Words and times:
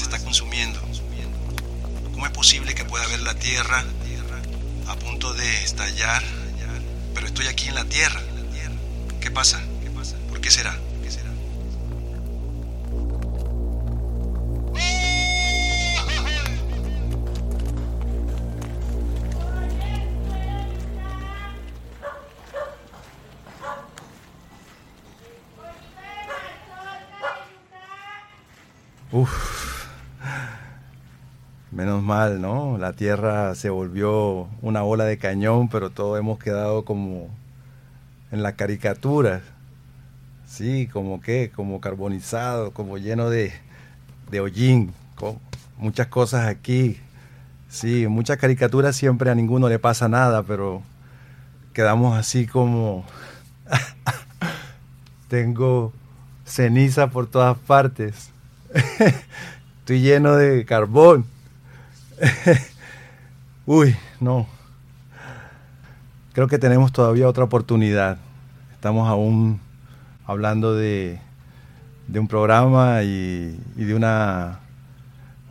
se 0.00 0.04
está 0.04 0.18
consumiendo. 0.18 0.80
¿Cómo 2.12 2.24
es 2.24 2.32
posible 2.32 2.74
que 2.74 2.86
pueda 2.86 3.06
ver 3.06 3.20
la 3.20 3.34
Tierra 3.34 3.84
a 4.88 4.96
punto 4.96 5.34
de 5.34 5.62
estallar, 5.62 6.22
pero 7.14 7.26
estoy 7.26 7.48
aquí 7.48 7.68
en 7.68 7.74
la 7.74 7.84
Tierra? 7.84 8.20
¿Qué 9.20 9.30
pasa? 9.30 9.60
¿Por 10.30 10.40
qué 10.40 10.50
será? 10.50 10.74
Uf, 29.12 29.49
menos 31.80 32.02
mal, 32.02 32.42
¿no? 32.42 32.76
La 32.76 32.92
tierra 32.92 33.54
se 33.54 33.70
volvió 33.70 34.48
una 34.60 34.82
bola 34.82 35.06
de 35.06 35.16
cañón, 35.16 35.70
pero 35.70 35.88
todos 35.88 36.18
hemos 36.18 36.38
quedado 36.38 36.84
como 36.84 37.28
en 38.30 38.42
la 38.42 38.52
caricatura. 38.52 39.40
Sí, 40.46 40.88
como 40.88 41.22
que, 41.22 41.50
como 41.50 41.80
carbonizado, 41.80 42.72
como 42.72 42.98
lleno 42.98 43.30
de, 43.30 43.54
de 44.30 44.40
hollín, 44.40 44.92
con 45.14 45.38
muchas 45.78 46.08
cosas 46.08 46.48
aquí. 46.48 47.00
Sí, 47.70 48.06
muchas 48.08 48.36
caricaturas 48.36 48.94
siempre 48.94 49.30
a 49.30 49.34
ninguno 49.34 49.70
le 49.70 49.78
pasa 49.78 50.06
nada, 50.06 50.42
pero 50.42 50.82
quedamos 51.72 52.18
así 52.18 52.46
como... 52.46 53.06
Tengo 55.28 55.94
ceniza 56.44 57.08
por 57.08 57.26
todas 57.26 57.56
partes. 57.56 58.28
Estoy 59.78 60.02
lleno 60.02 60.36
de 60.36 60.66
carbón. 60.66 61.24
Uy, 63.66 63.96
no. 64.20 64.46
Creo 66.32 66.48
que 66.48 66.58
tenemos 66.58 66.92
todavía 66.92 67.28
otra 67.28 67.44
oportunidad. 67.44 68.18
Estamos 68.72 69.08
aún 69.08 69.60
hablando 70.26 70.74
de, 70.74 71.18
un 72.14 72.28
programa 72.28 73.02
y, 73.02 73.58
de 73.74 73.94
una, 73.94 74.60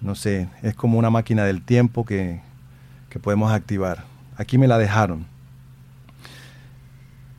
no 0.02 0.16
sé, 0.16 0.48
es 0.62 0.76
como 0.76 1.00
una 1.00 1.10
máquina 1.10 1.44
del 1.44 1.62
tiempo 1.62 2.06
que, 2.06 2.42
podemos 3.22 3.52
activar. 3.52 4.06
Aquí 4.38 4.58
me 4.58 4.68
la 4.68 4.78
dejaron. 4.78 5.26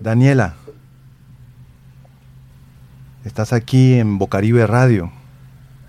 Daniela, 0.01 0.55
estás 3.25 3.53
aquí 3.53 3.95
en 3.95 4.19
Bocaribe 4.19 4.67
Radio. 4.67 5.11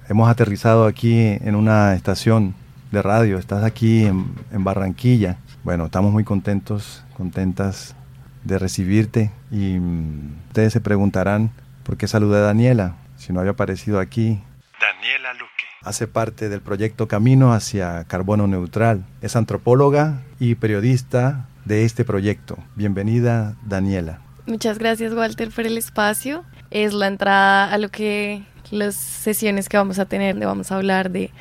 Hemos 0.07 0.29
aterrizado 0.29 0.85
aquí 0.85 1.17
en 1.19 1.55
una 1.55 1.95
estación 1.95 2.55
de 2.91 3.01
radio, 3.01 3.37
estás 3.37 3.63
aquí 3.63 4.05
en, 4.05 4.35
Barranquilla. 4.51 5.37
Bueno, 5.63 5.85
estamos 5.85 6.11
muy 6.11 6.23
contentos, 6.23 7.03
contentas 7.15 7.95
de 8.43 8.59
recibirte 8.59 9.31
y 9.49 9.79
mm, 9.79 10.47
ustedes 10.47 10.73
se 10.73 10.81
preguntarán 10.81 11.51
por 11.83 11.97
qué 11.97 12.07
saludé 12.07 12.39
a 12.39 12.41
Daniela, 12.41 12.95
si 13.17 13.31
no 13.31 13.39
había 13.39 13.53
aparecido 13.53 13.99
aquí. 13.99 14.41
Daniela 14.79 15.33
Luque. 15.33 15.63
Hace 15.83 16.07
parte 16.07 16.49
del 16.49 16.61
proyecto 16.61 17.07
Camino 17.07 17.53
hacia 17.53 18.03
Carbono 18.05 18.45
Neutral. 18.47 19.05
Es 19.21 19.35
antropóloga 19.35 20.21
y 20.39 20.55
periodista 20.55 21.47
de 21.65 21.85
este 21.85 22.03
proyecto. 22.03 22.57
Bienvenida, 22.75 23.55
Daniela. 23.63 24.19
Muchas 24.47 24.79
gracias, 24.79 25.13
Walter, 25.13 25.49
por 25.49 25.65
el 25.65 25.77
espacio. 25.77 26.43
Es 26.71 26.93
la 26.93 27.07
entrada 27.07 27.71
a 27.71 27.77
lo 27.77 27.89
que 27.89 28.43
las 28.69 28.95
sesiones 28.95 29.69
que 29.69 29.77
vamos 29.77 29.99
a 29.99 30.05
tener, 30.05 30.35
le 30.35 30.45
vamos 30.45 30.71
a 30.71 30.75
hablar 30.75 31.11
de 31.11 31.31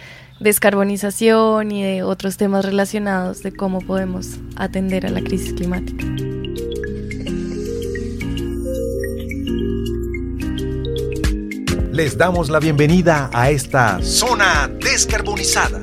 descarbonización 0.41 1.71
y 1.71 1.83
de 1.83 2.03
otros 2.03 2.37
temas 2.37 2.65
relacionados 2.65 3.43
de 3.43 3.53
cómo 3.53 3.81
podemos 3.81 4.39
atender 4.57 5.07
a 5.07 5.11
la 5.11 5.21
crisis 5.21 5.53
climática. 5.53 6.05
Les 11.93 12.17
damos 12.17 12.49
la 12.49 12.59
bienvenida 12.59 13.31
a 13.33 13.51
esta 13.51 14.03
zona 14.03 14.69
descarbonizada. 14.83 15.81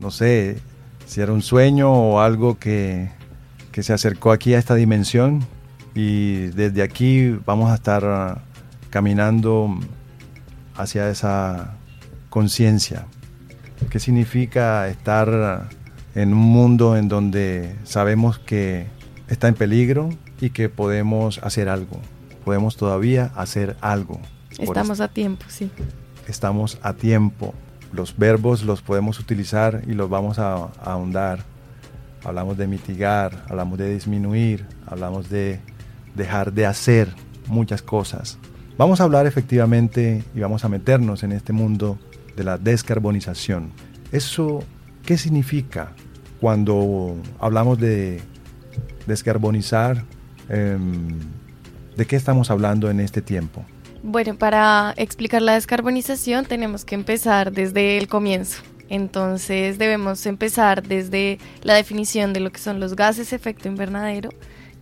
No 0.00 0.10
sé 0.10 0.58
si 1.06 1.20
era 1.20 1.32
un 1.32 1.42
sueño 1.42 1.92
o 1.92 2.20
algo 2.20 2.58
que 2.58 3.10
que 3.72 3.82
se 3.82 3.92
acercó 3.92 4.30
aquí 4.30 4.54
a 4.54 4.58
esta 4.58 4.74
dimensión 4.74 5.44
y 5.94 6.46
desde 6.48 6.82
aquí 6.82 7.30
vamos 7.44 7.70
a 7.70 7.74
estar 7.74 8.42
caminando 8.92 9.76
hacia 10.76 11.08
esa 11.10 11.74
conciencia. 12.30 13.06
¿Qué 13.90 13.98
significa 13.98 14.86
estar 14.86 15.68
en 16.14 16.32
un 16.32 16.38
mundo 16.38 16.96
en 16.96 17.08
donde 17.08 17.74
sabemos 17.82 18.38
que 18.38 18.86
está 19.26 19.48
en 19.48 19.54
peligro 19.54 20.10
y 20.40 20.50
que 20.50 20.68
podemos 20.68 21.38
hacer 21.38 21.68
algo? 21.68 22.00
Podemos 22.44 22.76
todavía 22.76 23.32
hacer 23.34 23.76
algo. 23.80 24.20
Estamos 24.56 25.00
a 25.00 25.08
tiempo, 25.08 25.46
sí. 25.48 25.70
Estamos 26.28 26.78
a 26.82 26.92
tiempo. 26.92 27.54
Los 27.92 28.16
verbos 28.16 28.62
los 28.62 28.82
podemos 28.82 29.18
utilizar 29.18 29.82
y 29.88 29.94
los 29.94 30.08
vamos 30.08 30.38
a 30.38 30.70
ahondar 30.84 31.50
hablamos 32.24 32.56
de 32.56 32.66
mitigar, 32.66 33.44
hablamos 33.48 33.78
de 33.78 33.92
disminuir, 33.92 34.66
hablamos 34.86 35.28
de 35.28 35.60
dejar 36.14 36.52
de 36.52 36.66
hacer 36.66 37.08
muchas 37.46 37.82
cosas. 37.82 38.38
Vamos 38.78 39.00
a 39.00 39.04
hablar 39.04 39.26
efectivamente 39.26 40.24
y 40.34 40.40
vamos 40.40 40.64
a 40.64 40.68
meternos 40.68 41.22
en 41.22 41.32
este 41.32 41.52
mundo 41.52 41.98
de 42.36 42.44
la 42.44 42.56
descarbonización. 42.58 43.70
¿Eso 44.12 44.64
qué 45.04 45.18
significa 45.18 45.92
cuando 46.40 47.16
hablamos 47.38 47.78
de 47.78 48.20
descarbonizar? 49.06 50.04
Em, 50.48 51.18
¿De 51.96 52.06
qué 52.06 52.16
estamos 52.16 52.50
hablando 52.50 52.90
en 52.90 53.00
este 53.00 53.20
tiempo? 53.20 53.64
Bueno, 54.02 54.34
para 54.36 54.94
explicar 54.96 55.42
la 55.42 55.54
descarbonización 55.54 56.46
tenemos 56.46 56.84
que 56.84 56.94
empezar 56.94 57.52
desde 57.52 57.98
el 57.98 58.08
comienzo. 58.08 58.62
Entonces 58.88 59.78
debemos 59.78 60.26
empezar 60.26 60.82
desde 60.82 61.38
la 61.62 61.74
definición 61.74 62.32
de 62.32 62.40
lo 62.40 62.50
que 62.50 62.58
son 62.58 62.80
los 62.80 62.96
gases 62.96 63.32
efecto 63.32 63.68
invernadero, 63.68 64.30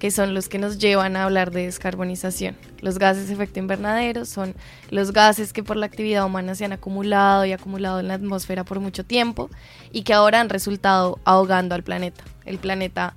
que 0.00 0.10
son 0.10 0.32
los 0.32 0.48
que 0.48 0.58
nos 0.58 0.78
llevan 0.78 1.14
a 1.14 1.24
hablar 1.24 1.50
de 1.52 1.66
descarbonización. 1.66 2.56
Los 2.80 2.98
gases 2.98 3.28
efecto 3.28 3.58
invernadero 3.60 4.24
son 4.24 4.54
los 4.90 5.12
gases 5.12 5.52
que 5.52 5.62
por 5.62 5.76
la 5.76 5.86
actividad 5.86 6.24
humana 6.24 6.54
se 6.54 6.64
han 6.64 6.72
acumulado 6.72 7.44
y 7.44 7.52
acumulado 7.52 8.00
en 8.00 8.08
la 8.08 8.14
atmósfera 8.14 8.64
por 8.64 8.80
mucho 8.80 9.04
tiempo 9.04 9.50
y 9.92 10.02
que 10.02 10.14
ahora 10.14 10.40
han 10.40 10.48
resultado 10.48 11.20
ahogando 11.24 11.74
al 11.74 11.82
planeta. 11.82 12.24
El 12.46 12.58
planeta 12.58 13.14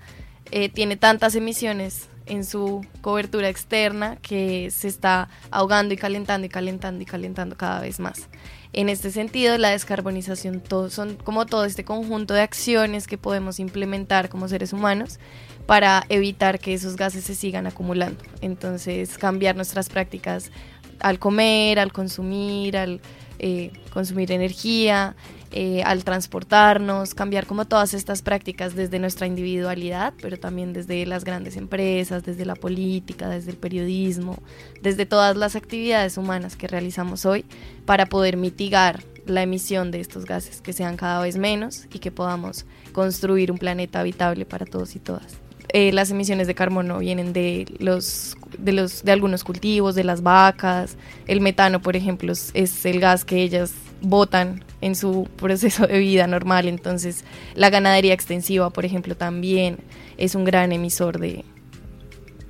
eh, 0.51 0.67
tiene 0.67 0.97
tantas 0.97 1.35
emisiones 1.35 2.09
en 2.25 2.43
su 2.43 2.85
cobertura 3.01 3.47
externa 3.47 4.17
que 4.21 4.69
se 4.69 4.89
está 4.89 5.29
ahogando 5.51 5.93
y 5.93 5.97
calentando 5.97 6.45
y 6.45 6.49
calentando 6.49 7.01
y 7.01 7.05
calentando 7.05 7.55
cada 7.55 7.79
vez 7.79 8.01
más. 8.01 8.27
En 8.73 8.89
este 8.89 9.11
sentido, 9.11 9.57
la 9.59 9.69
descarbonización 9.69 10.63
son 10.89 11.15
como 11.17 11.45
todo 11.45 11.63
este 11.63 11.85
conjunto 11.85 12.33
de 12.33 12.41
acciones 12.41 13.05
que 13.05 13.19
podemos 13.19 13.59
implementar 13.59 14.29
como 14.29 14.47
seres 14.47 14.73
humanos 14.73 15.19
para 15.65 16.03
evitar 16.09 16.59
que 16.59 16.73
esos 16.73 16.95
gases 16.95 17.23
se 17.23 17.35
sigan 17.35 17.67
acumulando. 17.67 18.23
Entonces, 18.41 19.17
cambiar 19.17 19.55
nuestras 19.55 19.89
prácticas 19.89 20.51
al 20.99 21.19
comer, 21.19 21.79
al 21.79 21.91
consumir, 21.91 22.77
al 22.77 23.01
eh, 23.39 23.71
consumir 23.91 24.31
energía, 24.31 25.15
eh, 25.55 25.83
al 25.83 26.03
transportarnos, 26.03 27.13
cambiar 27.13 27.45
como 27.45 27.65
todas 27.65 27.93
estas 27.93 28.23
prácticas 28.23 28.73
desde 28.73 28.97
nuestra 28.97 29.27
individualidad, 29.27 30.13
pero 30.19 30.39
también 30.39 30.73
desde 30.73 31.05
las 31.05 31.23
grandes 31.23 31.57
empresas, 31.57 32.23
desde 32.23 32.43
la 32.43 32.55
política, 32.55 33.29
desde 33.29 33.51
el 33.51 33.57
periodismo, 33.57 34.39
desde 34.81 35.05
todas 35.05 35.37
las 35.37 35.55
actividades 35.55 36.17
humanas 36.17 36.55
que 36.55 36.67
realizamos 36.67 37.27
hoy 37.27 37.45
para 37.85 38.07
poder 38.07 38.35
mitigar 38.35 39.03
la 39.27 39.43
emisión 39.43 39.91
de 39.91 39.99
estos 39.99 40.25
gases, 40.25 40.59
que 40.59 40.73
sean 40.73 40.97
cada 40.97 41.21
vez 41.21 41.37
menos 41.37 41.85
y 41.93 41.99
que 41.99 42.11
podamos 42.11 42.65
construir 42.91 43.51
un 43.51 43.59
planeta 43.59 43.99
habitable 43.99 44.45
para 44.45 44.65
todos 44.65 44.95
y 44.95 44.99
todas. 44.99 45.42
Eh, 45.69 45.91
las 45.91 46.11
emisiones 46.11 46.47
de 46.47 46.55
carbono 46.55 46.99
vienen 46.99 47.33
de 47.33 47.65
los, 47.79 48.37
de 48.57 48.73
los 48.73 49.03
de 49.03 49.11
algunos 49.11 49.43
cultivos, 49.43 49.95
de 49.95 50.03
las 50.03 50.21
vacas. 50.21 50.97
El 51.27 51.41
metano, 51.41 51.81
por 51.81 51.95
ejemplo, 51.95 52.31
es 52.31 52.85
el 52.85 52.99
gas 52.99 53.25
que 53.25 53.41
ellas 53.41 53.73
botan 54.01 54.63
en 54.81 54.95
su 54.95 55.27
proceso 55.37 55.87
de 55.87 55.99
vida 55.99 56.27
normal. 56.27 56.67
Entonces, 56.67 57.23
la 57.55 57.69
ganadería 57.69 58.13
extensiva, 58.13 58.69
por 58.69 58.85
ejemplo, 58.85 59.15
también 59.15 59.77
es 60.17 60.35
un 60.35 60.43
gran 60.43 60.71
emisor 60.71 61.19
de 61.19 61.43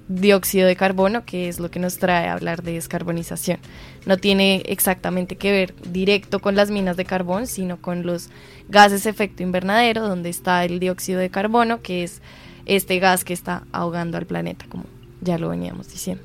dióxido 0.09 0.67
de 0.67 0.75
carbono, 0.75 1.25
que 1.25 1.47
es 1.47 1.59
lo 1.59 1.71
que 1.71 1.79
nos 1.79 1.97
trae 1.97 2.27
a 2.27 2.33
hablar 2.33 2.61
de 2.61 2.73
descarbonización. 2.73 3.59
No 4.05 4.17
tiene 4.17 4.63
exactamente 4.65 5.37
que 5.37 5.51
ver 5.51 5.75
directo 5.89 6.39
con 6.39 6.55
las 6.55 6.69
minas 6.69 6.97
de 6.97 7.05
carbón, 7.05 7.47
sino 7.47 7.81
con 7.81 8.05
los 8.05 8.29
gases 8.67 9.05
efecto 9.05 9.43
invernadero, 9.43 10.07
donde 10.07 10.29
está 10.29 10.65
el 10.65 10.79
dióxido 10.79 11.19
de 11.19 11.29
carbono, 11.29 11.81
que 11.81 12.03
es 12.03 12.21
este 12.65 12.99
gas 12.99 13.23
que 13.23 13.33
está 13.33 13.63
ahogando 13.71 14.17
al 14.17 14.25
planeta, 14.25 14.65
como 14.69 14.85
ya 15.21 15.37
lo 15.37 15.49
veníamos 15.49 15.89
diciendo. 15.89 16.23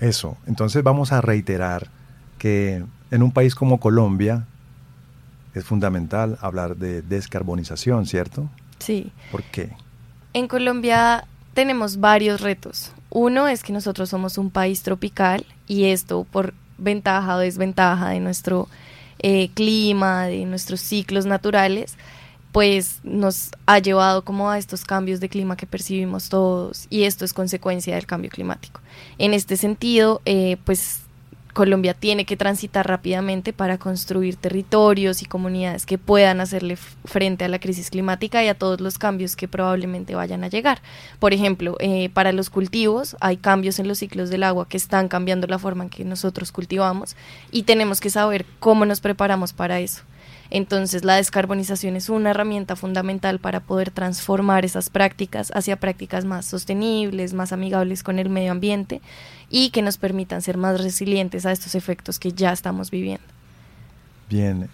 Eso, 0.00 0.36
entonces 0.46 0.82
vamos 0.82 1.12
a 1.12 1.20
reiterar 1.20 1.88
que 2.38 2.84
en 3.10 3.22
un 3.22 3.32
país 3.32 3.54
como 3.54 3.80
Colombia 3.80 4.46
es 5.54 5.64
fundamental 5.64 6.38
hablar 6.40 6.76
de 6.76 7.02
descarbonización, 7.02 8.06
¿cierto? 8.06 8.48
Sí. 8.78 9.12
¿Por 9.32 9.42
qué? 9.44 9.70
En 10.34 10.46
Colombia 10.46 11.26
tenemos 11.54 11.98
varios 11.98 12.40
retos. 12.40 12.92
Uno 13.10 13.48
es 13.48 13.62
que 13.62 13.72
nosotros 13.72 14.10
somos 14.10 14.38
un 14.38 14.50
país 14.50 14.82
tropical 14.82 15.44
y 15.66 15.86
esto 15.86 16.24
por 16.30 16.54
ventaja 16.76 17.36
o 17.36 17.38
desventaja 17.38 18.10
de 18.10 18.20
nuestro 18.20 18.68
eh, 19.18 19.48
clima, 19.54 20.26
de 20.26 20.44
nuestros 20.44 20.80
ciclos 20.80 21.26
naturales, 21.26 21.96
pues 22.52 23.00
nos 23.02 23.50
ha 23.66 23.78
llevado 23.78 24.24
como 24.24 24.50
a 24.50 24.58
estos 24.58 24.84
cambios 24.84 25.20
de 25.20 25.28
clima 25.28 25.56
que 25.56 25.66
percibimos 25.66 26.28
todos 26.28 26.86
y 26.90 27.04
esto 27.04 27.24
es 27.24 27.32
consecuencia 27.32 27.94
del 27.94 28.06
cambio 28.06 28.30
climático. 28.30 28.80
En 29.18 29.34
este 29.34 29.56
sentido, 29.56 30.22
eh, 30.24 30.56
pues 30.64 31.02
Colombia 31.58 31.92
tiene 31.92 32.24
que 32.24 32.36
transitar 32.36 32.86
rápidamente 32.86 33.52
para 33.52 33.78
construir 33.78 34.36
territorios 34.36 35.22
y 35.22 35.26
comunidades 35.26 35.86
que 35.86 35.98
puedan 35.98 36.40
hacerle 36.40 36.76
frente 36.76 37.44
a 37.44 37.48
la 37.48 37.58
crisis 37.58 37.90
climática 37.90 38.44
y 38.44 38.48
a 38.48 38.54
todos 38.54 38.80
los 38.80 38.96
cambios 38.96 39.34
que 39.34 39.48
probablemente 39.48 40.14
vayan 40.14 40.44
a 40.44 40.48
llegar. 40.48 40.80
Por 41.18 41.32
ejemplo, 41.32 41.76
eh, 41.80 42.10
para 42.10 42.30
los 42.30 42.48
cultivos 42.48 43.16
hay 43.20 43.38
cambios 43.38 43.80
en 43.80 43.88
los 43.88 43.98
ciclos 43.98 44.30
del 44.30 44.44
agua 44.44 44.68
que 44.68 44.76
están 44.76 45.08
cambiando 45.08 45.48
la 45.48 45.58
forma 45.58 45.82
en 45.82 45.90
que 45.90 46.04
nosotros 46.04 46.52
cultivamos 46.52 47.16
y 47.50 47.64
tenemos 47.64 48.00
que 48.00 48.10
saber 48.10 48.46
cómo 48.60 48.84
nos 48.84 49.00
preparamos 49.00 49.52
para 49.52 49.80
eso. 49.80 50.02
Entonces 50.50 51.04
la 51.04 51.16
descarbonización 51.16 51.96
es 51.96 52.08
una 52.08 52.30
herramienta 52.30 52.74
fundamental 52.74 53.38
para 53.38 53.60
poder 53.60 53.90
transformar 53.90 54.64
esas 54.64 54.88
prácticas 54.88 55.50
hacia 55.54 55.78
prácticas 55.78 56.24
más 56.24 56.46
sostenibles, 56.46 57.34
más 57.34 57.52
amigables 57.52 58.02
con 58.02 58.18
el 58.18 58.30
medio 58.30 58.52
ambiente 58.52 59.02
y 59.50 59.70
que 59.70 59.82
nos 59.82 59.98
permitan 59.98 60.40
ser 60.40 60.56
más 60.56 60.80
resilientes 60.80 61.44
a 61.44 61.52
estos 61.52 61.74
efectos 61.74 62.18
que 62.18 62.32
ya 62.32 62.52
estamos 62.52 62.90
viviendo. 62.90 63.24
Bien, 64.30 64.68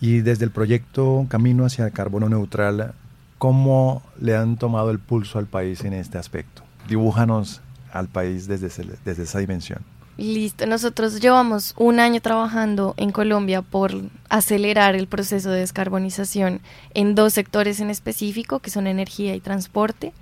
y 0.00 0.20
desde 0.20 0.44
el 0.44 0.50
proyecto 0.50 1.26
Camino 1.28 1.64
hacia 1.64 1.86
el 1.86 1.92
Carbono 1.92 2.28
Neutral, 2.28 2.94
¿cómo 3.38 4.02
le 4.20 4.36
han 4.36 4.56
tomado 4.56 4.90
el 4.90 4.98
pulso 4.98 5.38
al 5.38 5.46
país 5.46 5.84
en 5.84 5.94
este 5.94 6.18
aspecto? 6.18 6.62
Dibújanos 6.88 7.62
al 7.92 8.08
país 8.08 8.46
desde, 8.46 8.68
desde 9.04 9.22
esa 9.22 9.38
dimensión. 9.38 9.95
Listo, 10.18 10.64
nosotros 10.66 11.20
llevamos 11.20 11.74
un 11.76 12.00
año 12.00 12.22
trabajando 12.22 12.94
en 12.96 13.12
Colombia 13.12 13.60
por 13.60 13.92
acelerar 14.30 14.94
el 14.94 15.08
proceso 15.08 15.50
de 15.50 15.60
descarbonización 15.60 16.62
en 16.94 17.14
dos 17.14 17.34
sectores 17.34 17.80
en 17.80 17.90
específico, 17.90 18.60
que 18.60 18.70
son 18.70 18.86
energía 18.86 19.34
y 19.34 19.40
transporte. 19.40 20.14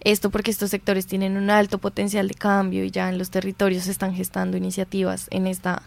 Esto 0.00 0.30
porque 0.30 0.50
estos 0.50 0.70
sectores 0.70 1.06
tienen 1.06 1.36
un 1.36 1.50
alto 1.50 1.76
potencial 1.76 2.28
de 2.28 2.34
cambio 2.34 2.82
y 2.82 2.90
ya 2.90 3.10
en 3.10 3.18
los 3.18 3.30
territorios 3.30 3.84
se 3.84 3.90
están 3.90 4.14
gestando 4.14 4.56
iniciativas 4.56 5.26
en 5.30 5.46
esta 5.46 5.82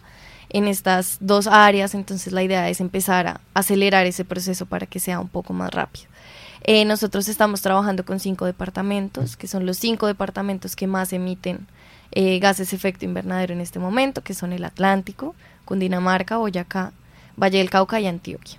en 0.48 0.68
estas 0.68 1.18
dos 1.18 1.48
áreas, 1.48 1.94
entonces 1.96 2.32
la 2.32 2.44
idea 2.44 2.70
es 2.70 2.80
empezar 2.80 3.26
a 3.26 3.40
acelerar 3.52 4.06
ese 4.06 4.24
proceso 4.24 4.64
para 4.64 4.86
que 4.86 5.00
sea 5.00 5.18
un 5.18 5.28
poco 5.28 5.52
más 5.52 5.72
rápido. 5.72 6.06
Eh, 6.62 6.84
nosotros 6.84 7.28
estamos 7.28 7.62
trabajando 7.62 8.04
con 8.04 8.20
cinco 8.20 8.44
departamentos, 8.44 9.36
que 9.36 9.48
son 9.48 9.66
los 9.66 9.76
cinco 9.76 10.06
departamentos 10.06 10.76
que 10.76 10.86
más 10.86 11.12
emiten 11.12 11.66
eh, 12.12 12.38
gases 12.38 12.72
efecto 12.72 13.04
invernadero 13.04 13.52
en 13.52 13.60
este 13.60 13.78
momento, 13.78 14.22
que 14.22 14.34
son 14.34 14.52
el 14.52 14.64
Atlántico, 14.64 15.34
Cundinamarca, 15.64 16.36
Boyacá, 16.36 16.92
Valle 17.36 17.58
del 17.58 17.70
Cauca 17.70 18.00
y 18.00 18.06
Antioquia. 18.06 18.58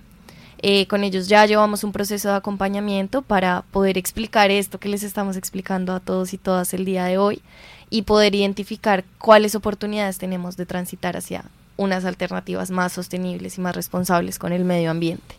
Eh, 0.60 0.86
con 0.88 1.04
ellos 1.04 1.28
ya 1.28 1.46
llevamos 1.46 1.84
un 1.84 1.92
proceso 1.92 2.28
de 2.28 2.34
acompañamiento 2.34 3.22
para 3.22 3.62
poder 3.70 3.96
explicar 3.96 4.50
esto 4.50 4.78
que 4.78 4.88
les 4.88 5.04
estamos 5.04 5.36
explicando 5.36 5.92
a 5.92 6.00
todos 6.00 6.34
y 6.34 6.38
todas 6.38 6.74
el 6.74 6.84
día 6.84 7.04
de 7.04 7.16
hoy 7.16 7.42
y 7.90 8.02
poder 8.02 8.34
identificar 8.34 9.04
cuáles 9.18 9.54
oportunidades 9.54 10.18
tenemos 10.18 10.56
de 10.56 10.66
transitar 10.66 11.16
hacia 11.16 11.44
unas 11.76 12.04
alternativas 12.04 12.70
más 12.70 12.92
sostenibles 12.92 13.56
y 13.56 13.60
más 13.60 13.76
responsables 13.76 14.38
con 14.40 14.52
el 14.52 14.64
medio 14.64 14.90
ambiente. 14.90 15.36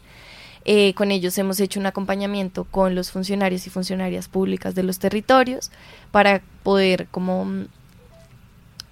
Eh, 0.65 0.93
con 0.93 1.11
ellos 1.11 1.37
hemos 1.37 1.59
hecho 1.59 1.79
un 1.79 1.85
acompañamiento 1.85 2.63
con 2.63 2.95
los 2.95 3.11
funcionarios 3.11 3.67
y 3.67 3.69
funcionarias 3.69 4.27
públicas 4.29 4.73
de 4.73 4.83
los 4.83 4.99
territorios 4.99 5.69
para 6.11 6.41
poder 6.63 7.07
como 7.11 7.65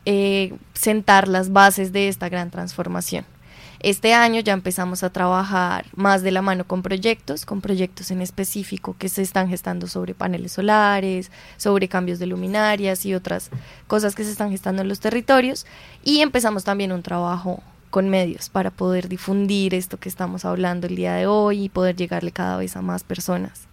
eh, 0.09 0.53
sentar 0.73 1.27
las 1.27 1.51
bases 1.51 1.91
de 1.91 2.07
esta 2.07 2.29
gran 2.29 2.49
transformación. 2.49 3.25
Este 3.81 4.13
año 4.13 4.39
ya 4.39 4.53
empezamos 4.53 5.03
a 5.03 5.09
trabajar 5.09 5.85
más 5.97 6.23
de 6.23 6.31
la 6.31 6.41
mano 6.41 6.65
con 6.65 6.81
proyectos, 6.81 7.45
con 7.45 7.59
proyectos 7.59 8.09
en 8.09 8.21
específico 8.21 8.95
que 8.97 9.09
se 9.09 9.21
están 9.21 9.49
gestando 9.49 9.85
sobre 9.85 10.13
paneles 10.13 10.53
solares, 10.53 11.29
sobre 11.57 11.89
cambios 11.89 12.19
de 12.19 12.27
luminarias 12.27 13.05
y 13.05 13.15
otras 13.15 13.49
cosas 13.87 14.15
que 14.15 14.23
se 14.23 14.31
están 14.31 14.49
gestando 14.49 14.81
en 14.81 14.87
los 14.87 15.01
territorios. 15.01 15.65
Y 16.05 16.21
empezamos 16.21 16.63
también 16.63 16.93
un 16.93 17.03
trabajo 17.03 17.61
con 17.89 18.07
medios 18.07 18.47
para 18.47 18.71
poder 18.71 19.09
difundir 19.09 19.73
esto 19.73 19.99
que 19.99 20.07
estamos 20.07 20.45
hablando 20.45 20.87
el 20.87 20.95
día 20.95 21.15
de 21.15 21.27
hoy 21.27 21.65
y 21.65 21.69
poder 21.69 21.97
llegarle 21.97 22.31
cada 22.31 22.55
vez 22.55 22.77
a 22.77 22.81
más 22.81 23.03
personas 23.03 23.67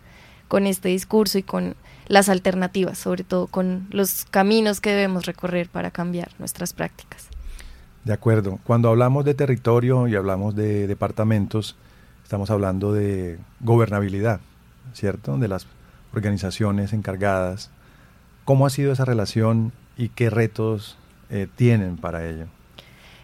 con 0.49 0.67
este 0.67 0.89
discurso 0.89 1.39
y 1.39 1.45
con 1.45 1.77
las 2.07 2.29
alternativas, 2.29 2.99
sobre 2.99 3.25
todo 3.25 3.47
con 3.47 3.87
los 3.91 4.27
caminos 4.31 4.81
que 4.81 4.91
debemos 4.91 5.27
recorrer 5.27 5.69
para 5.69 5.91
cambiar 5.91 6.31
nuestras 6.39 6.73
prácticas. 6.73 7.29
De 8.05 8.13
acuerdo. 8.13 8.59
Cuando 8.65 8.91
hablamos 8.91 9.25
de 9.25 9.35
territorio 9.35 10.07
y 10.09 10.15
hablamos 10.15 10.55
de 10.55 10.87
departamentos, 10.87 11.77
estamos 12.23 12.51
hablando 12.51 12.93
de 12.93 13.39
gobernabilidad, 13.61 14.41
¿cierto? 14.93 15.39
De 15.39 15.49
las 15.49 15.67
organizaciones 16.13 16.93
encargadas. 16.93 17.71
¿Cómo 18.45 18.67
ha 18.67 18.71
sido 18.71 18.93
esa 18.93 19.07
relación 19.07 19.73
y 19.97 20.11
qué 20.11 20.29
retos 20.29 20.99
eh, 21.31 21.49
tienen 21.57 21.97
para 21.97 22.29
ello? 22.29 22.47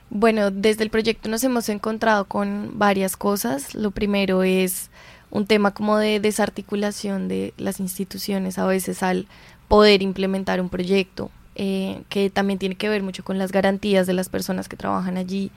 Bueno, 0.08 0.50
desde 0.50 0.82
el 0.82 0.90
proyecto 0.90 1.28
nos 1.28 1.44
hemos 1.44 1.68
encontrado 1.68 2.24
con 2.24 2.78
varias 2.78 3.16
cosas. 3.16 3.74
Lo 3.74 3.90
primero 3.90 4.42
es 4.42 4.90
un 5.30 5.46
tema 5.46 5.72
como 5.72 5.96
de 5.96 6.20
desarticulación 6.20 7.28
de 7.28 7.54
las 7.56 7.80
instituciones 7.80 8.58
a 8.58 8.66
veces 8.66 9.02
al 9.02 9.26
poder 9.68 10.02
implementar 10.02 10.60
un 10.60 10.68
proyecto, 10.68 11.30
eh, 11.54 12.02
que 12.08 12.30
también 12.30 12.58
tiene 12.58 12.74
que 12.74 12.88
ver 12.88 13.02
mucho 13.02 13.22
con 13.24 13.38
las 13.38 13.52
garantías 13.52 14.06
de 14.06 14.14
las 14.14 14.28
personas 14.28 14.68
que 14.68 14.76
trabajan 14.76 15.16
allí, 15.16 15.50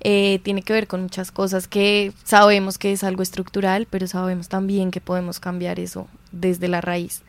eh, 0.00 0.40
tiene 0.44 0.62
que 0.62 0.72
ver 0.72 0.86
con 0.86 1.02
muchas 1.02 1.32
cosas 1.32 1.66
que 1.66 2.12
sabemos 2.24 2.78
que 2.78 2.92
es 2.92 3.02
algo 3.04 3.22
estructural, 3.22 3.86
pero 3.90 4.06
sabemos 4.06 4.48
también 4.48 4.90
que 4.90 5.00
podemos 5.00 5.40
cambiar 5.40 5.80
eso 5.80 6.06
desde 6.30 6.68
la 6.68 6.80
raíz. 6.80 7.22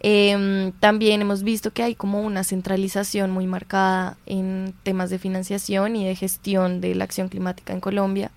Em, 0.00 0.72
también 0.80 1.22
hemos 1.22 1.42
visto 1.42 1.72
que 1.72 1.82
hay 1.82 1.94
como 1.94 2.20
una 2.20 2.44
centralización 2.44 3.30
muy 3.30 3.46
marcada 3.46 4.16
en 4.26 4.74
temas 4.82 5.08
de 5.10 5.18
financiación 5.18 5.96
y 5.96 6.06
de 6.06 6.14
gestión 6.14 6.80
de 6.80 6.94
la 6.94 7.04
acción 7.04 7.28
climática 7.28 7.72
en 7.72 7.80
Colombia 7.80 8.30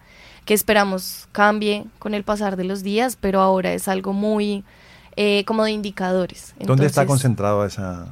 que 0.47 0.53
esperamos 0.53 1.27
cambie 1.33 1.85
con 1.99 2.13
el 2.13 2.23
pasar 2.23 2.55
de 2.55 2.63
los 2.63 2.81
días, 2.81 3.17
pero 3.19 3.41
ahora 3.41 3.73
es 3.73 3.89
algo 3.89 4.13
muy 4.13 4.63
eh, 5.17 5.43
como 5.43 5.65
de 5.65 5.71
indicadores. 5.71 6.55
¿Dónde 6.57 6.85
está 6.85 7.05
concentrado 7.05 7.65
esa, 7.65 8.07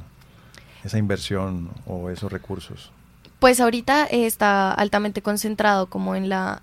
esa 0.84 0.98
inversión 0.98 1.70
o 1.86 2.10
esos 2.10 2.30
recursos? 2.30 2.92
Pues 3.38 3.58
ahorita 3.58 4.04
está 4.04 4.70
altamente 4.70 5.22
concentrado 5.22 5.86
como 5.86 6.14
en 6.14 6.28
la 6.28 6.60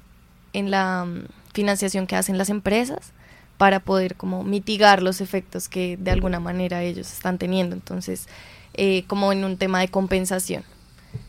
en 0.54 0.70
la 0.70 1.06
mm, 1.06 1.26
financiación 1.54 2.06
que 2.06 2.16
hacen 2.16 2.38
las 2.38 2.52
empresas 2.52 3.12
para 3.58 3.80
poder 3.80 4.16
como 4.16 4.44
mitigar 4.44 5.02
los 5.02 5.22
efectos 5.22 5.70
que 5.70 5.98
de 5.98 6.12
alguna 6.12 6.40
manera 6.40 6.84
ellos 6.84 7.12
están 7.12 7.40
teniendo. 7.40 7.76
Entonces, 7.76 8.28
eh, 8.76 9.06
como 9.08 9.32
en 9.32 9.44
un 9.44 9.58
tema 9.58 9.80
de 9.80 9.88
compensación, 9.88 10.64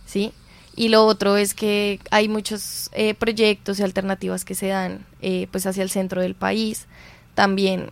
¿sí? 0.04 0.34
Y 0.76 0.88
lo 0.88 1.06
otro 1.06 1.36
es 1.36 1.54
que 1.54 2.00
hay 2.10 2.28
muchos 2.28 2.90
eh, 2.92 3.14
proyectos 3.14 3.78
y 3.78 3.82
alternativas 3.82 4.44
que 4.44 4.54
se 4.54 4.68
dan 4.68 5.06
eh, 5.22 5.46
pues 5.50 5.66
hacia 5.66 5.82
el 5.82 5.90
centro 5.90 6.20
del 6.20 6.34
país, 6.34 6.86
también 7.34 7.90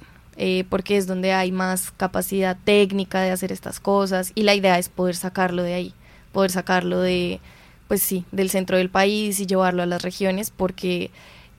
porque 0.70 0.96
es 0.96 1.06
donde 1.06 1.32
hay 1.32 1.52
más 1.52 1.92
capacidad 1.92 2.56
técnica 2.64 3.20
de 3.20 3.30
hacer 3.30 3.52
estas 3.52 3.78
cosas 3.78 4.32
y 4.34 4.42
la 4.42 4.54
idea 4.56 4.76
es 4.76 4.88
poder 4.88 5.14
sacarlo 5.14 5.62
de 5.62 5.74
ahí, 5.74 5.94
poder 6.32 6.50
sacarlo 6.50 6.98
de, 7.00 7.38
pues 7.86 8.02
sí, 8.02 8.24
del 8.32 8.50
centro 8.50 8.78
del 8.78 8.88
país 8.88 9.38
y 9.38 9.46
llevarlo 9.46 9.82
a 9.82 9.86
las 9.86 10.02
regiones 10.02 10.50
porque 10.50 11.10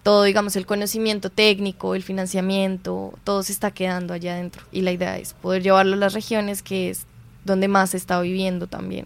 todo, 0.04 0.24
digamos, 0.24 0.56
el 0.58 0.66
conocimiento 0.66 1.30
técnico, 1.30 1.96
el 1.96 2.04
financiamiento, 2.04 3.14
todo 3.24 3.42
se 3.42 3.54
está 3.54 3.72
quedando 3.72 4.14
allá 4.14 4.34
adentro. 4.34 4.64
Y 4.72 4.82
la 4.82 4.92
idea 4.92 5.18
es 5.18 5.34
poder 5.34 5.64
llevarlo 5.64 5.94
a 5.94 5.98
las 5.98 6.14
regiones, 6.14 6.62
que 6.62 6.90
es 6.90 7.06
donde 7.46 7.70
más 7.70 7.92
se 7.92 7.98
está 7.98 8.20
viviendo 8.20 8.68
también 8.68 9.06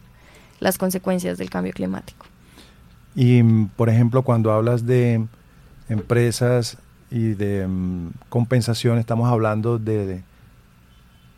las 0.59 0.77
consecuencias 0.77 1.37
del 1.37 1.49
cambio 1.49 1.73
climático. 1.73 2.25
Y, 3.15 3.41
por 3.75 3.89
ejemplo, 3.89 4.21
cuando 4.23 4.51
hablas 4.51 4.85
de 4.85 5.25
empresas 5.89 6.77
y 7.09 7.33
de 7.33 7.67
mm, 7.67 8.09
compensación, 8.29 8.99
estamos 8.99 9.29
hablando 9.29 9.79
de, 9.79 10.21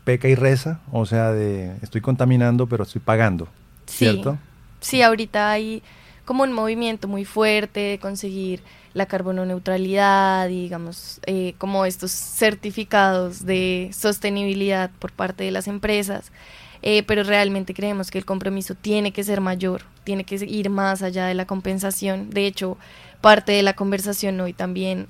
peca 0.04 0.28
y 0.28 0.34
reza, 0.34 0.80
o 0.92 1.06
sea, 1.06 1.32
de 1.32 1.76
estoy 1.82 2.00
contaminando, 2.00 2.66
pero 2.66 2.84
estoy 2.84 3.00
pagando, 3.00 3.48
¿cierto? 3.86 4.38
Sí, 4.80 5.02
ahorita 5.02 5.50
hay 5.50 5.82
como 6.24 6.42
un 6.42 6.52
movimiento 6.52 7.08
muy 7.08 7.24
fuerte 7.24 7.80
de 7.80 7.98
conseguir 7.98 8.62
la 8.92 9.06
carbono 9.06 9.46
neutralidad, 9.46 10.48
digamos, 10.48 11.20
eh, 11.26 11.54
como 11.58 11.84
estos 11.86 12.10
certificados 12.10 13.44
de 13.44 13.90
sostenibilidad 13.92 14.90
por 14.98 15.12
parte 15.12 15.44
de 15.44 15.50
las 15.50 15.68
empresas. 15.68 16.32
Eh, 16.82 17.02
pero 17.02 17.22
realmente 17.22 17.74
creemos 17.74 18.10
que 18.10 18.18
el 18.18 18.24
compromiso 18.24 18.74
tiene 18.74 19.12
que 19.12 19.24
ser 19.24 19.40
mayor, 19.40 19.82
tiene 20.04 20.24
que 20.24 20.36
ir 20.36 20.70
más 20.70 21.02
allá 21.02 21.26
de 21.26 21.34
la 21.34 21.46
compensación. 21.46 22.30
De 22.30 22.46
hecho, 22.46 22.78
parte 23.20 23.52
de 23.52 23.62
la 23.62 23.74
conversación 23.74 24.40
hoy 24.40 24.52
también 24.52 25.06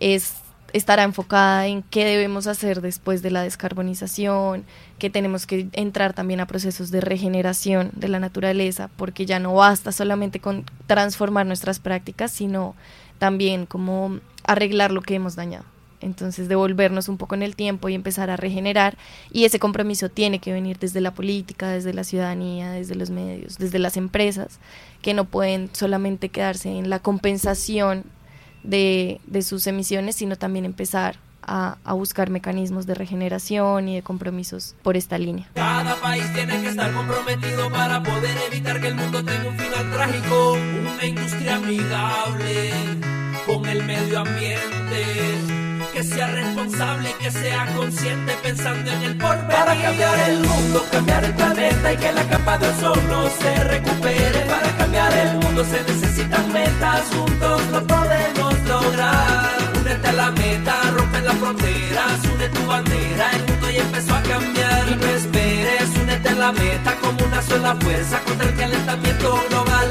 es 0.00 0.34
estará 0.74 1.04
enfocada 1.04 1.68
en 1.68 1.82
qué 1.84 2.04
debemos 2.04 2.48
hacer 2.48 2.80
después 2.80 3.22
de 3.22 3.30
la 3.30 3.44
descarbonización, 3.44 4.64
que 4.98 5.08
tenemos 5.08 5.46
que 5.46 5.68
entrar 5.72 6.14
también 6.14 6.40
a 6.40 6.48
procesos 6.48 6.90
de 6.90 7.00
regeneración 7.00 7.92
de 7.94 8.08
la 8.08 8.18
naturaleza, 8.18 8.90
porque 8.96 9.24
ya 9.24 9.38
no 9.38 9.54
basta 9.54 9.92
solamente 9.92 10.40
con 10.40 10.64
transformar 10.88 11.46
nuestras 11.46 11.78
prácticas, 11.78 12.32
sino 12.32 12.74
también 13.20 13.66
como 13.66 14.18
arreglar 14.42 14.90
lo 14.90 15.00
que 15.00 15.14
hemos 15.14 15.36
dañado. 15.36 15.64
Entonces, 16.04 16.48
devolvernos 16.48 17.08
un 17.08 17.16
poco 17.16 17.34
en 17.34 17.42
el 17.42 17.56
tiempo 17.56 17.88
y 17.88 17.94
empezar 17.94 18.30
a 18.30 18.36
regenerar. 18.36 18.96
Y 19.32 19.44
ese 19.44 19.58
compromiso 19.58 20.08
tiene 20.08 20.38
que 20.38 20.52
venir 20.52 20.78
desde 20.78 21.00
la 21.00 21.14
política, 21.14 21.68
desde 21.68 21.94
la 21.94 22.04
ciudadanía, 22.04 22.70
desde 22.70 22.94
los 22.94 23.10
medios, 23.10 23.58
desde 23.58 23.78
las 23.78 23.96
empresas, 23.96 24.58
que 25.02 25.14
no 25.14 25.24
pueden 25.24 25.70
solamente 25.72 26.28
quedarse 26.28 26.70
en 26.70 26.90
la 26.90 26.98
compensación 26.98 28.04
de, 28.62 29.20
de 29.26 29.42
sus 29.42 29.66
emisiones, 29.66 30.16
sino 30.16 30.36
también 30.36 30.64
empezar 30.64 31.16
a, 31.42 31.76
a, 31.84 31.92
buscar 31.92 32.30
mecanismos 32.30 32.86
de 32.86 32.94
regeneración 32.94 33.88
y 33.88 33.96
de 33.96 34.02
compromisos 34.02 34.74
por 34.82 34.96
esta 34.96 35.18
línea. 35.18 35.46
Cada 35.54 35.94
país 35.96 36.24
tiene 36.32 36.60
que 36.62 36.68
estar 36.68 36.92
comprometido 36.92 37.70
para 37.70 38.02
poder 38.02 38.36
evitar 38.50 38.80
que 38.80 38.88
el 38.88 38.94
mundo 38.94 39.22
tenga 39.22 39.48
un 39.48 39.56
final 39.56 39.90
trágico, 39.92 40.52
una 40.54 41.04
industria 41.04 41.56
amigable 41.56 42.70
con 43.46 43.66
el 43.66 43.84
medio 43.84 44.20
ambiente 44.20 45.53
que 45.94 46.02
sea 46.02 46.26
responsable 46.26 47.14
que 47.20 47.30
sea 47.30 47.66
consciente 47.76 48.36
pensando 48.42 48.90
en 48.90 49.02
el 49.02 49.16
porvenir. 49.16 49.46
Para 49.46 49.80
cambiar 49.80 50.18
el 50.28 50.40
mundo, 50.40 50.84
cambiar 50.90 51.24
el 51.24 51.32
planeta 51.34 51.92
y 51.92 51.96
que 51.96 52.12
la 52.12 52.24
capa 52.24 52.58
de 52.58 52.68
ozono 52.68 53.30
se 53.40 53.64
recupere. 53.64 54.40
Para 54.40 54.76
cambiar 54.76 55.12
el 55.16 55.36
mundo 55.38 55.64
se 55.64 55.80
necesitan 55.84 56.52
metas, 56.52 57.02
juntos 57.14 57.62
lo 57.70 57.86
podemos 57.86 58.54
lograr. 58.66 59.50
Únete 59.80 60.08
a 60.08 60.12
la 60.12 60.30
meta, 60.32 60.74
rompe 60.96 61.20
las 61.20 61.36
fronteras, 61.36 62.18
une 62.34 62.48
tu 62.48 62.66
bandera, 62.66 63.30
el 63.30 63.52
mundo 63.52 63.70
ya 63.70 63.82
empezó 63.82 64.14
a 64.16 64.22
cambiar. 64.22 64.88
Y 64.90 64.96
no 64.96 65.06
esperes, 65.06 65.90
únete 66.02 66.28
a 66.28 66.34
la 66.34 66.52
meta 66.52 66.96
como 66.96 67.24
una 67.24 67.40
sola 67.40 67.76
fuerza 67.76 68.18
contra 68.24 68.48
el 68.48 68.56
calentamiento 68.56 69.44
global. 69.48 69.88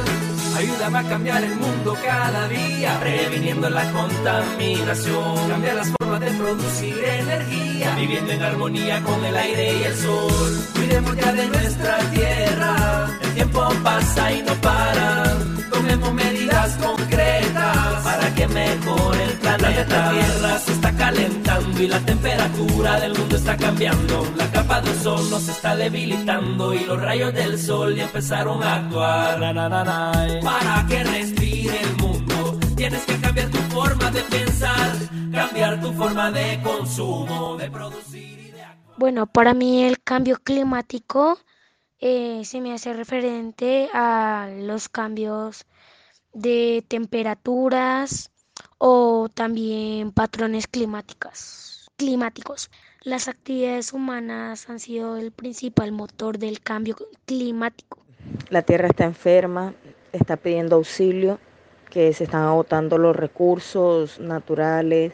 Ayúdame 0.55 0.99
a 0.99 1.03
cambiar 1.03 1.43
el 1.43 1.55
mundo 1.55 1.97
cada 2.03 2.47
día, 2.47 2.99
previniendo 2.99 3.69
la 3.69 3.91
contaminación. 3.91 5.49
Cambia 5.49 5.73
las 5.73 5.89
formas 5.99 6.19
de 6.19 6.31
producir 6.31 7.03
energía, 7.03 7.95
viviendo 7.95 8.31
en 8.31 8.43
armonía 8.43 9.01
con 9.01 9.25
el 9.25 9.35
aire 9.35 9.77
y 9.79 9.83
el 9.83 9.95
sol. 9.95 10.67
Cuidemos 10.73 11.15
ya 11.15 11.33
de 11.33 11.47
nuestra 11.47 11.97
tierra, 12.11 13.19
el 13.21 13.33
tiempo 13.33 13.67
pasa 13.83 14.31
y 14.31 14.43
no 14.43 14.53
para. 14.55 15.37
Tomemos 15.71 16.13
medidas 16.13 16.77
concretas 16.77 18.03
para 18.03 18.35
que 18.35 18.47
mejore 18.47 19.22
planeta. 19.57 20.11
La 20.11 20.11
tierra 20.11 20.59
se 20.59 20.71
está 20.73 20.95
calentando 20.95 21.81
y 21.81 21.87
la 21.87 21.99
temperatura 21.99 22.99
del 22.99 23.17
mundo 23.17 23.35
está 23.35 23.57
cambiando. 23.57 24.27
La 24.35 24.51
capa 24.51 24.81
de 24.81 24.91
ozono 24.91 25.39
se 25.39 25.51
está 25.51 25.75
debilitando 25.75 26.73
y 26.73 26.79
los 26.85 27.01
rayos 27.01 27.33
del 27.33 27.59
sol 27.59 27.95
ya 27.95 28.03
empezaron 28.03 28.63
a 28.63 28.75
actuar. 28.75 29.39
Para 30.43 30.85
que 30.87 31.03
respire 31.03 31.81
el 31.81 31.95
mundo, 31.97 32.59
tienes 32.75 33.05
que 33.05 33.19
cambiar 33.19 33.49
tu 33.49 33.57
forma 33.73 34.11
de 34.11 34.21
pensar, 34.21 34.91
cambiar 35.31 35.81
tu 35.81 35.93
forma 35.93 36.31
de 36.31 36.59
consumo, 36.61 37.55
de 37.57 37.71
producir 37.71 38.39
y 38.39 38.51
de 38.51 38.61
actuar. 38.61 38.97
Bueno, 38.97 39.27
para 39.27 39.53
mí 39.53 39.83
el 39.83 40.01
cambio 40.01 40.37
climático 40.43 41.37
eh, 41.99 42.41
se 42.43 42.59
me 42.61 42.73
hace 42.73 42.93
referente 42.93 43.89
a 43.93 44.49
los 44.57 44.89
cambios 44.89 45.65
de 46.33 46.83
temperaturas 46.87 48.32
o 48.77 49.29
también 49.33 50.11
patrones 50.11 50.67
climáticos. 50.67 51.89
climáticos. 51.97 52.69
Las 53.03 53.27
actividades 53.27 53.93
humanas 53.93 54.69
han 54.69 54.79
sido 54.79 55.17
el 55.17 55.31
principal 55.31 55.91
motor 55.91 56.37
del 56.37 56.61
cambio 56.61 56.95
climático. 57.25 57.99
La 58.49 58.61
Tierra 58.61 58.87
está 58.87 59.03
enferma, 59.05 59.73
está 60.11 60.37
pidiendo 60.37 60.77
auxilio, 60.77 61.39
que 61.89 62.13
se 62.13 62.23
están 62.23 62.43
agotando 62.43 62.97
los 62.97 63.15
recursos 63.15 64.19
naturales, 64.19 65.13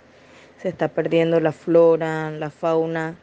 se 0.61 0.69
está 0.69 0.87
perdiendo 0.87 1.39
la 1.39 1.51
flora, 1.51 2.31
la 2.31 2.49
fauna 2.49 3.15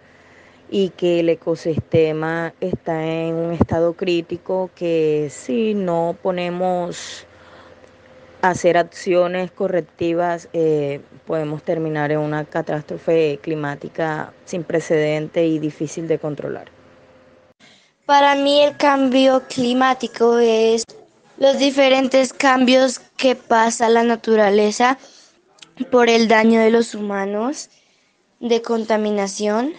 y 0.70 0.90
que 0.90 1.20
el 1.20 1.28
ecosistema 1.28 2.52
está 2.60 3.06
en 3.06 3.34
un 3.34 3.52
estado 3.52 3.92
crítico 3.94 4.70
que 4.74 5.28
si 5.30 5.74
no 5.74 6.16
ponemos 6.22 7.26
hacer 8.42 8.76
acciones 8.76 9.50
correctivas 9.50 10.48
eh, 10.52 11.00
podemos 11.26 11.62
terminar 11.62 12.12
en 12.12 12.18
una 12.18 12.44
catástrofe 12.44 13.38
climática 13.42 14.32
sin 14.44 14.64
precedente 14.64 15.46
y 15.46 15.58
difícil 15.58 16.08
de 16.08 16.18
controlar. 16.18 16.70
Para 18.04 18.36
mí 18.36 18.62
el 18.62 18.76
cambio 18.76 19.42
climático 19.48 20.38
es 20.38 20.84
los 21.38 21.58
diferentes 21.58 22.32
cambios 22.32 23.00
que 23.16 23.34
pasa 23.34 23.88
la 23.88 24.04
naturaleza 24.04 24.98
por 25.90 26.08
el 26.08 26.28
daño 26.28 26.60
de 26.60 26.70
los 26.70 26.94
humanos, 26.94 27.68
de 28.40 28.62
contaminación. 28.62 29.72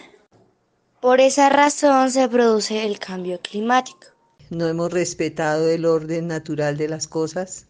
Por 1.00 1.20
esa 1.20 1.48
razón 1.48 2.10
se 2.10 2.28
produce 2.28 2.84
el 2.84 2.98
cambio 2.98 3.40
climático. 3.40 4.08
No 4.50 4.66
hemos 4.66 4.92
respetado 4.92 5.68
el 5.68 5.84
orden 5.84 6.26
natural 6.26 6.76
de 6.76 6.88
las 6.88 7.06
cosas 7.06 7.67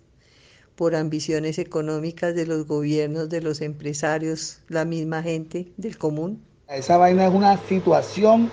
por 0.78 0.94
ambiciones 0.94 1.58
económicas 1.58 2.36
de 2.36 2.46
los 2.46 2.64
gobiernos, 2.68 3.28
de 3.28 3.42
los 3.42 3.60
empresarios, 3.62 4.60
la 4.68 4.84
misma 4.84 5.24
gente 5.24 5.66
del 5.76 5.98
común. 5.98 6.40
Esa 6.68 6.96
vaina 6.96 7.26
es 7.26 7.34
una 7.34 7.56
situación 7.68 8.48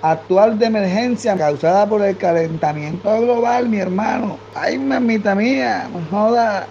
actual 0.00 0.58
de 0.58 0.66
emergencia 0.66 1.36
causada 1.36 1.86
por 1.86 2.00
el 2.00 2.16
calentamiento 2.16 3.20
global, 3.20 3.68
mi 3.68 3.76
hermano. 3.76 4.38
Ay, 4.54 4.78
mamita 4.78 5.34
mía, 5.34 5.86
joda. 6.10 6.66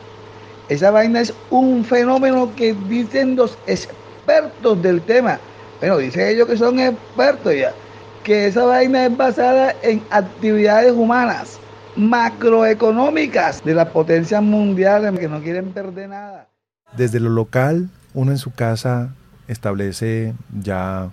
Esa 0.69 0.89
vaina 0.89 1.21
es 1.21 1.31
un 1.51 1.85
fenómeno 1.85 2.51
que 2.55 2.73
dicen 2.89 3.35
los 3.35 3.59
expertos 3.67 4.81
del 4.81 5.03
tema. 5.03 5.39
Bueno, 5.81 5.99
dicen 5.99 6.29
ellos 6.29 6.47
que 6.47 6.57
son 6.57 6.79
expertos 6.79 7.53
ya. 7.53 7.75
Que 8.23 8.47
esa 8.47 8.65
vaina 8.65 9.05
es 9.05 9.15
basada 9.15 9.75
en 9.83 10.01
actividades 10.09 10.93
humanas, 10.93 11.59
macroeconómicas 11.95 13.63
de 13.63 13.73
las 13.73 13.89
potencias 13.89 14.41
mundiales 14.41 15.17
que 15.19 15.27
no 15.27 15.41
quieren 15.41 15.71
perder 15.71 16.09
nada. 16.09 16.47
Desde 16.95 17.19
lo 17.19 17.29
local, 17.29 17.89
uno 18.13 18.31
en 18.31 18.37
su 18.37 18.51
casa 18.53 19.13
establece 19.47 20.33
ya 20.61 21.09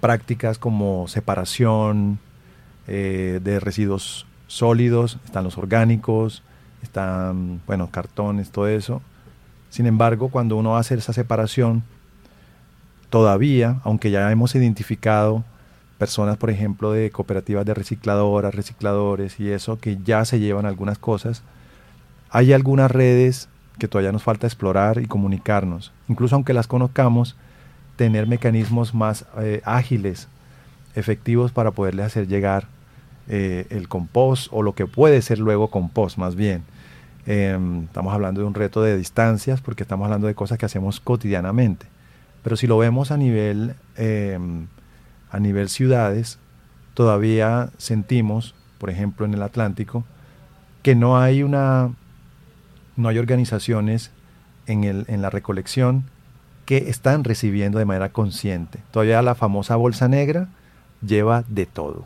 prácticas 0.00 0.58
como 0.58 1.08
separación 1.08 2.18
eh, 2.86 3.40
de 3.42 3.60
residuos 3.60 4.26
sólidos, 4.46 5.18
están 5.24 5.44
los 5.44 5.58
orgánicos, 5.58 6.42
están, 6.82 7.60
bueno, 7.66 7.90
cartones, 7.90 8.50
todo 8.50 8.68
eso. 8.68 9.02
Sin 9.68 9.86
embargo, 9.86 10.28
cuando 10.28 10.56
uno 10.56 10.76
hace 10.76 10.94
esa 10.94 11.12
separación, 11.12 11.84
todavía, 13.10 13.80
aunque 13.84 14.10
ya 14.10 14.30
hemos 14.30 14.54
identificado 14.54 15.44
personas, 16.00 16.38
por 16.38 16.48
ejemplo, 16.48 16.92
de 16.92 17.10
cooperativas 17.10 17.66
de 17.66 17.74
recicladoras, 17.74 18.54
recicladores 18.54 19.38
y 19.38 19.50
eso, 19.50 19.78
que 19.78 19.98
ya 20.02 20.24
se 20.24 20.40
llevan 20.40 20.64
algunas 20.64 20.98
cosas, 20.98 21.42
hay 22.30 22.54
algunas 22.54 22.90
redes 22.90 23.50
que 23.78 23.86
todavía 23.86 24.10
nos 24.10 24.22
falta 24.22 24.46
explorar 24.46 24.98
y 25.02 25.04
comunicarnos. 25.04 25.92
Incluso 26.08 26.36
aunque 26.36 26.54
las 26.54 26.66
conozcamos, 26.66 27.36
tener 27.96 28.26
mecanismos 28.26 28.94
más 28.94 29.26
eh, 29.42 29.60
ágiles, 29.66 30.28
efectivos 30.94 31.52
para 31.52 31.72
poderle 31.72 32.02
hacer 32.02 32.26
llegar 32.26 32.66
eh, 33.28 33.66
el 33.68 33.86
compost 33.86 34.48
o 34.52 34.62
lo 34.62 34.74
que 34.74 34.86
puede 34.86 35.20
ser 35.20 35.38
luego 35.38 35.68
compost 35.68 36.16
más 36.16 36.34
bien. 36.34 36.62
Em, 37.26 37.84
estamos 37.84 38.14
hablando 38.14 38.40
de 38.40 38.46
un 38.46 38.54
reto 38.54 38.80
de 38.80 38.96
distancias 38.96 39.60
porque 39.60 39.82
estamos 39.82 40.06
hablando 40.06 40.28
de 40.28 40.34
cosas 40.34 40.56
que 40.56 40.64
hacemos 40.64 40.98
cotidianamente. 40.98 41.84
Pero 42.42 42.56
si 42.56 42.66
lo 42.66 42.78
vemos 42.78 43.10
a 43.10 43.18
nivel, 43.18 43.74
em, 43.98 44.66
a 45.30 45.38
nivel 45.38 45.68
ciudades, 45.68 46.38
todavía 46.94 47.70
sentimos, 47.78 48.54
por 48.78 48.90
ejemplo 48.90 49.26
en 49.26 49.34
el 49.34 49.42
Atlántico, 49.42 50.04
que 50.82 50.94
no 50.94 51.18
hay 51.18 51.42
una 51.42 51.90
no 52.96 53.08
hay 53.08 53.18
organizaciones 53.18 54.10
en, 54.66 54.84
el, 54.84 55.04
en 55.08 55.22
la 55.22 55.30
recolección 55.30 56.04
que 56.66 56.90
están 56.90 57.24
recibiendo 57.24 57.78
de 57.78 57.84
manera 57.84 58.10
consciente. 58.10 58.78
Todavía 58.90 59.22
la 59.22 59.34
famosa 59.34 59.76
bolsa 59.76 60.06
negra 60.06 60.48
lleva 61.04 61.44
de 61.48 61.66
todo. 61.66 62.04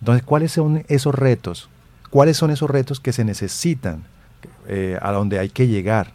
Entonces, 0.00 0.24
¿cuáles 0.24 0.52
son 0.52 0.84
esos 0.88 1.14
retos? 1.14 1.68
¿Cuáles 2.10 2.36
son 2.36 2.50
esos 2.50 2.68
retos 2.68 3.00
que 3.00 3.12
se 3.12 3.24
necesitan 3.24 4.04
eh, 4.68 4.98
a 5.00 5.12
donde 5.12 5.38
hay 5.38 5.48
que 5.48 5.68
llegar 5.68 6.12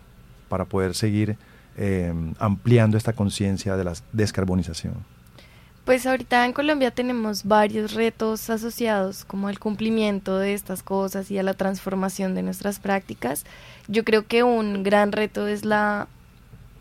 para 0.50 0.66
poder 0.66 0.96
seguir 0.96 1.38
eh, 1.78 2.14
ampliando 2.40 2.98
esta 2.98 3.14
conciencia 3.14 3.76
de 3.76 3.84
la 3.86 3.94
descarbonización? 4.12 4.94
Pues 5.90 6.06
ahorita 6.06 6.46
en 6.46 6.54
Colombia 6.54 6.92
tenemos 6.92 7.46
varios 7.46 7.96
retos 7.96 8.52
asociados 8.52 9.26
como 9.26 9.48
al 9.48 9.58
cumplimiento 9.58 10.38
de 10.38 10.54
estas 10.54 10.84
cosas 10.84 11.32
y 11.32 11.40
a 11.40 11.42
la 11.42 11.56
transformación 11.56 12.36
de 12.36 12.44
nuestras 12.44 12.78
prácticas. 12.78 13.44
Yo 13.88 14.06
creo 14.06 14.28
que 14.28 14.44
un 14.44 14.84
gran 14.84 15.12
reto 15.12 15.48
es 15.48 15.66
la 15.66 16.08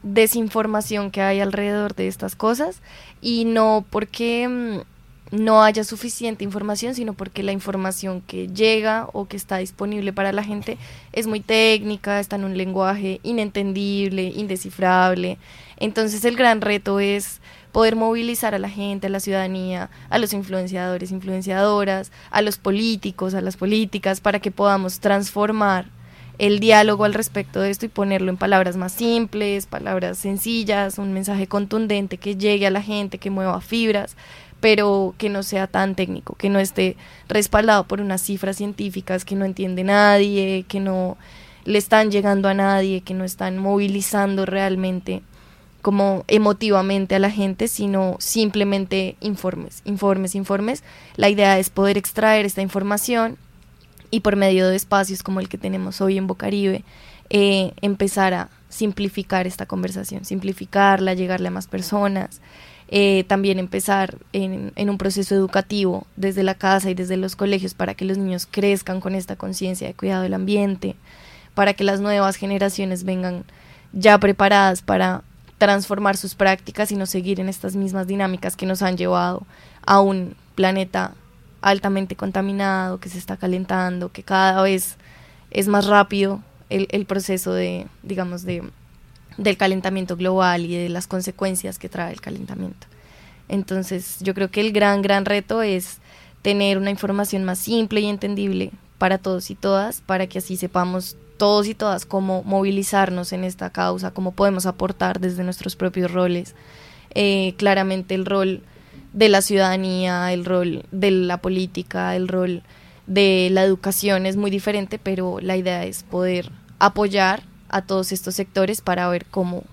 desinformación 0.02 1.10
que 1.10 1.22
hay 1.22 1.40
alrededor 1.40 1.94
de 1.94 2.06
estas 2.06 2.36
cosas 2.36 2.82
y 3.22 3.46
no 3.46 3.82
porque 3.88 4.46
mm, 4.46 5.36
no 5.42 5.62
haya 5.62 5.84
suficiente 5.84 6.44
información, 6.44 6.94
sino 6.94 7.14
porque 7.14 7.42
la 7.42 7.52
información 7.52 8.20
que 8.20 8.48
llega 8.48 9.08
o 9.14 9.26
que 9.26 9.38
está 9.38 9.56
disponible 9.56 10.12
para 10.12 10.32
la 10.32 10.44
gente 10.44 10.76
es 11.12 11.26
muy 11.26 11.40
técnica, 11.40 12.20
está 12.20 12.36
en 12.36 12.44
un 12.44 12.58
lenguaje 12.58 13.20
inentendible, 13.22 14.24
indescifrable. 14.36 15.38
Entonces 15.78 16.26
el 16.26 16.36
gran 16.36 16.60
reto 16.60 17.00
es 17.00 17.40
poder 17.72 17.96
movilizar 17.96 18.54
a 18.54 18.58
la 18.58 18.68
gente, 18.68 19.06
a 19.06 19.10
la 19.10 19.20
ciudadanía, 19.20 19.90
a 20.10 20.18
los 20.18 20.32
influenciadores, 20.32 21.10
influenciadoras, 21.10 22.12
a 22.30 22.42
los 22.42 22.58
políticos, 22.58 23.34
a 23.34 23.40
las 23.40 23.56
políticas, 23.56 24.20
para 24.20 24.40
que 24.40 24.50
podamos 24.50 25.00
transformar 25.00 25.86
el 26.38 26.60
diálogo 26.60 27.04
al 27.04 27.14
respecto 27.14 27.60
de 27.60 27.70
esto 27.70 27.86
y 27.86 27.88
ponerlo 27.88 28.30
en 28.30 28.36
palabras 28.36 28.76
más 28.76 28.92
simples, 28.92 29.66
palabras 29.66 30.18
sencillas, 30.18 30.98
un 30.98 31.12
mensaje 31.12 31.48
contundente 31.48 32.16
que 32.16 32.36
llegue 32.36 32.66
a 32.66 32.70
la 32.70 32.82
gente, 32.82 33.18
que 33.18 33.30
mueva 33.30 33.60
fibras, 33.60 34.16
pero 34.60 35.14
que 35.18 35.28
no 35.28 35.42
sea 35.42 35.66
tan 35.66 35.94
técnico, 35.94 36.34
que 36.34 36.48
no 36.48 36.58
esté 36.60 36.96
respaldado 37.28 37.84
por 37.84 38.00
unas 38.00 38.22
cifras 38.22 38.56
científicas 38.56 39.24
que 39.24 39.34
no 39.34 39.44
entiende 39.44 39.84
nadie, 39.84 40.64
que 40.68 40.80
no 40.80 41.16
le 41.64 41.78
están 41.78 42.10
llegando 42.10 42.48
a 42.48 42.54
nadie, 42.54 43.02
que 43.02 43.14
no 43.14 43.24
están 43.24 43.58
movilizando 43.58 44.46
realmente 44.46 45.22
como 45.82 46.24
emotivamente 46.26 47.14
a 47.14 47.18
la 47.18 47.30
gente, 47.30 47.68
sino 47.68 48.16
simplemente 48.18 49.16
informes, 49.20 49.82
informes, 49.84 50.34
informes. 50.34 50.82
La 51.16 51.28
idea 51.28 51.58
es 51.58 51.70
poder 51.70 51.96
extraer 51.96 52.46
esta 52.46 52.62
información 52.62 53.36
y 54.10 54.20
por 54.20 54.36
medio 54.36 54.68
de 54.68 54.76
espacios 54.76 55.22
como 55.22 55.40
el 55.40 55.48
que 55.48 55.58
tenemos 55.58 56.00
hoy 56.00 56.18
en 56.18 56.26
Bocaribe, 56.26 56.84
eh, 57.30 57.72
empezar 57.80 58.34
a 58.34 58.48
simplificar 58.68 59.46
esta 59.46 59.66
conversación, 59.66 60.24
simplificarla, 60.24 61.14
llegarle 61.14 61.48
a 61.48 61.52
más 61.52 61.66
personas, 61.66 62.40
eh, 62.88 63.24
también 63.28 63.58
empezar 63.58 64.16
en, 64.32 64.72
en, 64.74 64.90
un 64.90 64.96
proceso 64.96 65.34
educativo 65.34 66.06
desde 66.16 66.42
la 66.42 66.54
casa 66.54 66.88
y 66.88 66.94
desde 66.94 67.18
los 67.18 67.36
colegios 67.36 67.74
para 67.74 67.94
que 67.94 68.06
los 68.06 68.16
niños 68.16 68.48
crezcan 68.50 69.00
con 69.00 69.14
esta 69.14 69.36
conciencia 69.36 69.86
de 69.86 69.94
cuidado 69.94 70.22
del 70.22 70.32
ambiente, 70.32 70.96
para 71.54 71.74
que 71.74 71.84
las 71.84 72.00
nuevas 72.00 72.36
generaciones 72.36 73.04
vengan 73.04 73.44
ya 73.92 74.18
preparadas 74.18 74.80
para 74.80 75.22
transformar 75.58 76.16
sus 76.16 76.34
prácticas 76.34 76.90
y 76.92 76.96
no 76.96 77.06
seguir 77.06 77.40
en 77.40 77.48
estas 77.48 77.76
mismas 77.76 78.06
dinámicas 78.06 78.56
que 78.56 78.66
nos 78.66 78.82
han 78.82 78.96
llevado 78.96 79.46
a 79.84 80.00
un 80.00 80.34
planeta 80.54 81.14
altamente 81.60 82.16
contaminado, 82.16 82.98
que 82.98 83.08
se 83.08 83.18
está 83.18 83.36
calentando, 83.36 84.10
que 84.10 84.22
cada 84.22 84.62
vez 84.62 84.96
es 85.50 85.68
más 85.68 85.86
rápido 85.86 86.40
el, 86.70 86.86
el 86.90 87.06
proceso 87.06 87.52
de, 87.52 87.86
digamos, 88.02 88.44
de 88.44 88.62
del 89.38 89.56
calentamiento 89.56 90.16
global 90.16 90.66
y 90.66 90.76
de 90.76 90.88
las 90.88 91.06
consecuencias 91.06 91.78
que 91.78 91.88
trae 91.88 92.12
el 92.12 92.20
calentamiento. 92.20 92.86
Entonces, 93.48 94.18
yo 94.20 94.34
creo 94.34 94.50
que 94.50 94.60
el 94.60 94.72
gran, 94.72 95.00
gran 95.00 95.24
reto 95.24 95.62
es 95.62 95.98
tener 96.42 96.76
una 96.76 96.90
información 96.90 97.44
más 97.44 97.58
simple 97.58 98.00
y 98.00 98.06
entendible 98.06 98.72
para 98.98 99.16
todos 99.16 99.50
y 99.50 99.54
todas, 99.54 100.00
para 100.00 100.26
que 100.26 100.38
así 100.38 100.56
sepamos 100.56 101.16
todos 101.38 101.66
y 101.68 101.74
todas 101.74 102.04
cómo 102.04 102.42
movilizarnos 102.42 103.32
en 103.32 103.44
esta 103.44 103.70
causa, 103.70 104.10
cómo 104.10 104.32
podemos 104.32 104.66
aportar 104.66 105.20
desde 105.20 105.44
nuestros 105.44 105.76
propios 105.76 106.10
roles. 106.10 106.54
Eh, 107.14 107.54
claramente 107.56 108.14
el 108.14 108.26
rol 108.26 108.62
de 109.12 109.28
la 109.28 109.40
ciudadanía, 109.40 110.32
el 110.32 110.44
rol 110.44 110.84
de 110.90 111.10
la 111.10 111.38
política, 111.38 112.14
el 112.14 112.28
rol 112.28 112.62
de 113.06 113.48
la 113.50 113.62
educación 113.62 114.26
es 114.26 114.36
muy 114.36 114.50
diferente, 114.50 114.98
pero 114.98 115.38
la 115.40 115.56
idea 115.56 115.84
es 115.84 116.02
poder 116.02 116.50
apoyar 116.78 117.42
a 117.70 117.82
todos 117.82 118.12
estos 118.12 118.34
sectores 118.34 118.80
para 118.80 119.08
ver 119.08 119.24
cómo 119.26 119.64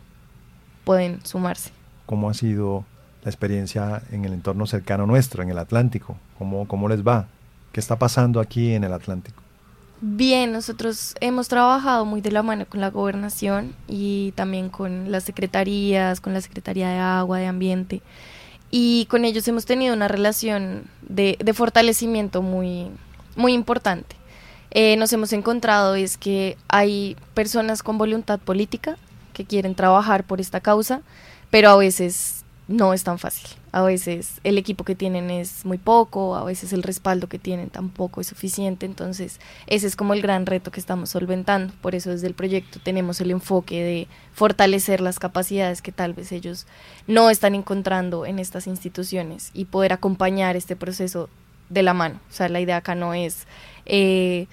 pueden 0.86 1.19
sumarse. 1.25 1.71
¿Cómo 2.06 2.30
ha 2.30 2.34
sido 2.34 2.86
la 3.23 3.30
experiencia 3.32 4.04
en 4.12 4.23
el 4.25 4.34
entorno 4.34 4.67
cercano 4.67 5.06
nuestro, 5.06 5.43
en 5.43 5.49
el 5.49 5.58
Atlántico? 5.58 6.17
¿Cómo, 6.38 6.67
cómo 6.67 6.88
les 6.88 7.06
va? 7.06 7.28
¿Qué 7.71 7.80
está 7.80 7.97
pasando 7.97 8.39
aquí 8.39 8.73
en 8.73 8.84
el 8.84 8.93
Atlántico? 8.93 9.44
Bien, 10.01 10.51
nosotros 10.51 11.15
hemos 11.21 11.47
trabajado 11.47 12.03
muy 12.03 12.19
de 12.19 12.31
la 12.31 12.43
mano 12.43 12.65
con 12.65 12.81
la 12.81 12.89
gobernación 12.89 13.73
y 13.88 14.34
también 14.34 14.69
con 14.69 15.10
las 15.10 15.23
secretarías, 15.23 16.19
con 16.19 16.34
la 16.34 16.41
Secretaría 16.41 16.89
de 16.89 16.97
Agua, 16.99 17.39
de 17.39 17.47
Ambiente, 17.47 18.01
y 18.71 19.05
con 19.05 19.23
ellos 19.23 19.47
hemos 19.47 19.65
tenido 19.65 19.93
una 19.93 20.10
relación 20.10 20.84
de, 21.01 21.38
de 21.39 21.53
fortalecimiento 21.53 22.41
muy, 22.41 22.91
muy 23.38 23.53
importante. 23.53 24.17
Eh, 24.71 24.97
nos 24.97 25.13
hemos 25.13 25.31
encontrado 25.31 25.95
es 25.95 26.17
que 26.17 26.58
hay 26.67 27.15
personas 27.34 27.81
con 27.81 27.97
voluntad 27.97 28.39
política 28.39 28.97
que 29.31 29.45
quieren 29.45 29.75
trabajar 29.75 30.25
por 30.25 30.41
esta 30.41 30.60
causa, 30.60 31.01
pero 31.49 31.69
a 31.69 31.77
veces 31.77 32.43
no 32.67 32.93
es 32.93 33.05
tan 33.05 33.17
fácil. 33.17 33.47
A 33.75 33.81
veces 33.81 34.39
el 34.45 34.57
equipo 34.57 34.85
que 34.85 34.95
tienen 34.95 35.29
es 35.29 35.65
muy 35.65 35.77
poco, 35.77 36.38
a 36.38 36.45
veces 36.45 36.71
el 36.71 36.81
respaldo 36.81 37.27
que 37.27 37.39
tienen 37.39 37.69
tampoco 37.69 38.21
es 38.21 38.27
suficiente, 38.27 38.85
entonces 38.85 39.41
ese 39.67 39.85
es 39.85 39.97
como 39.97 40.13
el 40.13 40.21
gran 40.21 40.45
reto 40.45 40.71
que 40.71 40.79
estamos 40.79 41.09
solventando. 41.09 41.73
Por 41.81 41.93
eso 41.93 42.09
desde 42.09 42.27
el 42.27 42.35
proyecto 42.35 42.79
tenemos 42.81 43.19
el 43.19 43.31
enfoque 43.31 43.83
de 43.83 44.07
fortalecer 44.31 45.01
las 45.01 45.19
capacidades 45.19 45.81
que 45.81 45.91
tal 45.91 46.13
vez 46.13 46.31
ellos 46.31 46.67
no 47.05 47.29
están 47.29 47.53
encontrando 47.53 48.25
en 48.25 48.39
estas 48.39 48.65
instituciones 48.65 49.51
y 49.53 49.65
poder 49.65 49.91
acompañar 49.91 50.55
este 50.55 50.77
proceso 50.77 51.27
de 51.67 51.83
la 51.83 51.93
mano. 51.93 52.21
O 52.29 52.33
sea, 52.33 52.47
la 52.47 52.61
idea 52.61 52.77
acá 52.77 52.95
no 52.95 53.13
es... 53.13 53.45
Eh, 53.85 54.47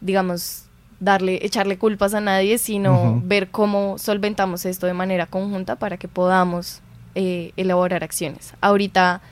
digamos, 0.00 0.64
darle, 0.98 1.44
echarle 1.46 1.78
culpas 1.78 2.12
a 2.12 2.20
nadie, 2.20 2.58
sino 2.58 3.20
ver 3.24 3.50
cómo 3.50 3.98
solventamos 3.98 4.66
esto 4.66 4.88
de 4.88 4.94
manera 4.94 5.26
conjunta 5.26 5.76
para 5.76 5.96
que 5.96 6.08
podamos 6.08 6.82
eh, 7.20 7.50
elaborar 7.56 8.04
acciones. 8.04 8.54
Ahorita, 8.60 9.22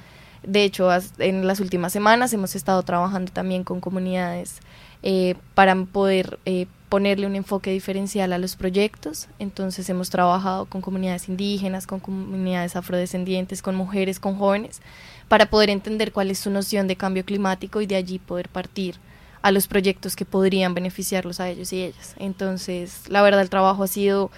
de 0.42 0.64
hecho, 0.64 0.88
en 1.18 1.46
las 1.46 1.60
últimas 1.60 1.92
semanas 1.92 2.32
hemos 2.32 2.56
estado 2.56 2.82
trabajando 2.82 3.30
también 3.30 3.62
con 3.62 3.80
comunidades 3.80 4.58
eh, 5.04 5.36
para 5.54 5.72
poder 5.84 6.40
eh, 6.46 6.66
ponerle 6.88 7.28
un 7.28 7.36
enfoque 7.36 7.70
diferencial 7.70 8.32
a 8.32 8.38
los 8.38 8.56
proyectos. 8.56 9.28
Entonces 9.38 9.88
hemos 9.88 10.10
trabajado 10.10 10.64
con 10.64 10.80
comunidades 10.80 11.28
indígenas, 11.28 11.86
con 11.86 12.00
comunidades 12.00 12.74
afrodescendientes, 12.74 13.62
con 13.62 13.76
mujeres, 13.76 14.18
con 14.18 14.36
jóvenes, 14.36 14.82
para 15.28 15.46
poder 15.46 15.70
entender 15.70 16.10
cuál 16.10 16.32
es 16.32 16.40
su 16.40 16.50
noción 16.50 16.88
de 16.88 16.96
cambio 16.96 17.24
climático 17.24 17.80
y 17.82 17.86
de 17.86 17.94
allí 17.94 18.18
poder 18.18 18.48
partir 18.48 18.96
a 19.42 19.52
los 19.52 19.68
proyectos 19.68 20.16
que 20.16 20.24
podrían 20.24 20.74
beneficiarlos 20.74 21.38
a 21.38 21.48
ellos 21.48 21.72
y 21.72 21.84
ellas. 21.84 22.16
Entonces, 22.18 23.02
la 23.06 23.22
verdad, 23.22 23.42
el 23.42 23.48
trabajo 23.48 23.84
ha 23.84 23.86
sido 23.86 24.32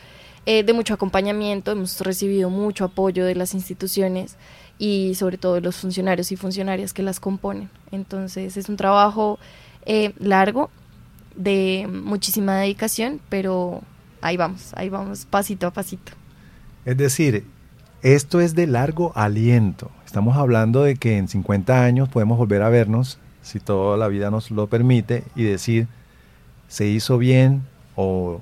eh, 0.50 0.62
de 0.62 0.72
mucho 0.72 0.94
acompañamiento, 0.94 1.72
hemos 1.72 2.00
recibido 2.00 2.48
mucho 2.48 2.86
apoyo 2.86 3.26
de 3.26 3.34
las 3.34 3.52
instituciones 3.52 4.36
y 4.78 5.14
sobre 5.14 5.36
todo 5.36 5.56
de 5.56 5.60
los 5.60 5.76
funcionarios 5.76 6.32
y 6.32 6.36
funcionarias 6.36 6.94
que 6.94 7.02
las 7.02 7.20
componen. 7.20 7.68
Entonces, 7.92 8.56
es 8.56 8.70
un 8.70 8.78
trabajo 8.78 9.38
eh, 9.84 10.14
largo, 10.18 10.70
de 11.36 11.86
muchísima 11.92 12.56
dedicación, 12.56 13.20
pero 13.28 13.82
ahí 14.22 14.38
vamos, 14.38 14.72
ahí 14.74 14.88
vamos 14.88 15.26
pasito 15.26 15.66
a 15.66 15.70
pasito. 15.70 16.12
Es 16.86 16.96
decir, 16.96 17.44
esto 18.00 18.40
es 18.40 18.54
de 18.54 18.66
largo 18.66 19.12
aliento. 19.16 19.90
Estamos 20.06 20.38
hablando 20.38 20.82
de 20.82 20.96
que 20.96 21.18
en 21.18 21.28
50 21.28 21.84
años 21.84 22.08
podemos 22.08 22.38
volver 22.38 22.62
a 22.62 22.70
vernos, 22.70 23.18
si 23.42 23.60
toda 23.60 23.98
la 23.98 24.08
vida 24.08 24.30
nos 24.30 24.50
lo 24.50 24.66
permite, 24.66 25.24
y 25.36 25.42
decir, 25.42 25.88
se 26.68 26.86
hizo 26.86 27.18
bien 27.18 27.66
o 27.96 28.40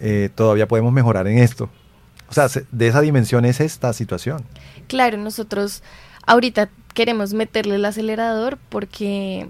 eh, 0.00 0.30
todavía 0.34 0.68
podemos 0.68 0.92
mejorar 0.92 1.26
en 1.26 1.38
esto. 1.38 1.68
O 2.28 2.34
sea, 2.34 2.48
de 2.70 2.88
esa 2.88 3.00
dimensión 3.00 3.44
es 3.44 3.60
esta 3.60 3.92
situación. 3.92 4.44
Claro, 4.86 5.16
nosotros 5.16 5.82
ahorita 6.26 6.68
queremos 6.94 7.32
meterle 7.32 7.76
el 7.76 7.84
acelerador 7.84 8.58
porque 8.68 9.48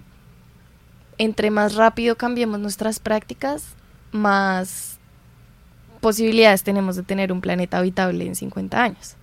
entre 1.18 1.50
más 1.50 1.74
rápido 1.74 2.16
cambiemos 2.16 2.60
nuestras 2.60 3.00
prácticas, 3.00 3.74
más 4.12 4.98
posibilidades 6.00 6.62
tenemos 6.62 6.94
de 6.96 7.02
tener 7.02 7.32
un 7.32 7.40
planeta 7.40 7.78
habitable 7.78 8.24
en 8.24 8.36
50 8.36 8.82
años. 8.82 9.16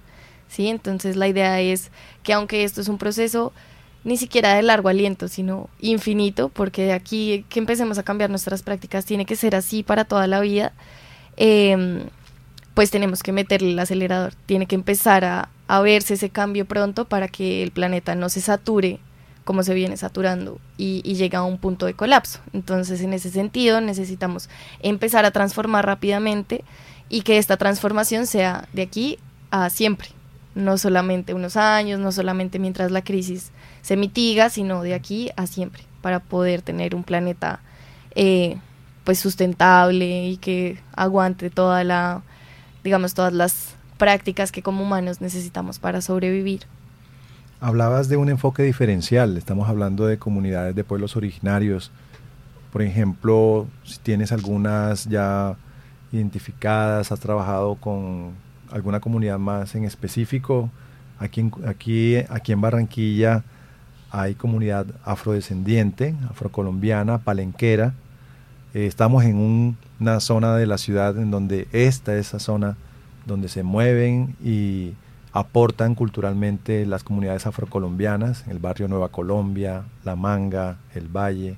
¿sí? 0.49 0.67
Entonces 0.67 1.15
la 1.15 1.27
idea 1.27 1.61
es 1.61 1.91
que 2.23 2.33
aunque 2.33 2.63
esto 2.63 2.81
es 2.81 2.89
un 2.89 2.97
proceso 2.97 3.53
ni 4.03 4.17
siquiera 4.17 4.53
de 4.53 4.61
largo 4.61 4.89
aliento, 4.89 5.27
sino 5.27 5.69
infinito, 5.79 6.49
porque 6.49 6.83
de 6.83 6.93
aquí 6.93 7.45
que 7.49 7.59
empecemos 7.59 7.97
a 7.97 8.03
cambiar 8.03 8.29
nuestras 8.29 8.61
prácticas 8.61 9.05
tiene 9.05 9.25
que 9.25 9.35
ser 9.35 9.55
así 9.55 9.81
para 9.81 10.05
toda 10.05 10.27
la 10.27 10.41
vida, 10.41 10.73
em, 11.37 12.01
pues 12.73 12.91
tenemos 12.91 13.23
que 13.23 13.31
meterle 13.31 13.71
el 13.71 13.79
acelerador, 13.79 14.33
tiene 14.45 14.65
que 14.65 14.75
empezar 14.75 15.23
a, 15.25 15.49
a 15.67 15.81
verse 15.81 16.15
ese 16.15 16.29
cambio 16.29 16.65
pronto 16.65 17.05
para 17.05 17.27
que 17.27 17.63
el 17.63 17.71
planeta 17.71 18.15
no 18.15 18.29
se 18.29 18.41
sature 18.41 18.99
como 19.45 19.61
se 19.61 19.75
viene 19.75 19.95
saturando 19.95 20.59
y, 20.75 21.01
llega 21.13 21.39
a 21.39 21.43
un 21.43 21.59
punto 21.59 21.85
de 21.85 21.93
colapso. 21.93 22.39
Entonces, 22.51 22.99
en 23.01 23.13
ese 23.13 23.29
sentido, 23.29 23.79
necesitamos 23.79 24.49
empezar 24.81 25.23
a 25.23 25.31
transformar 25.31 25.85
rápidamente 25.85 26.65
y 27.07 27.21
que 27.21 27.37
esta 27.37 27.55
transformación 27.55 28.25
sea 28.25 28.67
de 28.73 28.81
aquí 28.81 29.19
a 29.51 29.69
siempre, 29.69 30.09
no 30.55 30.77
solamente 30.77 31.35
unos 31.35 31.55
años, 31.55 31.99
no 31.99 32.11
solamente 32.11 32.57
mientras 32.57 32.91
la 32.91 33.03
crisis 33.03 33.51
se 33.83 33.95
mitiga, 33.95 34.49
sino 34.49 34.81
de 34.81 34.95
aquí 34.95 35.29
a 35.37 35.45
siempre, 35.45 35.83
para 36.01 36.19
poder 36.19 36.63
tener 36.63 36.95
un 36.95 37.03
planeta 37.03 37.61
eh, 38.15 38.57
pues 39.05 39.19
sustentable 39.19 40.25
y 40.25 40.37
que 40.37 40.79
aguante 40.95 41.49
toda 41.49 41.85
la, 41.85 42.23
digamos, 42.83 43.13
todas 43.13 43.31
las 43.31 43.75
prácticas 43.97 44.51
que 44.51 44.61
como 44.61 44.83
humanos 44.83 45.21
necesitamos 45.21 45.79
para 45.79 46.01
sobrevivir. 46.01 46.63
Hablabas 47.61 48.09
de 48.09 48.17
un 48.17 48.29
enfoque 48.29 48.63
diferencial, 48.63 49.37
estamos 49.37 49.69
hablando 49.69 50.05
de 50.07 50.17
comunidades 50.17 50.75
de 50.75 50.83
pueblos 50.83 51.15
originarios. 51.15 51.91
Por 52.73 52.81
ejemplo, 52.81 53.67
si 53.85 53.99
tienes 53.99 54.33
algunas 54.33 55.05
ya 55.05 55.55
identificadas, 56.11 57.11
has 57.11 57.19
trabajado 57.19 57.75
con 57.75 58.31
alguna 58.71 58.99
comunidad 58.99 59.39
más 59.39 59.75
en 59.75 59.85
específico. 59.85 60.69
Aquí 61.19 61.49
aquí, 61.65 62.17
aquí 62.29 62.51
en 62.51 62.59
Barranquilla 62.59 63.43
hay 64.11 64.35
comunidad 64.35 64.87
afrodescendiente, 65.05 66.15
afrocolombiana, 66.29 67.19
palenquera. 67.19 67.93
Eh, 68.75 68.87
estamos 68.87 69.23
en 69.23 69.77
una 70.01 70.19
zona 70.19 70.57
de 70.57 70.65
la 70.67 70.77
ciudad 70.77 71.17
en 71.17 71.31
donde 71.31 71.69
esta 71.71 72.13
es 72.17 72.27
esa 72.27 72.39
zona 72.39 72.75
donde 73.25 73.47
se 73.47 73.63
mueven 73.63 74.35
y 74.43 74.91
aportan 75.31 75.95
culturalmente 75.95 76.85
las 76.85 77.05
comunidades 77.05 77.47
afrocolombianas, 77.47 78.45
el 78.49 78.59
barrio 78.59 78.89
Nueva 78.89 79.07
Colombia, 79.07 79.85
La 80.03 80.17
Manga, 80.17 80.75
El 80.93 81.07
Valle, 81.07 81.55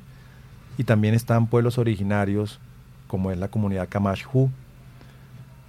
y 0.78 0.84
también 0.84 1.16
están 1.16 1.48
pueblos 1.48 1.80
originarios 1.80 2.60
como 3.08 3.32
es 3.32 3.40
la 3.40 3.48
comunidad 3.48 3.90
Kamashhu, 3.90 4.52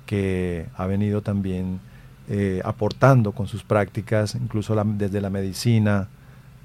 que 0.05 0.67
ha 0.77 0.87
venido 0.87 1.23
también 1.23 1.81
eh, 2.29 2.61
aportando 2.63 3.33
con 3.33 3.49
sus 3.49 3.63
prácticas, 3.63 4.35
incluso 4.35 4.77
desde 4.85 5.23
la 5.23 5.31
medicina 5.31 6.09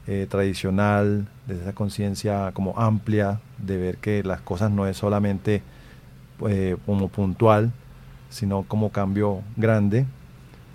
eh, 0.08 0.28
tradicional, 0.30 1.28
desde 1.48 1.63
esa 1.63 1.74
conciencia 1.74 2.52
como 2.54 2.80
amplia 2.80 3.39
de 3.58 3.78
ver 3.78 3.98
que 3.98 4.24
las 4.24 4.42
cosas 4.42 4.72
no 4.72 4.88
es 4.88 4.98
solamente 4.98 5.62
eh, 6.48 6.78
como 6.86 7.08
puntual, 7.08 7.72
sino 8.30 8.63
como 8.63 8.92
cambio 8.92 9.42
grande 9.56 10.06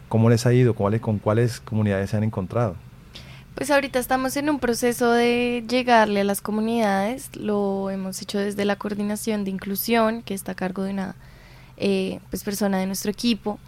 ¿Cómo 0.09 0.31
les 0.31 0.47
ha 0.47 0.55
ido? 0.55 0.75
¿Con 0.75 1.19
cuáles 1.19 1.61
comunidades 1.61 2.11
se 2.11 2.17
han 2.17 2.25
encontrado? 2.25 2.77
Pues 3.55 3.71
ahorita 3.71 3.99
estamos 3.99 4.37
en 4.37 4.49
un 4.49 4.59
proceso 4.59 5.13
de 5.13 5.65
llegarle 5.69 6.21
a 6.21 6.25
las 6.25 6.41
comunidades. 6.41 7.31
Lo 7.37 7.91
hemos 7.91 8.23
hecho 8.23 8.39
desde 8.39 8.65
la 8.65 8.77
coordinación 8.77 9.45
de 9.45 9.51
inclusión, 9.51 10.23
que 10.23 10.33
está 10.33 10.53
a 10.53 10.55
cargo 10.55 10.83
de 10.85 10.93
una 10.93 11.15
eh, 11.77 12.21
pues 12.31 12.43
persona 12.43 12.79
de 12.79 12.87
nuestro 12.87 13.11
equipo. 13.11 13.59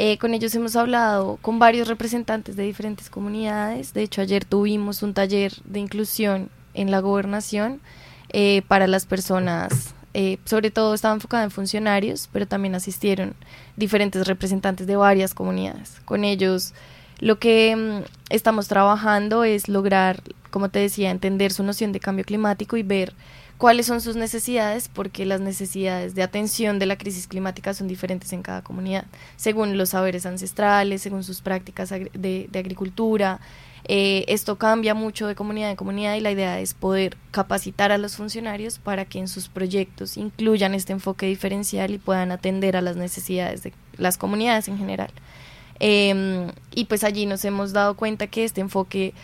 Eh, 0.00 0.16
con 0.18 0.32
ellos 0.32 0.54
hemos 0.54 0.76
hablado 0.76 1.40
con 1.42 1.58
varios 1.58 1.88
representantes 1.88 2.54
de 2.54 2.62
diferentes 2.62 3.10
comunidades. 3.10 3.94
De 3.94 4.02
hecho, 4.02 4.20
ayer 4.20 4.44
tuvimos 4.44 5.02
un 5.02 5.12
taller 5.12 5.52
de 5.64 5.80
inclusión 5.80 6.50
en 6.72 6.92
la 6.92 7.00
gobernación 7.00 7.80
eh, 8.28 8.62
para 8.68 8.86
las 8.86 9.06
personas 9.06 9.96
eh, 10.14 10.38
sobre 10.44 10.70
todo 10.70 10.94
estaba 10.94 11.14
enfocada 11.14 11.44
en 11.44 11.50
funcionarios, 11.50 12.28
pero 12.32 12.46
también 12.46 12.74
asistieron 12.74 13.34
diferentes 13.76 14.26
representantes 14.26 14.86
de 14.86 14.96
varias 14.96 15.34
comunidades. 15.34 16.00
Con 16.04 16.24
ellos 16.24 16.74
lo 17.18 17.40
que 17.40 17.74
mm, 17.74 18.04
estamos 18.30 18.68
trabajando 18.68 19.42
es 19.42 19.68
lograr, 19.68 20.22
como 20.50 20.68
te 20.68 20.78
decía, 20.78 21.10
entender 21.10 21.52
su 21.52 21.64
noción 21.64 21.90
de 21.90 21.98
cambio 21.98 22.24
climático 22.24 22.76
y 22.76 22.84
ver 22.84 23.14
cuáles 23.58 23.86
son 23.86 24.00
sus 24.00 24.16
necesidades, 24.16 24.88
porque 24.88 25.26
las 25.26 25.40
necesidades 25.40 26.14
de 26.14 26.22
atención 26.22 26.78
de 26.78 26.86
la 26.86 26.96
crisis 26.96 27.26
climática 27.26 27.74
son 27.74 27.88
diferentes 27.88 28.32
en 28.32 28.42
cada 28.42 28.62
comunidad, 28.62 29.04
según 29.36 29.76
los 29.76 29.90
saberes 29.90 30.24
ancestrales, 30.24 31.02
según 31.02 31.24
sus 31.24 31.42
prácticas 31.42 31.90
de, 31.90 32.48
de 32.50 32.58
agricultura, 32.58 33.40
eh, 33.90 34.26
esto 34.28 34.56
cambia 34.56 34.94
mucho 34.94 35.26
de 35.26 35.34
comunidad 35.34 35.70
en 35.70 35.76
comunidad 35.76 36.14
y 36.14 36.20
la 36.20 36.30
idea 36.30 36.60
es 36.60 36.74
poder 36.74 37.16
capacitar 37.30 37.90
a 37.90 37.96
los 37.96 38.16
funcionarios 38.16 38.78
para 38.78 39.06
que 39.06 39.18
en 39.18 39.28
sus 39.28 39.48
proyectos 39.48 40.18
incluyan 40.18 40.74
este 40.74 40.92
enfoque 40.92 41.26
diferencial 41.26 41.92
y 41.92 41.98
puedan 41.98 42.30
atender 42.30 42.76
a 42.76 42.82
las 42.82 42.96
necesidades 42.96 43.62
de 43.62 43.72
las 43.96 44.18
comunidades 44.18 44.68
en 44.68 44.76
general. 44.76 45.10
Em, 45.80 46.50
y 46.74 46.84
pues 46.84 47.02
allí 47.02 47.24
nos 47.24 47.44
hemos 47.46 47.72
dado 47.72 47.96
cuenta 47.96 48.26
que 48.26 48.44
este 48.44 48.60
enfoque 48.60 49.14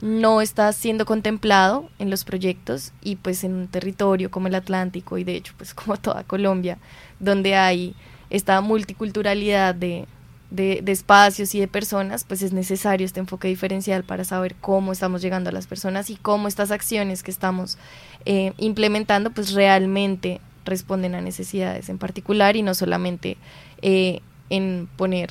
no 0.00 0.40
está 0.40 0.72
siendo 0.72 1.06
contemplado 1.06 1.88
en 1.98 2.10
los 2.10 2.24
proyectos 2.24 2.92
y 3.02 3.16
pues 3.16 3.44
en 3.44 3.54
un 3.54 3.68
territorio 3.68 4.30
como 4.30 4.48
el 4.48 4.54
Atlántico 4.54 5.16
y 5.18 5.24
de 5.24 5.36
hecho 5.36 5.54
pues 5.56 5.74
como 5.74 5.96
toda 5.96 6.24
Colombia, 6.24 6.78
donde 7.18 7.54
hay 7.54 7.94
esta 8.28 8.60
multiculturalidad 8.60 9.74
de, 9.74 10.06
de, 10.50 10.82
espacios 10.86 11.54
y 11.54 11.60
de 11.60 11.68
personas, 11.68 12.24
pues 12.24 12.42
es 12.42 12.52
necesario 12.52 13.04
este 13.04 13.20
enfoque 13.20 13.48
diferencial 13.48 14.04
para 14.04 14.24
saber 14.24 14.54
cómo 14.60 14.92
estamos 14.92 15.22
llegando 15.22 15.50
a 15.50 15.52
las 15.52 15.66
personas 15.66 16.10
y 16.10 16.16
cómo 16.16 16.48
estas 16.48 16.70
acciones 16.70 17.22
que 17.22 17.30
estamos 17.30 17.78
eh, 18.24 18.52
implementando 18.58 19.30
pues 19.30 19.52
realmente 19.52 20.40
responden 20.64 21.14
a 21.14 21.20
necesidades 21.20 21.88
en 21.88 21.98
particular 21.98 22.56
y 22.56 22.62
no 22.62 22.74
solamente 22.74 23.36
eh, 23.82 24.20
en 24.50 24.88
poner 24.96 25.30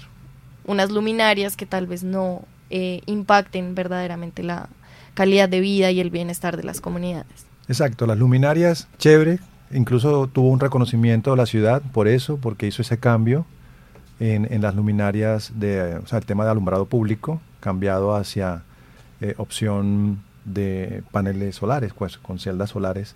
unas 0.66 0.90
luminarias 0.90 1.56
que 1.56 1.66
tal 1.66 1.88
vez 1.88 2.04
no 2.04 2.44
eh, 2.70 3.02
impacten 3.06 3.76
verdaderamente 3.76 4.44
la 4.44 4.70
calidad 5.14 5.50
de 5.50 5.60
vida 5.60 5.92
y 5.92 6.00
el 6.00 6.10
bienestar 6.10 6.58
de 6.58 6.64
las 6.64 6.82
comunidades. 6.82 7.46
Exacto, 7.68 8.06
las 8.06 8.18
luminarias, 8.18 8.88
chévere, 8.98 9.40
incluso 9.72 10.28
tuvo 10.28 10.50
un 10.50 10.60
reconocimiento 10.60 11.32
de 11.32 11.38
la 11.38 11.46
ciudad 11.46 11.82
por 11.94 12.08
eso, 12.08 12.38
porque 12.38 12.68
hizo 12.68 12.82
ese 12.82 13.00
cambio 13.00 13.46
en, 14.20 14.62
las 14.62 14.76
luminarias, 14.76 15.52
de, 15.56 15.96
o 15.96 16.08
sea, 16.08 16.20
el 16.20 16.26
tema 16.26 16.46
de 16.46 16.52
alumbrado 16.52 16.86
público, 16.86 17.42
cambiado 17.60 18.16
hacia 18.16 18.64
eh, 19.22 19.34
opción 19.38 20.22
de 20.46 21.04
paneles 21.12 21.56
solares, 21.56 21.94
pues, 21.94 22.18
con 22.18 22.40
celdas 22.40 22.70
solares 22.70 23.16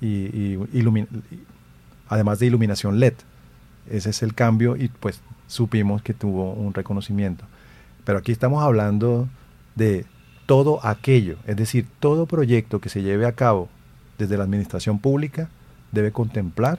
y, 0.00 0.56
además 2.08 2.38
de 2.38 2.46
iluminación 2.46 3.00
LED. 3.00 3.14
Ese 3.90 4.10
es 4.10 4.22
el 4.22 4.34
cambio 4.34 4.76
y 4.76 4.88
pues 4.88 5.20
supimos 5.46 6.02
que 6.02 6.14
tuvo 6.14 6.52
un 6.52 6.74
reconocimiento. 6.74 7.44
Pero 8.08 8.20
aquí 8.20 8.32
estamos 8.32 8.64
hablando 8.64 9.28
de 9.74 10.06
todo 10.46 10.80
aquello, 10.82 11.36
es 11.46 11.56
decir, 11.56 11.86
todo 12.00 12.24
proyecto 12.24 12.80
que 12.80 12.88
se 12.88 13.02
lleve 13.02 13.26
a 13.26 13.32
cabo 13.32 13.68
desde 14.16 14.38
la 14.38 14.44
administración 14.44 14.98
pública 14.98 15.50
debe 15.92 16.10
contemplar 16.10 16.78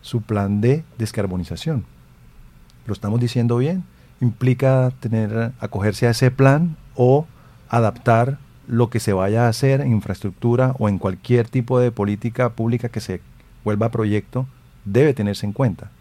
su 0.00 0.20
plan 0.20 0.60
de 0.60 0.82
descarbonización. 0.98 1.84
¿Lo 2.86 2.92
estamos 2.92 3.20
diciendo 3.20 3.58
bien? 3.58 3.84
¿Implica 4.20 4.92
tener, 4.98 5.52
acogerse 5.60 6.08
a 6.08 6.10
ese 6.10 6.32
plan 6.32 6.76
o 6.96 7.28
adaptar 7.68 8.38
lo 8.66 8.90
que 8.90 8.98
se 8.98 9.12
vaya 9.12 9.46
a 9.46 9.50
hacer 9.50 9.80
en 9.80 9.92
infraestructura 9.92 10.74
o 10.80 10.88
en 10.88 10.98
cualquier 10.98 11.48
tipo 11.48 11.78
de 11.78 11.92
política 11.92 12.54
pública 12.54 12.88
que 12.88 12.98
se 13.00 13.20
vuelva 13.62 13.92
proyecto, 13.92 14.48
debe 14.84 15.14
tenerse 15.14 15.46
en 15.46 15.52
cuenta? 15.52 15.92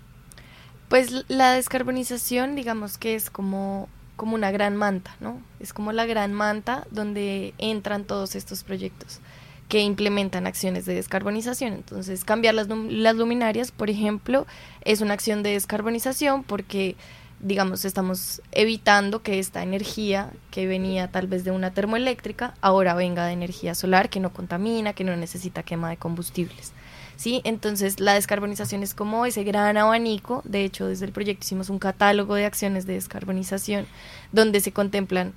Pues 0.89 1.25
la 1.27 1.51
descarbonización, 1.51 2.55
digamos 2.55 2.97
que 2.97 3.13
es 3.13 3.29
como, 3.29 3.87
como 4.17 4.35
una 4.35 4.51
gran 4.51 4.75
manta, 4.75 5.15
¿no? 5.21 5.39
Es 5.61 5.71
como 5.71 5.93
la 5.93 6.05
gran 6.05 6.33
manta 6.33 6.85
donde 6.91 7.53
entran 7.57 8.03
todos 8.03 8.35
estos 8.35 8.63
proyectos 8.63 9.21
que 9.69 9.81
implementan 9.81 10.47
acciones 10.47 10.85
de 10.85 10.95
descarbonización. 10.95 11.73
Entonces, 11.73 12.25
cambiar 12.25 12.55
las, 12.55 12.67
las 12.67 13.15
luminarias, 13.15 13.71
por 13.71 13.89
ejemplo, 13.89 14.45
es 14.83 15.01
una 15.01 15.13
acción 15.13 15.43
de 15.43 15.51
descarbonización 15.51 16.43
porque 16.43 16.95
digamos, 17.39 17.85
estamos 17.85 18.41
evitando 18.51 19.21
que 19.21 19.39
esta 19.39 19.61
energía 19.61 20.31
que 20.51 20.67
venía 20.67 21.09
tal 21.09 21.27
vez 21.27 21.43
de 21.43 21.51
una 21.51 21.71
termoeléctrica 21.71 22.55
ahora 22.61 22.95
venga 22.95 23.25
de 23.25 23.33
energía 23.33 23.75
solar 23.75 24.09
que 24.09 24.19
no 24.19 24.33
contamina, 24.33 24.93
que 24.93 25.03
no 25.03 25.15
necesita 25.15 25.63
quema 25.63 25.89
de 25.89 25.97
combustibles. 25.97 26.73
¿sí? 27.15 27.41
Entonces, 27.43 27.99
la 27.99 28.13
descarbonización 28.13 28.83
es 28.83 28.93
como 28.93 29.25
ese 29.25 29.43
gran 29.43 29.75
abanico. 29.77 30.41
De 30.45 30.63
hecho, 30.63 30.87
desde 30.87 31.05
el 31.05 31.11
proyecto 31.11 31.43
hicimos 31.43 31.69
un 31.69 31.79
catálogo 31.79 32.35
de 32.35 32.45
acciones 32.45 32.87
de 32.87 32.93
descarbonización 32.93 33.85
donde 34.31 34.61
se 34.61 34.71
contemplan 34.71 35.33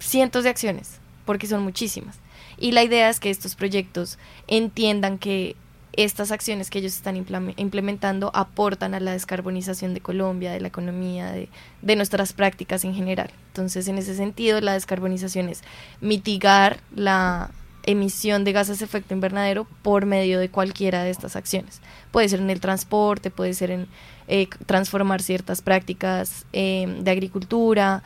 cientos 0.00 0.44
de 0.44 0.50
acciones, 0.50 0.98
porque 1.24 1.46
son 1.46 1.62
muchísimas. 1.62 2.18
Y 2.56 2.72
la 2.72 2.82
idea 2.82 3.08
es 3.08 3.20
que 3.20 3.30
estos 3.30 3.54
proyectos 3.54 4.18
entiendan 4.48 5.18
que 5.18 5.54
estas 5.92 6.30
acciones 6.30 6.70
que 6.70 6.78
ellos 6.78 6.94
están 6.94 7.16
implementando 7.16 8.30
aportan 8.34 8.94
a 8.94 9.00
la 9.00 9.12
descarbonización 9.12 9.94
de 9.94 10.00
Colombia, 10.00 10.52
de 10.52 10.60
la 10.60 10.68
economía, 10.68 11.32
de, 11.32 11.96
nuestras 11.96 12.32
prácticas 12.32 12.84
en 12.84 12.94
general. 12.94 13.30
Entonces, 13.48 13.88
en 13.88 13.98
ese 13.98 14.14
sentido, 14.14 14.60
la 14.60 14.74
descarbonización 14.74 15.48
es 15.48 15.62
mitigar 16.00 16.78
la 16.94 17.50
emisión 17.84 18.44
de 18.44 18.52
gases 18.52 18.78
de 18.78 18.84
efecto 18.84 19.14
invernadero 19.14 19.66
por 19.82 20.04
medio 20.04 20.38
de 20.38 20.50
cualquiera 20.50 21.02
de 21.02 21.10
estas 21.10 21.36
acciones. 21.36 21.80
Puede 22.12 22.28
ser 22.28 22.40
en 22.40 22.50
el 22.50 22.60
transporte, 22.60 23.30
puede 23.30 23.54
ser 23.54 23.70
en 23.70 23.88
eh, 24.28 24.46
transformar 24.66 25.22
ciertas 25.22 25.62
prácticas 25.62 26.44
eh, 26.52 26.86
de 27.00 27.10
agricultura, 27.10 28.02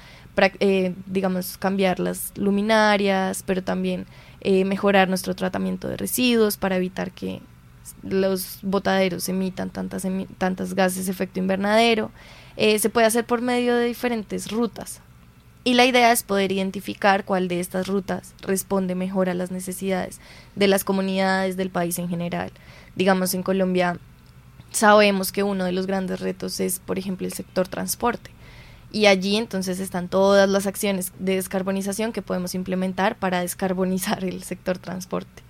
eh, 0.60 0.94
digamos, 1.06 1.58
cambiar 1.58 1.98
las 1.98 2.32
luminarias, 2.36 3.42
pero 3.44 3.62
también 3.62 4.06
mejorar 4.44 5.08
nuestro 5.08 5.36
tratamiento 5.36 5.86
de 5.86 5.96
residuos 5.96 6.56
para 6.56 6.76
evitar 6.76 7.12
que 7.12 7.40
los 8.02 8.58
botaderos 8.62 9.28
emitan 9.28 9.70
tantas, 9.70 10.06
tantas 10.38 10.74
gases 10.74 11.06
de 11.06 11.12
efecto 11.12 11.38
invernadero. 11.38 12.10
Eh, 12.56 12.78
se 12.78 12.90
puede 12.90 13.06
hacer 13.06 13.24
por 13.24 13.40
medio 13.40 13.76
de 13.76 13.86
diferentes 13.86 14.50
rutas. 14.50 15.00
Y 15.64 15.74
la 15.74 15.86
idea 15.86 16.10
es 16.10 16.24
poder 16.24 16.50
identificar 16.50 17.24
cuál 17.24 17.46
de 17.46 17.60
estas 17.60 17.86
rutas 17.86 18.34
responde 18.40 18.96
mejor 18.96 19.28
a 19.28 19.34
las 19.34 19.52
necesidades 19.52 20.20
de 20.56 20.66
las 20.66 20.82
comunidades 20.82 21.56
del 21.56 21.70
país 21.70 21.98
en 22.00 22.08
general. 22.08 22.50
Digamos, 22.96 23.32
en 23.34 23.44
Colombia 23.44 23.98
sabemos 24.72 25.30
que 25.30 25.44
uno 25.44 25.64
de 25.64 25.72
los 25.72 25.86
grandes 25.86 26.18
retos 26.20 26.58
es, 26.58 26.80
por 26.80 26.98
ejemplo, 26.98 27.26
el 27.26 27.32
sector 27.32 27.68
transporte. 27.68 28.30
Y 28.90 29.06
allí 29.06 29.36
entonces 29.36 29.78
están 29.78 30.08
todas 30.08 30.48
las 30.48 30.66
acciones 30.66 31.12
de 31.18 31.36
descarbonización 31.36 32.12
que 32.12 32.22
podemos 32.22 32.54
implementar 32.54 33.16
para 33.16 33.40
descarbonizar 33.40 34.24
el 34.24 34.42
sector 34.42 34.78
transporte. 34.78 35.42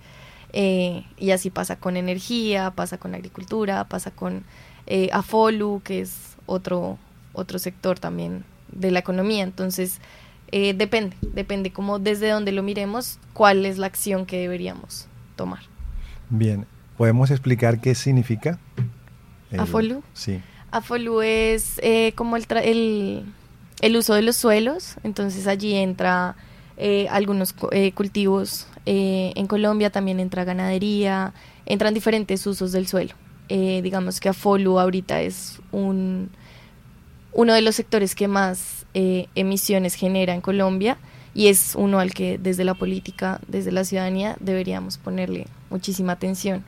Eh, 0.55 1.03
y 1.17 1.31
así 1.31 1.49
pasa 1.49 1.77
con 1.77 1.97
energía, 1.97 2.71
pasa 2.71 2.99
con 2.99 3.15
agricultura, 3.15 3.85
pasa 3.85 4.11
con 4.11 4.43
eh, 4.85 5.09
AFOLU, 5.11 5.81
que 5.83 6.01
es 6.01 6.37
otro, 6.45 6.99
otro 7.33 7.57
sector 7.57 7.99
también 7.99 8.45
de 8.71 8.91
la 8.91 8.99
economía. 8.99 9.43
Entonces, 9.43 9.99
eh, 10.51 10.75
depende, 10.75 11.17
depende 11.21 11.73
como 11.73 11.97
desde 11.97 12.29
donde 12.29 12.51
lo 12.51 12.61
miremos, 12.61 13.19
cuál 13.33 13.65
es 13.65 13.79
la 13.79 13.87
acción 13.87 14.27
que 14.27 14.37
deberíamos 14.37 15.07
tomar. 15.35 15.61
Bien, 16.29 16.67
¿podemos 16.97 17.31
explicar 17.31 17.81
qué 17.81 17.95
significa? 17.95 18.59
AFOLU. 19.57 20.03
Sí. 20.13 20.39
AFOLU 20.69 21.21
es 21.21 21.81
como 22.15 22.37
el, 22.37 22.45
el, 22.63 23.25
el, 23.81 23.97
uso 23.97 24.13
de 24.13 24.21
los 24.21 24.35
suelos, 24.35 24.95
entonces 25.03 25.47
allí 25.47 25.73
entra 25.73 26.35
algunos 27.09 27.53
cultivos 27.93 28.67
eh, 28.85 29.31
en 29.35 29.47
Colombia 29.47 29.91
también 29.91 30.19
entra 30.19 30.43
ganadería, 30.43 31.33
entran 31.65 31.93
diferentes 31.93 32.45
usos 32.45 32.71
del 32.71 32.87
suelo. 32.87 33.13
Eh, 33.49 33.81
digamos 33.81 34.19
que 34.19 34.29
Afolu 34.29 34.79
ahorita 34.79 35.21
es 35.21 35.59
un, 35.71 36.29
uno 37.33 37.53
de 37.53 37.61
los 37.61 37.75
sectores 37.75 38.15
que 38.15 38.27
más 38.27 38.85
eh, 38.93 39.27
emisiones 39.35 39.95
genera 39.95 40.33
en 40.33 40.41
Colombia 40.41 40.97
y 41.33 41.47
es 41.47 41.73
uno 41.75 41.99
al 41.99 42.13
que 42.13 42.37
desde 42.37 42.63
la 42.63 42.73
política, 42.73 43.39
desde 43.47 43.71
la 43.71 43.83
ciudadanía, 43.83 44.37
deberíamos 44.39 44.97
ponerle 44.97 45.47
muchísima 45.69 46.13
atención. 46.13 46.63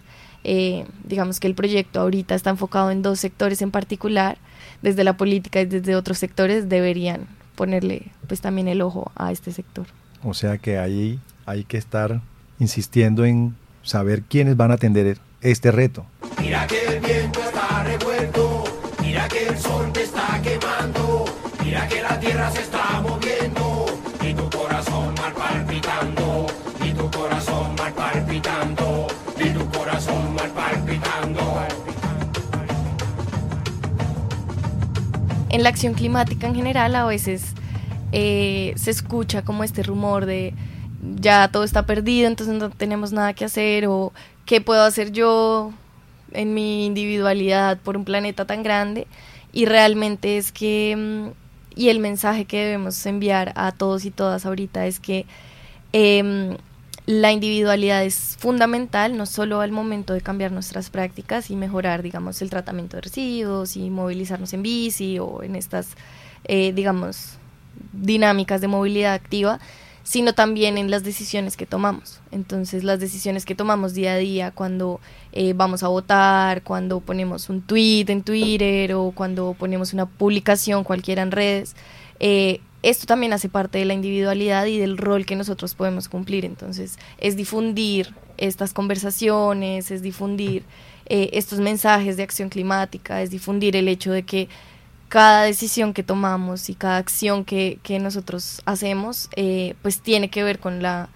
digamos 1.03 1.39
que 1.39 1.47
el 1.47 1.55
proyecto 1.55 1.99
ahorita 2.01 2.35
está 2.35 2.51
enfocado 2.51 2.91
en 2.91 3.01
dos 3.01 3.19
sectores 3.19 3.61
en 3.61 3.71
particular, 3.71 4.37
desde 4.81 5.03
la 5.03 5.17
política 5.17 5.61
y 5.61 5.65
desde 5.65 5.95
otros 5.95 6.17
sectores 6.17 6.69
deberían 6.69 7.27
ponerle 7.55 8.11
pues 8.27 8.41
también 8.41 8.67
el 8.67 8.81
ojo 8.81 9.11
a 9.15 9.31
este 9.31 9.51
sector. 9.51 9.87
O 10.23 10.33
sea 10.33 10.57
que 10.57 10.77
ahí 10.77 11.19
hay 11.45 11.63
que 11.63 11.77
estar 11.77 12.21
insistiendo 12.59 13.25
en 13.25 13.55
saber 13.83 14.23
quiénes 14.23 14.57
van 14.57 14.71
a 14.71 14.75
atender 14.75 15.17
este 15.41 15.71
reto. 15.71 16.05
Mira 16.39 16.65
que 16.67 16.85
el 16.85 16.99
viento 16.99 17.39
está 17.41 17.83
revuelto, 17.83 18.63
mira 19.01 19.27
que 19.27 19.47
el 19.47 19.57
sol 19.57 19.91
te 19.93 20.03
está 20.03 20.41
quemando, 20.41 21.25
mira 21.63 21.87
que 21.87 22.01
la 22.01 22.19
tierra 22.19 22.51
se 22.51 22.61
está 22.61 23.01
moviendo 23.01 23.54
En 35.55 35.63
la 35.63 35.69
acción 35.69 35.93
climática 35.93 36.47
en 36.47 36.53
general 36.53 36.93
a 36.95 37.05
veces 37.05 37.53
eh, 38.11 38.73
se 38.75 38.91
escucha 38.91 39.43
como 39.43 39.63
este 39.63 39.83
rumor 39.83 40.25
de 40.25 40.53
ya 41.21 41.47
todo 41.47 41.63
está 41.63 41.85
perdido, 41.85 42.27
entonces 42.27 42.55
no 42.55 42.71
tenemos 42.71 43.13
nada 43.13 43.31
que 43.31 43.45
hacer 43.45 43.87
o 43.87 44.11
qué 44.45 44.59
puedo 44.59 44.83
hacer 44.83 45.13
yo 45.13 45.71
en 46.33 46.53
mi 46.53 46.85
individualidad 46.85 47.77
por 47.77 47.95
un 47.95 48.03
planeta 48.03 48.43
tan 48.43 48.63
grande 48.63 49.07
y 49.53 49.63
realmente 49.63 50.37
es 50.37 50.51
que 50.51 50.93
mm, 50.97 51.79
y 51.79 51.87
el 51.87 51.99
mensaje 51.99 52.43
que 52.43 52.65
debemos 52.65 53.05
enviar 53.05 53.53
a 53.55 53.71
todos 53.71 54.03
y 54.03 54.11
todas 54.11 54.45
ahorita 54.45 54.85
es 54.87 54.99
que 54.99 55.25
em, 55.93 56.57
la 57.05 57.31
individualidad 57.31 58.03
es 58.03 58.35
fundamental 58.39 59.15
no 59.17 59.25
solo 59.25 59.61
al 59.61 59.71
momento 59.71 60.13
de 60.13 60.21
cambiar 60.21 60.51
nuestras 60.51 60.89
prácticas 60.89 61.51
y 61.51 61.55
mejorar 61.55 62.01
digamos 62.01 62.41
el 62.41 62.49
tratamiento 62.49 62.97
de 62.97 63.01
residuos 63.01 63.77
y 63.77 63.89
movilizarnos 63.89 64.53
en 64.53 64.63
bici 64.63 65.19
o 65.19 65.43
en 65.43 65.55
estas 65.55 65.89
eh, 66.45 66.73
digamos 66.73 67.37
dinámicas 67.93 68.61
de 68.61 68.67
movilidad 68.67 69.13
activa 69.13 69.59
sino 70.05 70.33
también 70.33 70.77
en 70.77 70.91
las 70.91 71.03
decisiones 71.03 71.57
que 71.57 71.65
tomamos. 71.65 72.21
Entonces, 72.31 72.83
las 72.83 72.99
decisiones 72.99 73.43
que 73.43 73.55
tomamos 73.55 73.95
día 73.95 74.13
a 74.13 74.17
día, 74.17 74.51
cuando 74.51 75.01
eh, 75.31 75.53
vamos 75.53 75.81
a 75.81 75.87
votar, 75.87 76.61
cuando 76.61 76.99
ponemos 76.99 77.49
un 77.49 77.63
tweet 77.63 78.05
en 78.09 78.21
Twitter 78.21 78.93
o 78.93 79.11
cuando 79.15 79.55
ponemos 79.57 79.93
una 79.93 80.05
publicación 80.05 80.83
cualquiera 80.83 81.23
en 81.23 81.31
redes, 81.31 81.75
eh, 82.19 82.61
esto 82.85 83.07
también 83.07 83.33
hace 83.33 83.49
parte 83.49 83.79
de 83.79 83.85
la 83.85 83.95
individualidad 83.95 84.67
y 84.67 84.77
del 84.77 84.97
rol 84.97 85.25
que 85.25 85.35
nosotros 85.35 85.73
podemos 85.73 86.07
cumplir. 86.07 86.45
Entonces, 86.45 86.99
es 87.17 87.35
difundir 87.35 88.13
estas 88.37 88.73
conversaciones, 88.73 89.89
es 89.89 90.03
difundir 90.03 90.63
eh, 91.07 91.31
estos 91.33 91.59
mensajes 91.59 92.15
de 92.15 92.23
acción 92.23 92.49
climática, 92.49 93.23
es 93.23 93.31
difundir 93.31 93.75
el 93.75 93.87
hecho 93.87 94.11
de 94.11 94.21
que 94.21 94.49
cada 95.09 95.43
decisión 95.43 95.93
que 95.93 96.03
tomamos 96.03 96.69
y 96.69 96.75
cada 96.75 96.97
acción 96.97 97.43
que, 97.43 97.79
nosotros 97.99 98.61
hacemos, 98.65 99.29
eh, 99.35 99.73
pues 99.81 100.01
tiene 100.01 100.29
que 100.29 100.43
ver 100.43 100.59
con 100.59 100.83
la 100.83 101.09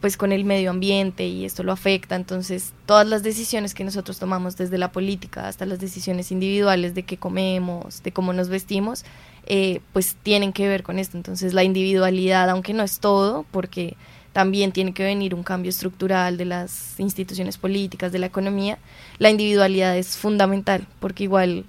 pues 0.00 0.18
con 0.18 0.32
el 0.32 0.44
medio 0.44 0.68
ambiente 0.68 1.26
y 1.26 1.46
esto 1.46 1.62
lo 1.62 1.72
afecta. 1.72 2.14
Entonces, 2.14 2.74
todas 2.84 3.06
las 3.08 3.22
decisiones 3.22 3.72
que 3.72 3.84
nosotros 3.84 4.18
tomamos, 4.18 4.54
desde 4.58 4.76
la 4.76 4.92
política 4.92 5.48
hasta 5.48 5.64
las 5.64 5.80
decisiones 5.80 6.30
individuales 6.30 6.94
de 6.94 7.04
qué 7.04 7.16
comemos, 7.16 8.02
de 8.02 8.12
cómo 8.12 8.34
nos 8.34 8.50
vestimos, 8.50 9.06
eh, 9.46 9.80
pues 9.92 10.16
tienen 10.22 10.52
que 10.52 10.68
ver 10.68 10.82
con 10.82 10.98
esto. 10.98 11.16
Entonces, 11.16 11.54
la 11.54 11.64
individualidad, 11.64 12.48
aunque 12.50 12.72
no 12.72 12.82
es 12.82 13.00
todo, 13.00 13.44
porque 13.50 13.96
también 14.32 14.72
tiene 14.72 14.92
que 14.92 15.04
venir 15.04 15.34
un 15.34 15.42
cambio 15.42 15.70
estructural 15.70 16.36
de 16.36 16.44
las 16.44 16.98
instituciones 16.98 17.56
políticas, 17.56 18.10
de 18.10 18.18
la 18.18 18.26
economía, 18.26 18.78
la 19.18 19.30
individualidad 19.30 19.96
es 19.96 20.16
fundamental, 20.16 20.86
porque 20.98 21.24
igual 21.24 21.64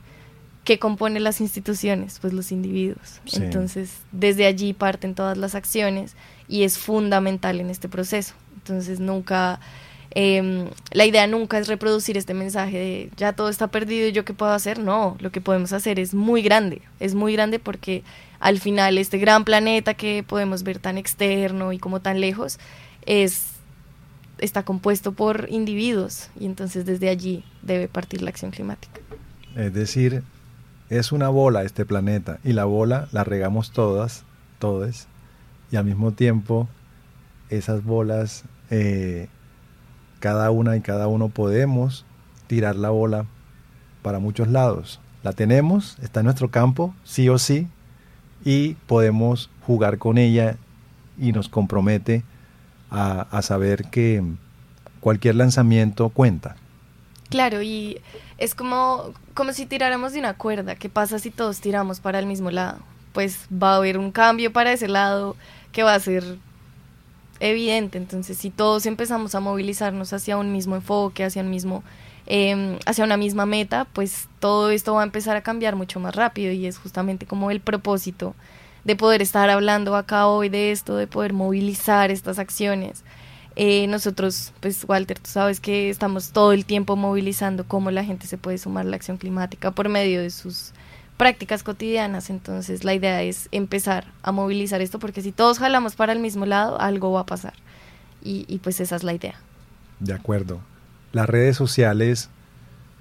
¿Qué 0.65 0.79
compone 0.79 1.19
las 1.19 1.41
instituciones? 1.41 2.17
Pues 2.19 2.33
los 2.33 2.51
individuos. 2.51 3.21
Entonces, 3.33 3.99
desde 4.11 4.47
allí 4.47 4.73
parten 4.73 5.13
todas 5.13 5.37
las 5.37 5.53
acciones 5.53 6.15
y 6.47 6.63
es 6.63 6.79
fundamental 6.79 7.59
en 7.61 7.69
este 7.69 7.87
proceso. 7.87 8.33
Entonces, 8.55 8.99
nunca, 8.99 9.59
em, 10.15 10.69
la 10.91 11.05
idea 11.05 11.27
nunca 11.27 11.59
es 11.59 11.67
reproducir 11.67 12.17
este 12.17 12.33
mensaje 12.33 12.77
de 12.77 13.09
ya 13.17 13.33
todo 13.33 13.49
está 13.49 13.67
perdido 13.67 14.07
y 14.07 14.11
yo 14.11 14.25
qué 14.25 14.33
puedo 14.33 14.51
hacer. 14.51 14.79
No, 14.79 15.15
lo 15.19 15.31
que 15.31 15.41
podemos 15.41 15.73
hacer 15.73 15.99
es 15.99 16.13
muy 16.13 16.41
grande. 16.41 16.81
Es 16.99 17.13
muy 17.13 17.33
grande 17.33 17.59
porque 17.59 18.03
al 18.39 18.59
final 18.59 18.97
este 18.97 19.17
gran 19.17 19.45
planeta 19.45 19.93
que 19.93 20.23
podemos 20.23 20.63
ver 20.63 20.79
tan 20.79 20.97
externo 20.97 21.73
y 21.73 21.77
como 21.77 22.01
tan 22.01 22.19
lejos 22.19 22.59
es 23.05 23.51
está 24.37 24.63
compuesto 24.63 25.13
por 25.13 25.47
individuos 25.49 26.29
y 26.39 26.45
entonces 26.45 26.85
desde 26.85 27.09
allí 27.09 27.43
debe 27.61 27.87
partir 27.87 28.21
la 28.21 28.29
acción 28.29 28.51
climática. 28.51 28.99
Es 29.55 29.73
decir, 29.73 30.23
es 30.89 31.11
una 31.11 31.29
bola 31.29 31.63
este 31.63 31.85
planeta 31.85 32.39
y 32.43 32.53
la 32.53 32.65
bola 32.65 33.07
la 33.11 33.23
regamos 33.23 33.71
todas, 33.71 34.23
todas, 34.59 35.07
y 35.71 35.77
al 35.77 35.85
mismo 35.85 36.11
tiempo 36.11 36.67
esas 37.49 37.83
bolas 37.83 38.43
eh, 38.69 39.27
cada 40.19 40.51
una 40.51 40.75
y 40.75 40.81
cada 40.81 41.07
uno 41.07 41.29
podemos 41.29 42.05
tirar 42.47 42.75
la 42.75 42.89
bola 42.89 43.25
para 44.01 44.19
muchos 44.19 44.47
lados. 44.47 44.99
La 45.23 45.33
tenemos, 45.33 45.97
está 46.01 46.19
en 46.19 46.25
nuestro 46.25 46.51
campo, 46.51 46.93
sí 47.03 47.29
o 47.29 47.37
sí, 47.37 47.67
y 48.43 48.75
podemos 48.85 49.49
jugar 49.65 49.97
con 49.97 50.17
ella 50.17 50.57
y 51.17 51.31
nos 51.31 51.49
compromete 51.49 52.23
a, 52.91 53.21
a 53.31 53.41
saber 53.41 53.85
que 53.85 54.23
cualquier 54.99 55.35
lanzamiento 55.35 56.09
cuenta. 56.09 56.55
Claro, 57.29 57.61
y 57.61 57.99
es 58.37 58.55
como, 58.55 59.13
como 59.33 59.53
si 59.53 59.65
tiráramos 59.65 60.13
de 60.13 60.19
una 60.19 60.35
cuerda. 60.35 60.75
¿Qué 60.75 60.89
pasa 60.89 61.19
si 61.19 61.31
todos 61.31 61.59
tiramos 61.59 61.99
para 61.99 62.19
el 62.19 62.25
mismo 62.25 62.51
lado? 62.51 62.79
Pues 63.13 63.47
va 63.51 63.73
a 63.73 63.75
haber 63.77 63.97
un 63.97 64.11
cambio 64.11 64.51
para 64.53 64.73
ese 64.73 64.87
lado 64.87 65.35
que 65.71 65.83
va 65.83 65.93
a 65.93 65.99
ser 65.99 66.37
evidente. 67.39 67.97
Entonces, 67.97 68.37
si 68.37 68.49
todos 68.49 68.85
empezamos 68.85 69.35
a 69.35 69.39
movilizarnos 69.39 70.13
hacia 70.13 70.37
un 70.37 70.51
mismo 70.51 70.75
enfoque, 70.75 71.23
hacia 71.23 71.41
un 71.41 71.49
mismo, 71.49 71.83
eh, 72.27 72.79
hacia 72.85 73.03
una 73.03 73.17
misma 73.17 73.45
meta, 73.45 73.85
pues 73.93 74.27
todo 74.39 74.69
esto 74.71 74.93
va 74.95 75.01
a 75.01 75.05
empezar 75.05 75.35
a 75.35 75.41
cambiar 75.41 75.75
mucho 75.75 75.99
más 75.99 76.15
rápido 76.15 76.51
y 76.51 76.65
es 76.65 76.77
justamente 76.77 77.25
como 77.25 77.51
el 77.51 77.61
propósito 77.61 78.35
de 78.83 78.95
poder 78.95 79.21
estar 79.21 79.49
hablando 79.49 79.95
acá 79.95 80.27
hoy 80.27 80.49
de 80.49 80.71
esto, 80.71 80.95
de 80.95 81.07
poder 81.07 81.33
movilizar 81.33 82.11
estas 82.11 82.39
acciones. 82.39 83.03
Eh, 83.55 83.87
nosotros, 83.87 84.53
pues 84.59 84.85
Walter, 84.87 85.17
tú 85.17 85.29
sabes 85.29 85.59
que 85.59 85.89
estamos 85.89 86.31
todo 86.31 86.51
el 86.51 86.65
tiempo 86.65 86.95
movilizando 86.95 87.65
cómo 87.65 87.89
la 87.89 88.03
gente 88.03 88.27
se 88.27 88.37
puede 88.37 88.57
sumar 88.57 88.85
a 88.85 88.89
la 88.89 88.95
acción 88.97 89.17
climática 89.17 89.71
por 89.71 89.89
medio 89.89 90.21
de 90.21 90.29
sus 90.29 90.73
prácticas 91.17 91.63
cotidianas. 91.63 92.29
Entonces 92.29 92.83
la 92.83 92.93
idea 92.93 93.21
es 93.21 93.47
empezar 93.51 94.05
a 94.23 94.31
movilizar 94.31 94.81
esto 94.81 94.99
porque 94.99 95.21
si 95.21 95.31
todos 95.31 95.59
jalamos 95.59 95.95
para 95.95 96.13
el 96.13 96.19
mismo 96.19 96.45
lado, 96.45 96.79
algo 96.79 97.11
va 97.11 97.21
a 97.21 97.25
pasar. 97.25 97.53
Y, 98.27 98.59
pues 98.63 98.79
esa 98.79 98.95
es 98.95 99.03
la 99.03 99.13
idea. 99.13 99.35
De 99.99 100.13
acuerdo. 100.13 100.59
Las 101.11 101.29
redes 101.29 101.55
sociales 101.55 102.31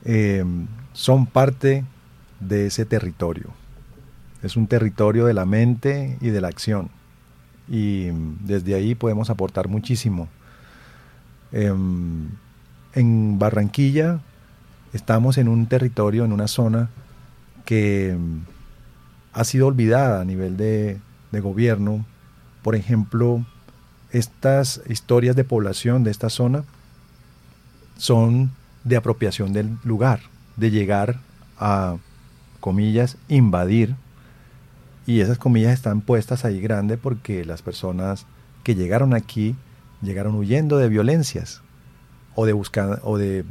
eh, 0.05 0.45
son 0.93 1.25
parte 1.25 1.83
de 2.41 2.67
ese 2.67 2.85
territorio. 2.85 3.47
Es 4.43 4.57
un 4.57 4.67
territorio 4.67 5.25
de 5.25 5.33
la 5.33 5.47
mente 5.47 6.19
y 6.21 6.29
de 6.29 6.43
la 6.43 6.49
acción. 6.49 6.91
Y 7.69 8.11
desde 8.45 8.75
ahí 8.75 8.95
podemos 8.95 9.31
aportar 9.31 9.69
muchísimo. 9.69 10.29
en 11.53 12.29
Barranquilla 13.39 14.21
estamos 14.93 15.39
en 15.39 15.49
un 15.49 15.67
territorio, 15.67 16.27
en 16.27 16.33
una 16.33 16.49
zona 16.49 16.91
que 17.65 18.17
ha 19.33 19.45
sido 19.45 19.67
olvidada 19.67 20.21
a 20.21 20.25
nivel 20.25 20.57
de, 20.57 20.99
de 21.33 21.41
gobierno. 21.41 22.05
Por 22.63 22.75
ejemplo, 22.75 23.45
estas 24.11 24.81
historias 24.89 25.37
de 25.37 25.45
población 25.45 26.05
de 26.05 26.11
esta 26.11 26.31
zona 26.31 26.65
son 27.97 28.53
de 28.85 28.97
apropiación 28.97 29.53
del 29.53 29.79
lugar, 29.85 30.21
de 30.57 30.71
llegar 30.71 31.21
a, 31.59 31.97
comillas, 32.65 33.19
invadir. 33.29 33.95
Y 35.07 35.21
esas 35.21 35.37
comillas 35.37 35.75
están 35.75 36.01
puestas 36.01 36.47
ahí 36.47 36.63
grande 36.63 36.97
porque 36.97 37.45
las 37.45 37.61
personas 37.61 38.25
que 38.63 38.75
llegaron 38.75 39.13
aquí 39.13 39.55
llegaron 40.01 40.35
huyendo 40.35 40.79
de 40.79 40.89
violencias 40.89 41.61
o 42.35 42.47
de 42.47 42.55
buscar, 42.55 43.01
o 43.03 43.19
de 43.19 43.45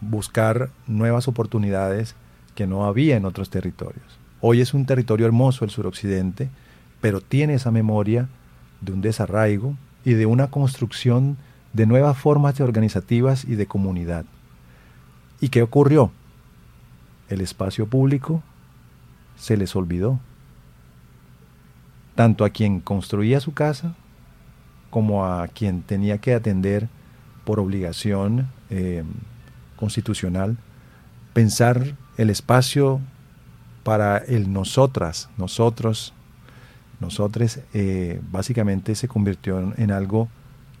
buscar 0.00 0.70
nuevas 0.86 1.28
oportunidades 1.28 2.14
que 2.56 2.66
no 2.66 2.86
había 2.86 3.16
en 3.16 3.24
otros 3.24 3.50
territorios. 3.50 4.18
Hoy 4.40 4.60
es 4.60 4.74
un 4.74 4.86
territorio 4.86 5.26
hermoso 5.26 5.64
el 5.64 5.70
suroccidente, 5.70 6.48
pero 7.00 7.20
tiene 7.20 7.54
esa 7.54 7.70
memoria 7.70 8.28
de 8.80 8.92
un 8.92 9.00
desarraigo 9.00 9.76
y 10.04 10.14
de 10.14 10.26
una 10.26 10.48
construcción 10.48 11.36
de 11.72 11.86
nuevas 11.86 12.16
formas 12.16 12.56
de 12.56 12.64
organizativas 12.64 13.44
y 13.44 13.54
de 13.54 13.66
comunidad. 13.66 14.24
¿Y 15.40 15.50
qué 15.50 15.62
ocurrió? 15.62 16.10
El 17.28 17.40
espacio 17.40 17.86
público 17.86 18.42
se 19.36 19.56
les 19.56 19.76
olvidó. 19.76 20.18
Tanto 22.14 22.44
a 22.44 22.50
quien 22.50 22.80
construía 22.80 23.40
su 23.40 23.52
casa 23.52 23.94
como 24.88 25.26
a 25.26 25.46
quien 25.48 25.82
tenía 25.82 26.18
que 26.18 26.32
atender 26.32 26.88
por 27.44 27.60
obligación 27.60 28.48
eh, 28.70 29.04
constitucional, 29.76 30.56
pensar 31.34 31.94
el 32.16 32.30
espacio 32.30 33.00
para 33.82 34.18
el 34.18 34.52
nosotras, 34.52 35.28
nosotros, 35.36 36.12
nosotros, 37.00 37.60
eh, 37.74 38.20
básicamente 38.30 38.94
se 38.94 39.06
convirtió 39.06 39.74
en 39.76 39.90
algo 39.90 40.28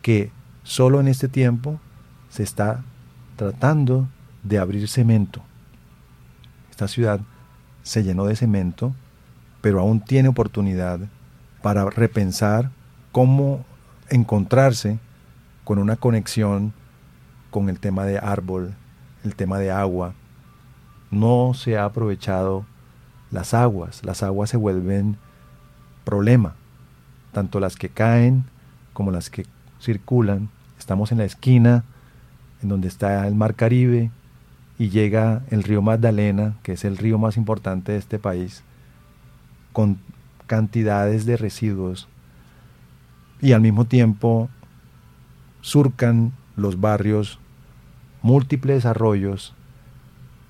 que 0.02 0.30
solo 0.62 1.00
en 1.00 1.08
este 1.08 1.28
tiempo 1.28 1.78
se 2.28 2.42
está 2.42 2.82
tratando 3.36 4.08
de 4.42 4.58
abrir 4.58 4.88
cemento. 4.88 5.42
Esta 6.70 6.88
ciudad 6.88 7.20
se 7.82 8.02
llenó 8.02 8.26
de 8.26 8.36
cemento, 8.36 8.94
pero 9.60 9.80
aún 9.80 10.00
tiene 10.00 10.28
oportunidad 10.28 11.00
para 11.62 11.88
repensar 11.88 12.70
cómo 13.12 13.64
encontrarse 14.10 14.98
con 15.64 15.78
una 15.78 15.96
conexión 15.96 16.72
con 17.50 17.68
el 17.68 17.80
tema 17.80 18.04
de 18.04 18.18
árbol, 18.18 18.74
el 19.24 19.34
tema 19.34 19.58
de 19.58 19.70
agua. 19.70 20.14
No 21.10 21.52
se 21.54 21.76
ha 21.76 21.84
aprovechado 21.84 22.64
las 23.30 23.54
aguas, 23.54 24.04
las 24.04 24.22
aguas 24.22 24.50
se 24.50 24.56
vuelven 24.56 25.16
problema, 26.04 26.54
tanto 27.32 27.60
las 27.60 27.76
que 27.76 27.88
caen 27.88 28.44
como 28.92 29.10
las 29.10 29.30
que 29.30 29.46
circulan. 29.80 30.48
Estamos 30.78 31.12
en 31.12 31.18
la 31.18 31.24
esquina 31.24 31.84
en 32.62 32.68
donde 32.68 32.88
está 32.88 33.26
el 33.26 33.34
mar 33.34 33.54
Caribe 33.54 34.10
y 34.78 34.90
llega 34.90 35.42
el 35.50 35.62
río 35.62 35.82
Magdalena, 35.82 36.54
que 36.62 36.72
es 36.72 36.84
el 36.84 36.96
río 36.96 37.18
más 37.18 37.36
importante 37.36 37.92
de 37.92 37.98
este 37.98 38.18
país, 38.18 38.62
con 39.72 39.98
cantidades 40.46 41.26
de 41.26 41.36
residuos 41.36 42.08
y 43.40 43.52
al 43.52 43.60
mismo 43.60 43.84
tiempo 43.84 44.48
surcan 45.60 46.32
los 46.56 46.80
barrios 46.80 47.38
múltiples 48.22 48.86
arroyos 48.86 49.54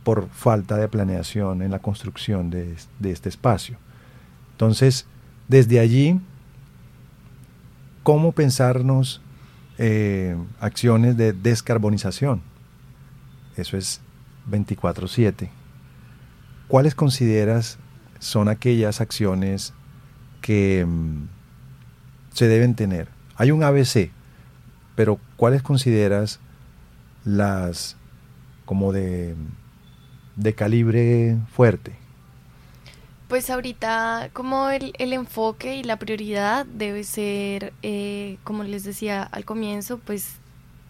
por 0.06 0.28
falta 0.28 0.76
de 0.76 0.86
planeación 0.86 1.62
en 1.62 1.72
la 1.72 1.80
construcción 1.80 2.48
de, 2.48 2.76
de 3.00 3.10
este 3.10 3.28
espacio. 3.28 3.76
Entonces, 4.52 5.04
desde 5.48 5.80
allí, 5.80 6.20
¿cómo 8.04 8.30
pensarnos 8.30 9.20
eh, 9.78 10.36
acciones 10.60 11.16
de 11.16 11.32
descarbonización? 11.32 12.40
Eso 13.56 13.76
es 13.76 14.00
24/7. 14.48 15.50
¿Cuáles 16.68 16.94
consideras 16.94 17.76
son 18.20 18.48
aquellas 18.48 19.00
acciones 19.00 19.74
que 20.40 20.86
mm, 20.86 21.24
se 22.32 22.46
deben 22.46 22.76
tener? 22.76 23.08
Hay 23.34 23.50
un 23.50 23.64
ABC, 23.64 24.12
pero 24.94 25.18
¿cuáles 25.36 25.62
consideras 25.62 26.38
las 27.24 27.96
como 28.66 28.92
de, 28.92 29.34
de 30.36 30.54
calibre 30.54 31.36
fuerte? 31.52 31.92
Pues 33.28 33.50
ahorita 33.50 34.30
como 34.32 34.70
el, 34.70 34.92
el, 34.98 35.12
enfoque 35.12 35.76
y 35.76 35.82
la 35.82 35.98
prioridad 35.98 36.64
debe 36.64 37.02
ser, 37.02 37.72
eh, 37.82 38.38
como 38.44 38.62
les 38.62 38.84
decía 38.84 39.24
al 39.24 39.44
comienzo, 39.44 39.98
pues 39.98 40.36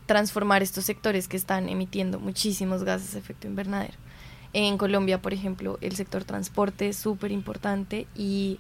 transformar 0.05 0.63
estos 0.63 0.85
sectores 0.85 1.29
que 1.29 1.37
están 1.37 1.69
emitiendo 1.69 2.21
muchísimos 2.21 2.85
gases 2.85 3.13
de 3.13 3.19
efecto 3.21 3.47
invernadero. 3.47 3.95
En 4.53 4.79
Colombia, 4.79 5.21
por 5.21 5.33
ejemplo, 5.33 5.79
el 5.81 5.97
sector 5.97 6.25
transporte 6.25 6.89
es 6.89 6.97
súper 6.97 7.33
importante 7.33 8.07
y, 8.15 8.59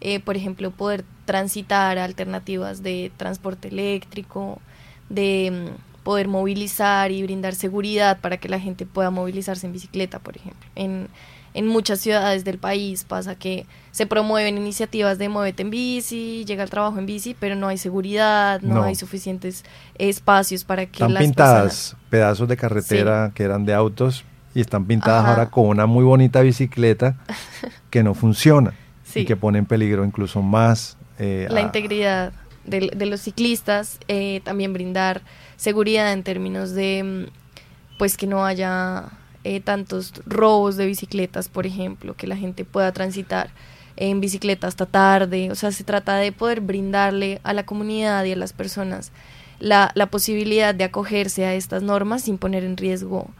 eh, 0.00 0.20
por 0.20 0.36
ejemplo, 0.36 0.70
poder 0.70 1.04
transitar 1.24 1.98
alternativas 1.98 2.82
de 2.82 3.12
transporte 3.16 3.68
eléctrico, 3.68 4.60
de 5.08 5.70
mm, 5.70 5.95
poder 6.06 6.28
movilizar 6.28 7.10
y 7.10 7.20
brindar 7.24 7.56
seguridad 7.56 8.20
para 8.20 8.36
que 8.36 8.48
la 8.48 8.60
gente 8.60 8.86
pueda 8.86 9.10
movilizarse 9.10 9.66
en 9.66 9.72
bicicleta, 9.72 10.20
por 10.20 10.36
ejemplo. 10.36 10.64
En, 10.76 11.08
en 11.52 11.66
muchas 11.66 11.98
ciudades 11.98 12.44
del 12.44 12.58
país 12.58 13.02
pasa 13.02 13.34
que 13.34 13.66
se 13.90 14.06
promueven 14.06 14.56
iniciativas 14.56 15.18
de 15.18 15.28
muévete 15.28 15.62
en 15.62 15.70
bici, 15.70 16.44
llega 16.44 16.62
al 16.62 16.70
trabajo 16.70 17.00
en 17.00 17.06
bici, 17.06 17.34
pero 17.34 17.56
no 17.56 17.66
hay 17.66 17.76
seguridad, 17.76 18.60
no, 18.60 18.84
hay 18.84 18.94
suficientes 18.94 19.64
espacios 19.98 20.62
para 20.62 20.86
que 20.86 21.02
están 21.02 21.16
pintadas 21.16 21.96
pedazos 22.08 22.46
de 22.46 22.56
carretera 22.56 23.32
que 23.34 23.42
eran 23.42 23.66
de 23.66 23.74
autos 23.74 24.24
y 24.54 24.60
están 24.60 24.84
pintadas 24.84 25.24
ahora 25.24 25.50
con 25.50 25.66
una 25.66 25.86
muy 25.86 26.04
bonita 26.04 26.40
bicicleta 26.40 27.16
que 27.90 28.04
no 28.04 28.14
funciona 28.14 28.74
y 29.12 29.24
que 29.24 29.34
pone 29.34 29.58
en 29.58 29.66
peligro 29.66 30.04
incluso 30.04 30.40
más 30.40 30.98
eh, 31.18 31.48
la 31.50 31.62
integridad 31.62 32.32
de, 32.64 32.92
de, 32.94 33.06
los 33.06 33.22
ciclistas, 33.22 33.98
eh, 34.06 34.40
también 34.44 34.72
brindar 34.72 35.22
seguridad 35.56 36.12
en 36.12 36.22
términos 36.22 36.72
de 36.72 37.02
mm, 37.02 37.98
pues 37.98 38.16
que 38.16 38.26
no 38.26 38.44
haya 38.44 39.04
eh, 39.44 39.60
tantos 39.60 40.12
robos 40.26 40.76
de 40.76 40.86
bicicletas, 40.86 41.48
por 41.48 41.66
ejemplo, 41.66 42.14
que 42.14 42.26
la 42.26 42.36
gente 42.36 42.64
pueda 42.64 42.92
transitar 42.92 43.50
en 43.96 44.20
bicicleta 44.20 44.66
hasta 44.66 44.86
tarde. 44.86 45.50
O 45.50 45.54
sea, 45.54 45.72
se 45.72 45.84
trata 45.84 46.16
de 46.16 46.32
poder 46.32 46.60
brindarle 46.60 47.40
a 47.44 47.52
la 47.52 47.64
comunidad 47.64 48.24
y 48.24 48.32
a 48.32 48.36
las 48.36 48.52
personas 48.52 49.12
la, 49.58 49.90
la 49.94 50.06
posibilidad 50.06 50.74
de 50.74 50.84
acogerse 50.84 51.46
a 51.46 51.54
estas 51.54 51.82
normas 51.82 52.22
sin 52.22 52.38
poner 52.38 52.64
en 52.64 52.76
riesgo 52.76 53.30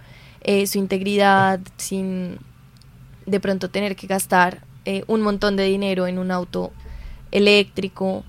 eh, 0.42 0.66
su 0.66 0.78
integridad, 0.78 1.60
sin 1.76 2.38
de 3.26 3.40
pronto 3.40 3.68
tener 3.68 3.96
que 3.96 4.06
gastar 4.06 4.62
eh, 4.84 5.02
un 5.08 5.20
montón 5.20 5.56
de 5.56 5.64
dinero 5.64 6.06
en 6.06 6.18
un 6.18 6.30
auto 6.30 6.72
eléctrico. 7.32 8.24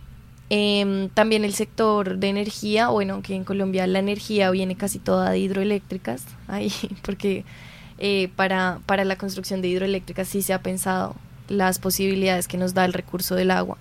Em, 0.50 1.10
también 1.10 1.44
el 1.44 1.54
sector 1.54 2.18
de 2.18 2.30
energía, 2.30 2.88
bueno, 2.88 3.22
que 3.22 3.36
en 3.36 3.44
Colombia 3.44 3.86
la 3.86 4.00
energía 4.00 4.50
viene 4.50 4.76
casi 4.76 4.98
toda 5.00 5.32
de 5.32 5.40
hidroeléctricas, 5.40 6.26
ahí, 6.48 6.72
porque 7.02 7.44
eh, 7.98 8.30
para, 8.36 8.80
para 8.86 9.04
la 9.04 9.18
construcción 9.18 9.62
de 9.62 9.68
hidroeléctricas 9.68 10.28
sí 10.28 10.42
se 10.42 10.54
ha 10.54 10.62
pensado 10.62 11.16
las 11.50 11.80
posibilidades 11.80 12.48
que 12.48 12.58
nos 12.58 12.74
da 12.74 12.86
el 12.86 12.94
recurso 12.94 13.36
del 13.36 13.52
agua. 13.52 13.78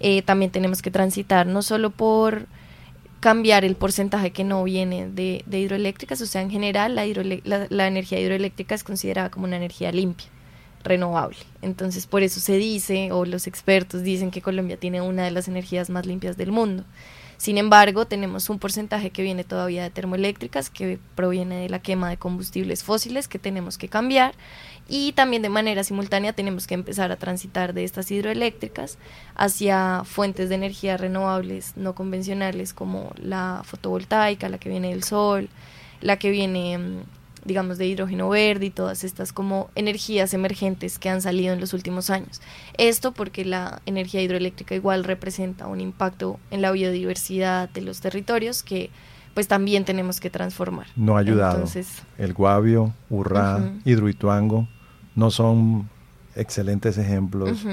Eh, 0.00 0.22
también 0.22 0.52
tenemos 0.52 0.82
que 0.82 0.92
transitar 0.92 1.46
no 1.46 1.62
solo 1.62 1.90
por 1.90 2.46
cambiar 3.20 3.64
el 3.64 3.74
porcentaje 3.74 4.30
que 4.30 4.44
no 4.44 4.62
viene 4.62 5.08
de, 5.08 5.42
hidroeléctricas, 5.50 6.20
o 6.20 6.26
sea, 6.26 6.42
en 6.42 6.50
general 6.50 6.94
la 6.94 7.86
energía 7.88 8.20
hidroeléctrica 8.20 8.76
es 8.76 8.84
considerada 8.84 9.30
como 9.30 9.46
una 9.46 9.56
energía 9.56 9.90
limpia 9.90 10.28
renovable. 10.84 11.38
Entonces, 11.62 12.06
por 12.06 12.22
eso 12.22 12.40
se 12.40 12.56
dice, 12.56 13.12
o 13.12 13.24
los 13.24 13.46
expertos 13.46 14.02
dicen 14.02 14.30
que 14.30 14.42
Colombia 14.42 14.76
tiene 14.76 15.00
una 15.00 15.24
de 15.24 15.30
las 15.30 15.48
energías 15.48 15.90
más 15.90 16.06
limpias 16.06 16.36
del 16.36 16.52
mundo. 16.52 16.84
Sin 17.38 17.56
embargo, 17.56 18.04
tenemos 18.04 18.50
un 18.50 18.58
porcentaje 18.58 19.10
que 19.10 19.22
viene 19.22 19.44
todavía 19.44 19.84
de 19.84 19.90
termoeléctricas, 19.90 20.70
que 20.70 20.98
proviene 21.14 21.60
de 21.60 21.68
la 21.68 21.78
quema 21.78 22.10
de 22.10 22.16
combustibles 22.16 22.82
fósiles 22.82 23.28
que 23.28 23.38
tenemos 23.38 23.78
que 23.78 23.88
cambiar 23.88 24.34
y 24.88 25.12
también 25.12 25.42
de 25.42 25.48
manera 25.48 25.84
simultánea 25.84 26.32
tenemos 26.32 26.66
que 26.66 26.74
empezar 26.74 27.12
a 27.12 27.16
transitar 27.16 27.74
de 27.74 27.84
estas 27.84 28.10
hidroeléctricas 28.10 28.98
hacia 29.36 30.02
fuentes 30.04 30.48
de 30.48 30.56
energía 30.56 30.96
renovables 30.96 31.74
no 31.76 31.94
convencionales 31.94 32.74
como 32.74 33.12
la 33.22 33.62
fotovoltaica, 33.64 34.48
la 34.48 34.58
que 34.58 34.70
viene 34.70 34.90
del 34.90 35.04
sol, 35.04 35.48
la 36.00 36.18
que 36.18 36.30
viene 36.30 36.76
mm, 36.76 37.02
digamos, 37.44 37.78
de 37.78 37.86
hidrógeno 37.86 38.28
verde 38.28 38.66
y 38.66 38.70
todas 38.70 39.04
estas 39.04 39.32
como 39.32 39.70
energías 39.74 40.34
emergentes 40.34 40.98
que 40.98 41.08
han 41.08 41.22
salido 41.22 41.52
en 41.52 41.60
los 41.60 41.72
últimos 41.72 42.10
años. 42.10 42.40
Esto 42.76 43.12
porque 43.12 43.44
la 43.44 43.80
energía 43.86 44.22
hidroeléctrica 44.22 44.74
igual 44.74 45.04
representa 45.04 45.66
un 45.66 45.80
impacto 45.80 46.38
en 46.50 46.62
la 46.62 46.72
biodiversidad 46.72 47.68
de 47.68 47.80
los 47.80 48.00
territorios 48.00 48.62
que 48.62 48.90
pues 49.34 49.46
también 49.46 49.84
tenemos 49.84 50.18
que 50.18 50.30
transformar. 50.30 50.88
No 50.96 51.16
ha 51.16 51.20
ayudado. 51.20 51.64
el 52.16 52.32
Guavio, 52.32 52.92
Urrá, 53.08 53.72
Hidroituango 53.84 54.68
no 55.14 55.30
son 55.30 55.88
excelentes 56.34 56.98
ejemplos 56.98 57.64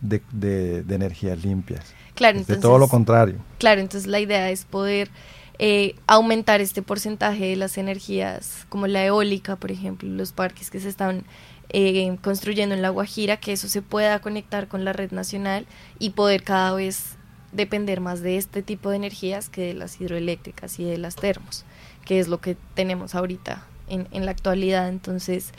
de, 0.00 0.22
de, 0.32 0.94
energías 0.94 1.44
limpias. 1.44 1.94
Claro, 2.14 2.42
de 2.42 2.56
todo 2.56 2.78
lo 2.78 2.88
contrario. 2.88 3.36
Claro, 3.58 3.80
entonces 3.80 4.06
la 4.08 4.20
idea 4.20 4.50
es 4.50 4.64
poder 4.64 5.10
eh, 5.58 5.94
aumentar 6.06 6.60
este 6.60 6.82
porcentaje 6.82 7.46
de 7.46 7.56
las 7.56 7.78
energías, 7.78 8.66
como 8.68 8.86
la 8.86 9.04
eólica, 9.04 9.56
por 9.56 9.72
ejemplo, 9.72 10.08
los 10.08 10.32
parques 10.32 10.70
que 10.70 10.80
se 10.80 10.88
están 10.88 11.24
eh, 11.70 12.16
construyendo 12.22 12.74
en 12.74 12.82
La 12.82 12.90
Guajira, 12.90 13.38
que 13.38 13.52
eso 13.52 13.68
se 13.68 13.82
pueda 13.82 14.18
conectar 14.20 14.68
con 14.68 14.84
la 14.84 14.92
red 14.92 15.12
nacional 15.12 15.66
y 15.98 16.10
poder 16.10 16.42
cada 16.42 16.74
vez 16.74 17.16
depender 17.52 18.00
más 18.00 18.20
de 18.20 18.36
este 18.36 18.62
tipo 18.62 18.90
de 18.90 18.96
energías 18.96 19.48
que 19.48 19.62
de 19.62 19.74
las 19.74 20.00
hidroeléctricas 20.00 20.78
y 20.78 20.84
de 20.84 20.98
las 20.98 21.16
termos, 21.16 21.64
que 22.04 22.20
es 22.20 22.28
lo 22.28 22.40
que 22.40 22.56
tenemos 22.74 23.14
ahorita 23.14 23.64
en, 23.88 24.08
en 24.10 24.26
la 24.26 24.32
actualidad. 24.32 24.88
Entonces, 24.90 25.52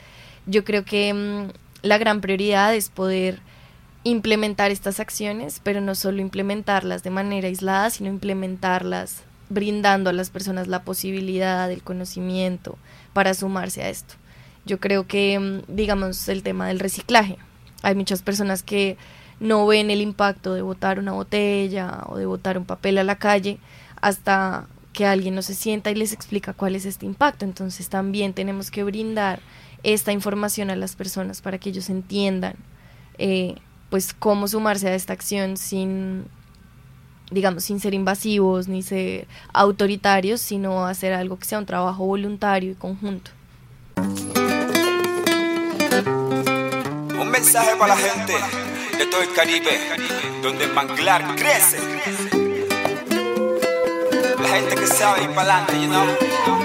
yo 0.46 0.64
creo 0.64 0.84
que 0.84 1.12
mm, 1.12 1.50
la 1.82 1.98
gran 1.98 2.20
prioridad 2.20 2.74
es 2.74 2.88
poder 2.88 3.40
implementar 4.04 4.70
estas 4.70 5.00
acciones, 5.00 5.60
pero 5.62 5.80
no 5.80 5.96
solo 5.96 6.20
implementarlas 6.20 7.02
de 7.02 7.10
manera 7.10 7.48
aislada, 7.48 7.90
sino 7.90 8.08
implementarlas 8.08 9.24
brindando 9.48 10.10
a 10.10 10.12
las 10.12 10.30
personas 10.30 10.68
la 10.68 10.82
posibilidad 10.82 11.68
del 11.68 11.82
conocimiento 11.82 12.78
para 13.12 13.34
sumarse 13.34 13.82
a 13.82 13.88
esto. 13.88 14.14
Yo 14.66 14.78
creo 14.80 15.06
que, 15.06 15.38
mm, 15.38 15.74
digamos, 15.74 16.28
el 16.28 16.42
tema 16.42 16.68
del 16.68 16.80
reciclaje. 16.80 17.38
Hay 17.82 17.94
muchas 17.94 18.22
personas 18.22 18.62
que 18.62 18.96
no 19.40 19.66
ven 19.66 19.90
el 19.90 20.00
impacto 20.00 20.54
de 20.54 20.62
botar 20.62 20.98
una 20.98 21.12
botella 21.12 22.02
o 22.06 22.16
de 22.16 22.26
botar 22.26 22.58
un 22.58 22.64
papel 22.64 22.98
a 22.98 23.04
la 23.04 23.16
calle 23.16 23.58
hasta 24.00 24.66
que 24.92 25.06
alguien 25.06 25.34
no 25.34 25.42
se 25.42 25.54
sienta 25.54 25.90
y 25.90 25.94
les 25.94 26.12
explica 26.12 26.52
cuál 26.52 26.74
es 26.74 26.84
este 26.84 27.06
impacto. 27.06 27.44
Entonces 27.44 27.88
también 27.88 28.34
tenemos 28.34 28.70
que 28.70 28.84
brindar 28.84 29.40
esta 29.82 30.12
información 30.12 30.70
a 30.70 30.76
las 30.76 30.96
personas 30.96 31.40
para 31.40 31.58
que 31.58 31.70
ellos 31.70 31.88
entiendan 31.88 32.56
eh, 33.16 33.54
pues 33.90 34.12
cómo 34.12 34.48
sumarse 34.48 34.88
a 34.88 34.94
esta 34.94 35.12
acción 35.12 35.56
sin 35.56 36.24
digamos, 37.30 37.64
sin 37.64 37.80
ser 37.80 37.94
invasivos 37.94 38.68
ni 38.68 38.82
ser 38.82 39.26
autoritarios, 39.52 40.40
sino 40.40 40.86
hacer 40.86 41.12
algo 41.12 41.38
que 41.38 41.44
sea 41.44 41.58
un 41.58 41.66
trabajo 41.66 42.04
voluntario 42.04 42.72
y 42.72 42.74
conjunto. 42.74 43.30
Un 47.20 47.30
mensaje 47.30 47.76
para 47.76 47.94
la 47.94 48.00
gente 48.00 48.34
de 48.98 49.06
todo 49.06 49.22
el 49.22 49.32
Caribe, 49.32 49.78
donde 50.42 50.64
el 50.64 50.72
manglar 50.72 51.34
crece. 51.36 51.78
La 54.40 54.48
gente 54.48 54.74
que 54.76 54.86
sabe 54.86 55.24
ir 55.24 55.30
para 55.30 55.64
adelante, 55.64 56.18
you. 56.38 56.58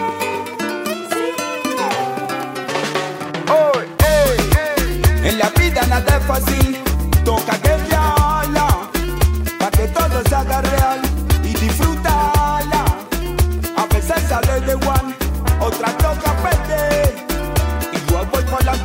En 5.24 5.40
la 5.40 5.50
vida 5.52 5.82
nada 5.88 6.18
es 6.18 6.26
fácil, 6.26 6.78
toca 7.24 7.58
que 7.60 7.93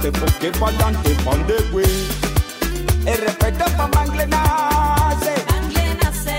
adelante 0.08 0.12
porque 0.12 0.50
para 0.58 0.72
adelante 0.72 1.16
pan 1.24 1.46
de 1.46 1.56
güey. 1.70 2.08
El 3.06 3.18
respeto 3.18 3.64
pa' 3.76 3.88
mangle 3.88 4.26
nace. 4.26 5.34
Mangle 5.50 5.94
nace. 6.02 6.38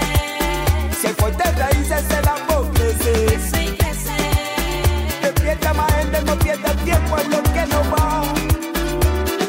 Si 0.99 1.07
hay 1.07 1.13
fuertes 1.13 1.57
raíces 1.57 2.03
se 2.07 2.22
la 2.22 2.36
crece. 2.74 3.36
Eso 3.36 3.57
y 3.57 3.76
crece. 3.78 4.17
Que 5.22 5.41
pierda 5.41 5.74
más 5.74 5.93
gente, 5.95 6.22
no 6.24 6.38
pierda 6.38 6.74
tiempo 6.84 7.17
en 7.20 7.32
lo 7.32 7.43
que 7.43 7.65
no 7.67 7.82
va. 7.91 8.24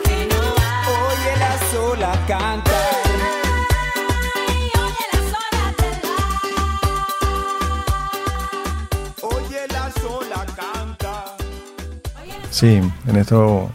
Que 0.04 0.28
no 0.30 0.42
va. 0.58 0.70
Oye 1.04 1.32
la 1.38 1.52
sola 1.70 2.12
canta. 2.26 2.76
Sí, 12.50 12.80
en 13.06 13.16
esto 13.16 13.70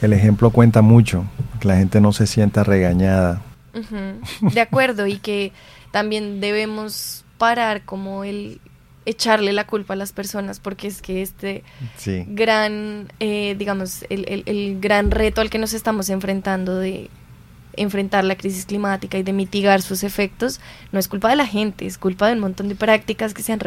el 0.00 0.12
ejemplo 0.12 0.50
cuenta 0.50 0.82
mucho, 0.82 1.24
que 1.60 1.68
la 1.68 1.76
gente 1.76 2.00
no 2.00 2.12
se 2.12 2.26
sienta 2.26 2.64
regañada. 2.64 3.42
De 4.40 4.60
acuerdo, 4.60 5.06
y 5.06 5.18
que 5.18 5.52
también 5.92 6.40
debemos 6.40 7.24
parar 7.38 7.84
como 7.84 8.24
el 8.24 8.60
echarle 9.06 9.52
la 9.52 9.66
culpa 9.66 9.94
a 9.94 9.96
las 9.96 10.12
personas, 10.12 10.60
porque 10.60 10.88
es 10.88 11.02
que 11.02 11.22
este 11.22 11.64
gran, 12.28 13.12
eh, 13.20 13.54
digamos, 13.58 14.04
el, 14.10 14.42
el 14.46 14.80
gran 14.80 15.10
reto 15.10 15.40
al 15.40 15.50
que 15.50 15.58
nos 15.58 15.72
estamos 15.72 16.10
enfrentando 16.10 16.78
de 16.78 17.10
enfrentar 17.82 18.24
la 18.24 18.36
crisis 18.36 18.66
climática 18.66 19.16
y 19.16 19.22
de 19.22 19.32
mitigar 19.32 19.80
sus 19.80 20.04
efectos, 20.04 20.60
no 20.92 20.98
es 20.98 21.08
culpa 21.08 21.30
de 21.30 21.36
la 21.36 21.46
gente, 21.46 21.86
es 21.86 21.96
culpa 21.96 22.26
de 22.26 22.34
un 22.34 22.40
montón 22.40 22.68
de 22.68 22.74
prácticas 22.74 23.32
que 23.32 23.42
se 23.42 23.52
han, 23.52 23.60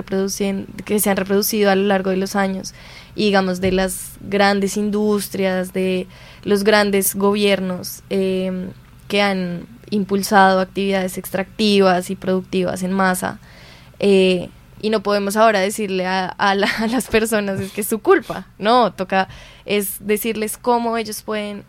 que 0.85 0.99
se 0.99 1.09
han 1.09 1.17
reproducido 1.17 1.71
a 1.71 1.75
lo 1.75 1.83
largo 1.87 2.11
de 2.11 2.17
los 2.17 2.35
años 2.35 2.73
y 3.15 3.25
digamos 3.25 3.59
de 3.59 3.71
las 3.71 4.11
grandes 4.21 4.77
industrias, 4.77 5.73
de 5.73 6.07
los 6.43 6.63
grandes 6.63 7.15
gobiernos 7.15 8.03
em, 8.09 8.69
que 9.07 9.21
han 9.21 9.65
impulsado 9.89 10.59
actividades 10.59 11.17
extractivas 11.17 12.09
y 12.09 12.15
productivas 12.15 12.83
en 12.83 12.91
masa. 12.91 13.39
Eh, 13.99 14.49
y 14.81 14.89
no 14.89 15.01
podemos 15.01 15.37
ahora 15.37 15.59
decirle 15.59 16.05
a, 16.05 16.27
a, 16.27 16.55
las 16.55 17.07
personas 17.07 17.59
es 17.59 17.71
que 17.71 17.81
es 17.81 17.87
su 17.87 17.99
culpa, 17.99 18.47
no, 18.59 18.93
toca 18.93 19.27
es 19.65 20.05
decirles 20.05 20.57
cómo 20.57 20.97
ellos 20.97 21.21
pueden 21.21 21.63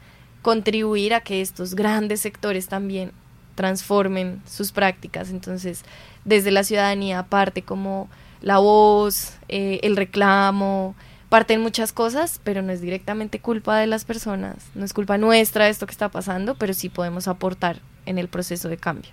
contribuir 0.45 1.15
a 1.15 1.23
que 1.23 1.41
estos 1.41 1.75
grandes 1.75 2.21
sectores 2.21 2.69
también 2.69 3.13
transformen 3.55 4.43
sus 4.47 4.73
prácticas. 4.73 5.31
Entonces, 5.31 5.85
desde 6.27 6.51
la 6.51 6.65
ciudadanía 6.65 7.23
parte 7.25 7.63
como 7.63 8.11
la 8.43 8.59
voz, 8.59 9.33
eh, 9.49 9.81
el 9.83 9.97
reclamo, 9.97 10.95
parten 11.31 11.63
muchas 11.63 11.95
cosas, 11.95 12.43
pero 12.45 12.61
no 12.61 12.73
es 12.73 12.83
directamente 12.83 13.41
culpa 13.41 13.79
de 13.79 13.87
las 13.87 14.05
personas, 14.05 14.57
no 14.75 14.85
es 14.85 14.93
culpa 14.93 15.17
nuestra 15.17 15.69
esto 15.71 15.87
que 15.87 15.93
está 15.93 16.11
pasando, 16.11 16.57
pero 16.57 16.75
sí 16.75 16.91
podemos 16.91 17.27
aportar 17.27 17.81
en 18.05 18.19
el 18.19 18.29
proceso 18.29 18.69
de 18.69 18.77
cambio. 18.77 19.11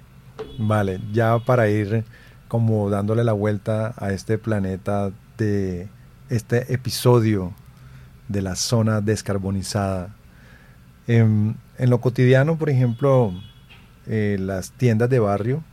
Vale, 0.58 1.00
ya 1.14 1.40
para 1.40 1.70
ir 1.70 2.04
como 2.50 2.90
dándole 2.90 3.24
la 3.24 3.32
vuelta 3.32 3.94
a 3.96 4.12
este 4.12 4.38
planeta 4.38 5.12
de 5.38 5.88
este 6.30 6.74
episodio 6.74 7.54
de 8.28 8.42
la 8.42 8.58
zona 8.58 9.00
descarbonizada, 9.00 10.14
en, 11.08 11.58
lo 11.78 12.00
cotidiano, 12.00 12.58
por 12.58 12.70
ejemplo, 12.70 13.34
eh, 14.08 14.38
las 14.40 14.72
tiendas 14.72 15.10
de 15.10 15.20
barrio 15.20 15.64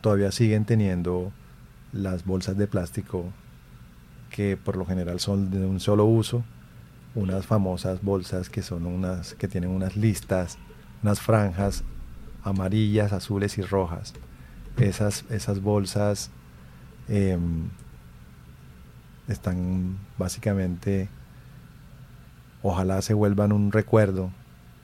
todavía 0.00 0.32
siguen 0.32 0.64
teniendo 0.64 1.32
las 1.92 2.24
bolsas 2.24 2.56
de 2.56 2.66
plástico 2.66 3.26
que 4.30 4.56
por 4.56 4.76
lo 4.76 4.86
general 4.86 5.20
son 5.20 5.50
de 5.50 5.64
un 5.64 5.78
solo 5.78 6.06
uso, 6.06 6.42
unas 7.14 7.46
famosas 7.46 8.02
bolsas 8.02 8.48
que 8.48 8.62
son 8.62 8.86
unas 8.86 9.34
que 9.34 9.46
tienen 9.46 9.70
unas 9.70 9.96
listas, 9.96 10.58
unas 11.02 11.20
franjas 11.20 11.84
amarillas, 12.42 13.12
azules 13.12 13.58
y 13.58 13.62
rojas. 13.62 14.14
Esas, 14.78 15.24
esas 15.30 15.60
bolsas 15.60 16.30
em, 17.08 17.68
están 19.28 19.98
básicamente, 20.16 21.08
ojalá 22.62 23.02
se 23.02 23.12
vuelvan 23.12 23.52
un 23.52 23.70
recuerdo 23.70 24.30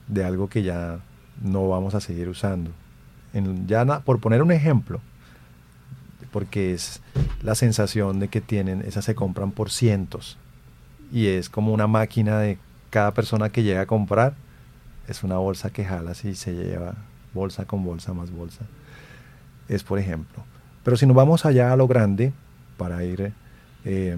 de 0.09 0.25
algo 0.25 0.49
que 0.49 0.63
ya 0.63 0.99
no 1.41 1.69
vamos 1.69 1.95
a 1.95 2.01
seguir 2.01 2.27
usando. 2.27 2.71
En, 3.33 3.67
ya 3.67 3.85
por 4.01 4.19
poner 4.19 4.41
un 4.43 4.51
ejemplo, 4.51 4.99
porque 6.31 6.73
es 6.73 7.01
la 7.41 7.55
sensación 7.55 8.19
de 8.19 8.27
que 8.27 8.41
tienen, 8.41 8.81
esas 8.81 9.05
se 9.05 9.15
compran 9.15 9.51
por 9.51 9.71
cientos 9.71 10.37
y 11.11 11.27
es 11.27 11.49
como 11.49 11.73
una 11.73 11.87
máquina 11.87 12.39
de 12.39 12.57
cada 12.89 13.13
persona 13.13 13.49
que 13.49 13.63
llega 13.63 13.81
a 13.81 13.85
comprar, 13.85 14.33
es 15.07 15.23
una 15.23 15.37
bolsa 15.37 15.71
que 15.71 15.85
jalas 15.85 16.25
y 16.25 16.35
se 16.35 16.53
lleva 16.53 16.95
bolsa 17.33 17.65
con 17.65 17.83
bolsa 17.83 18.13
más 18.13 18.31
bolsa. 18.31 18.65
Es 19.67 19.83
por 19.83 19.99
ejemplo. 19.99 20.43
Pero 20.83 20.97
si 20.97 21.05
nos 21.05 21.15
vamos 21.15 21.45
allá 21.45 21.71
a 21.71 21.75
lo 21.75 21.87
grande, 21.87 22.33
para 22.77 23.03
ir 23.03 23.33
eh, 23.85 24.17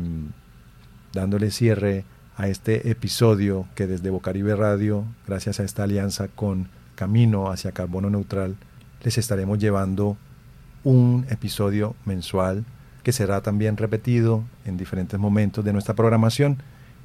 dándole 1.13 1.51
cierre 1.51 2.05
a 2.41 2.47
este 2.47 2.89
episodio 2.89 3.67
que 3.75 3.85
desde 3.85 4.09
Bocaribe 4.09 4.55
Radio, 4.55 5.05
gracias 5.27 5.59
a 5.59 5.63
esta 5.63 5.83
alianza 5.83 6.27
con 6.27 6.69
Camino 6.95 7.51
hacia 7.51 7.71
Carbono 7.71 8.09
Neutral, 8.09 8.55
les 9.03 9.19
estaremos 9.19 9.59
llevando 9.59 10.17
un 10.83 11.27
episodio 11.29 11.95
mensual 12.03 12.65
que 13.03 13.11
será 13.11 13.41
también 13.41 13.77
repetido 13.77 14.43
en 14.65 14.75
diferentes 14.75 15.19
momentos 15.19 15.63
de 15.63 15.71
nuestra 15.71 15.93
programación. 15.93 16.57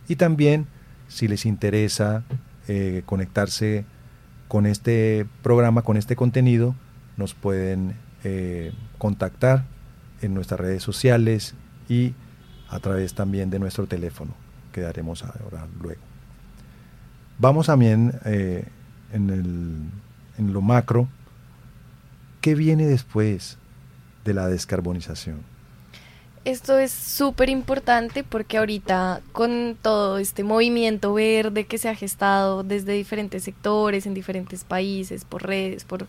Y 0.09 0.17
también 0.17 0.69
si 1.07 1.29
les 1.29 1.45
interesa 1.45 2.25
eh, 2.67 3.03
conectarse 3.05 3.85
con 4.49 4.65
este 4.65 5.27
programa, 5.43 5.83
con 5.83 5.99
este 5.99 6.17
contenido, 6.17 6.75
nos 7.19 7.35
pueden 7.35 7.95
eh, 8.25 8.73
contactar 8.97 9.67
en 10.23 10.33
nuestras 10.33 10.61
redes 10.61 10.83
sociales 10.83 11.55
y 11.91 12.15
a 12.71 12.79
través 12.81 13.13
también 13.13 13.51
de 13.51 13.59
nuestro 13.59 13.87
teléfono 13.87 14.46
que 14.77 14.83
daremos 14.83 15.25
ahora 15.25 15.67
luego. 15.81 16.03
Vamos 17.39 17.67
también 17.67 18.13
eh, 18.27 18.63
en 19.15 20.53
lo 20.53 20.61
macro. 20.61 21.09
¿Qué 22.43 22.55
viene 22.55 22.87
después 22.87 23.57
de 24.27 24.35
la 24.35 24.49
descarbonización? 24.49 25.41
Esto 26.45 26.79
es 26.79 26.93
súper 26.93 27.49
importante 27.49 28.23
porque 28.23 28.59
ahorita 28.59 29.23
con 29.33 29.79
todo 29.81 30.19
este 30.19 30.45
movimiento 30.45 31.15
verde 31.15 31.65
que 31.65 31.79
se 31.79 31.89
ha 31.89 31.95
gestado 31.95 32.63
desde 32.63 32.93
diferentes 32.93 33.45
sectores, 33.45 34.05
en 34.05 34.13
diferentes 34.13 34.63
países, 34.63 35.25
por 35.25 35.45
redes, 35.45 35.85
por 35.85 36.07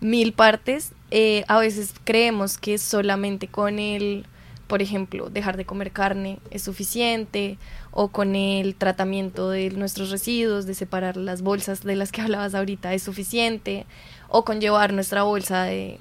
mil 0.00 0.32
partes, 0.32 0.90
eh, 1.12 1.44
a 1.46 1.60
veces 1.60 1.94
creemos 2.02 2.58
que 2.58 2.76
solamente 2.76 3.46
con 3.46 3.78
el, 3.78 4.26
por 4.66 4.82
ejemplo, 4.82 5.30
dejar 5.30 5.56
de 5.56 5.64
comer 5.64 5.92
carne 5.92 6.38
es 6.50 6.62
suficiente, 6.62 7.58
o 7.90 8.08
con 8.08 8.34
el 8.34 8.74
tratamiento 8.74 9.50
de 9.50 9.70
nuestros 9.70 10.10
residuos, 10.10 10.66
de 10.66 10.74
separar 10.74 11.16
las 11.16 11.42
bolsas 11.42 11.82
de 11.84 11.96
las 11.96 12.12
que 12.12 12.20
hablabas 12.22 12.54
ahorita 12.54 12.94
es 12.94 13.02
suficiente, 13.02 13.86
o 14.28 14.44
con 14.44 14.60
llevar 14.60 14.92
nuestra 14.92 15.22
bolsa 15.22 15.64
de 15.64 15.98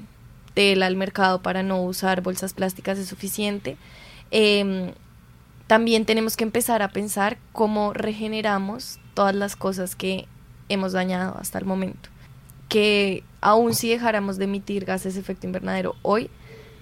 tela 0.53 0.85
al 0.85 0.95
mercado 0.95 1.41
para 1.41 1.63
no 1.63 1.81
usar 1.81 2.21
bolsas 2.21 2.53
plásticas 2.53 2.97
es 2.97 3.07
suficiente. 3.07 3.77
Eh, 4.31 4.93
también 5.67 6.05
tenemos 6.05 6.37
que 6.37 6.43
empezar 6.43 6.81
a 6.81 6.89
pensar 6.89 7.37
cómo 7.51 7.93
regeneramos 7.93 8.99
todas 9.13 9.33
las 9.33 9.55
cosas 9.55 9.95
que 9.95 10.27
hemos 10.69 10.91
dañado 10.91 11.37
hasta 11.39 11.57
el 11.57 11.65
momento. 11.65 12.09
Que 12.69 13.23
aun 13.41 13.73
si 13.73 13.89
dejáramos 13.89 14.37
de 14.37 14.45
emitir 14.45 14.85
gases 14.85 15.15
de 15.15 15.21
efecto 15.21 15.47
invernadero 15.47 15.95
hoy, 16.01 16.29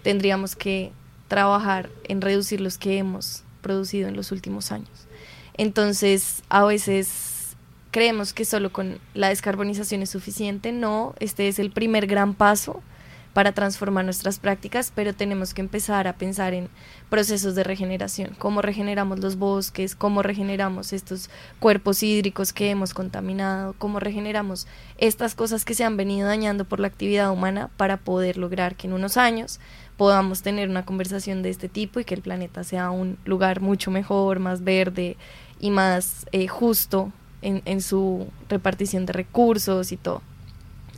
tendríamos 0.03 0.55
que 0.55 0.91
trabajar 1.31 1.89
en 2.03 2.19
reducir 2.19 2.59
los 2.59 2.77
que 2.77 2.97
hemos 2.97 3.45
producido 3.61 4.09
en 4.09 4.17
los 4.17 4.33
últimos 4.33 4.73
años. 4.73 5.07
Entonces, 5.53 6.43
a 6.49 6.65
veces 6.65 7.55
creemos 7.91 8.33
que 8.33 8.43
solo 8.43 8.73
con 8.73 8.99
la 9.13 9.29
descarbonización 9.29 10.01
es 10.01 10.09
suficiente. 10.09 10.73
No, 10.73 11.15
este 11.21 11.47
es 11.47 11.57
el 11.57 11.71
primer 11.71 12.05
gran 12.05 12.33
paso 12.33 12.83
para 13.31 13.53
transformar 13.53 14.03
nuestras 14.03 14.39
prácticas, 14.39 14.91
pero 14.93 15.13
tenemos 15.13 15.53
que 15.53 15.61
empezar 15.61 16.05
a 16.09 16.17
pensar 16.17 16.53
en 16.53 16.67
procesos 17.09 17.55
de 17.55 17.63
regeneración, 17.63 18.35
cómo 18.37 18.61
regeneramos 18.61 19.19
los 19.19 19.37
bosques, 19.37 19.95
cómo 19.95 20.21
regeneramos 20.21 20.91
estos 20.91 21.29
cuerpos 21.59 22.03
hídricos 22.03 22.51
que 22.51 22.69
hemos 22.69 22.93
contaminado, 22.93 23.73
cómo 23.77 24.01
regeneramos 24.01 24.67
estas 24.97 25.33
cosas 25.33 25.63
que 25.63 25.75
se 25.75 25.85
han 25.85 25.95
venido 25.95 26.27
dañando 26.27 26.65
por 26.65 26.81
la 26.81 26.87
actividad 26.87 27.31
humana 27.31 27.69
para 27.77 27.95
poder 27.95 28.35
lograr 28.35 28.75
que 28.75 28.87
en 28.87 28.93
unos 28.93 29.15
años 29.15 29.61
podamos 30.01 30.41
tener 30.41 30.67
una 30.67 30.83
conversación 30.83 31.43
de 31.43 31.51
este 31.51 31.69
tipo 31.69 31.99
y 31.99 32.05
que 32.05 32.15
el 32.15 32.23
planeta 32.23 32.63
sea 32.63 32.89
un 32.89 33.19
lugar 33.23 33.61
mucho 33.61 33.91
mejor, 33.91 34.39
más 34.39 34.63
verde 34.63 35.15
y 35.59 35.69
más 35.69 36.25
eh, 36.31 36.47
justo 36.47 37.13
en, 37.43 37.61
en 37.65 37.83
su 37.83 38.27
repartición 38.49 39.05
de 39.05 39.13
recursos 39.13 39.91
y 39.91 39.97
todo. 39.97 40.23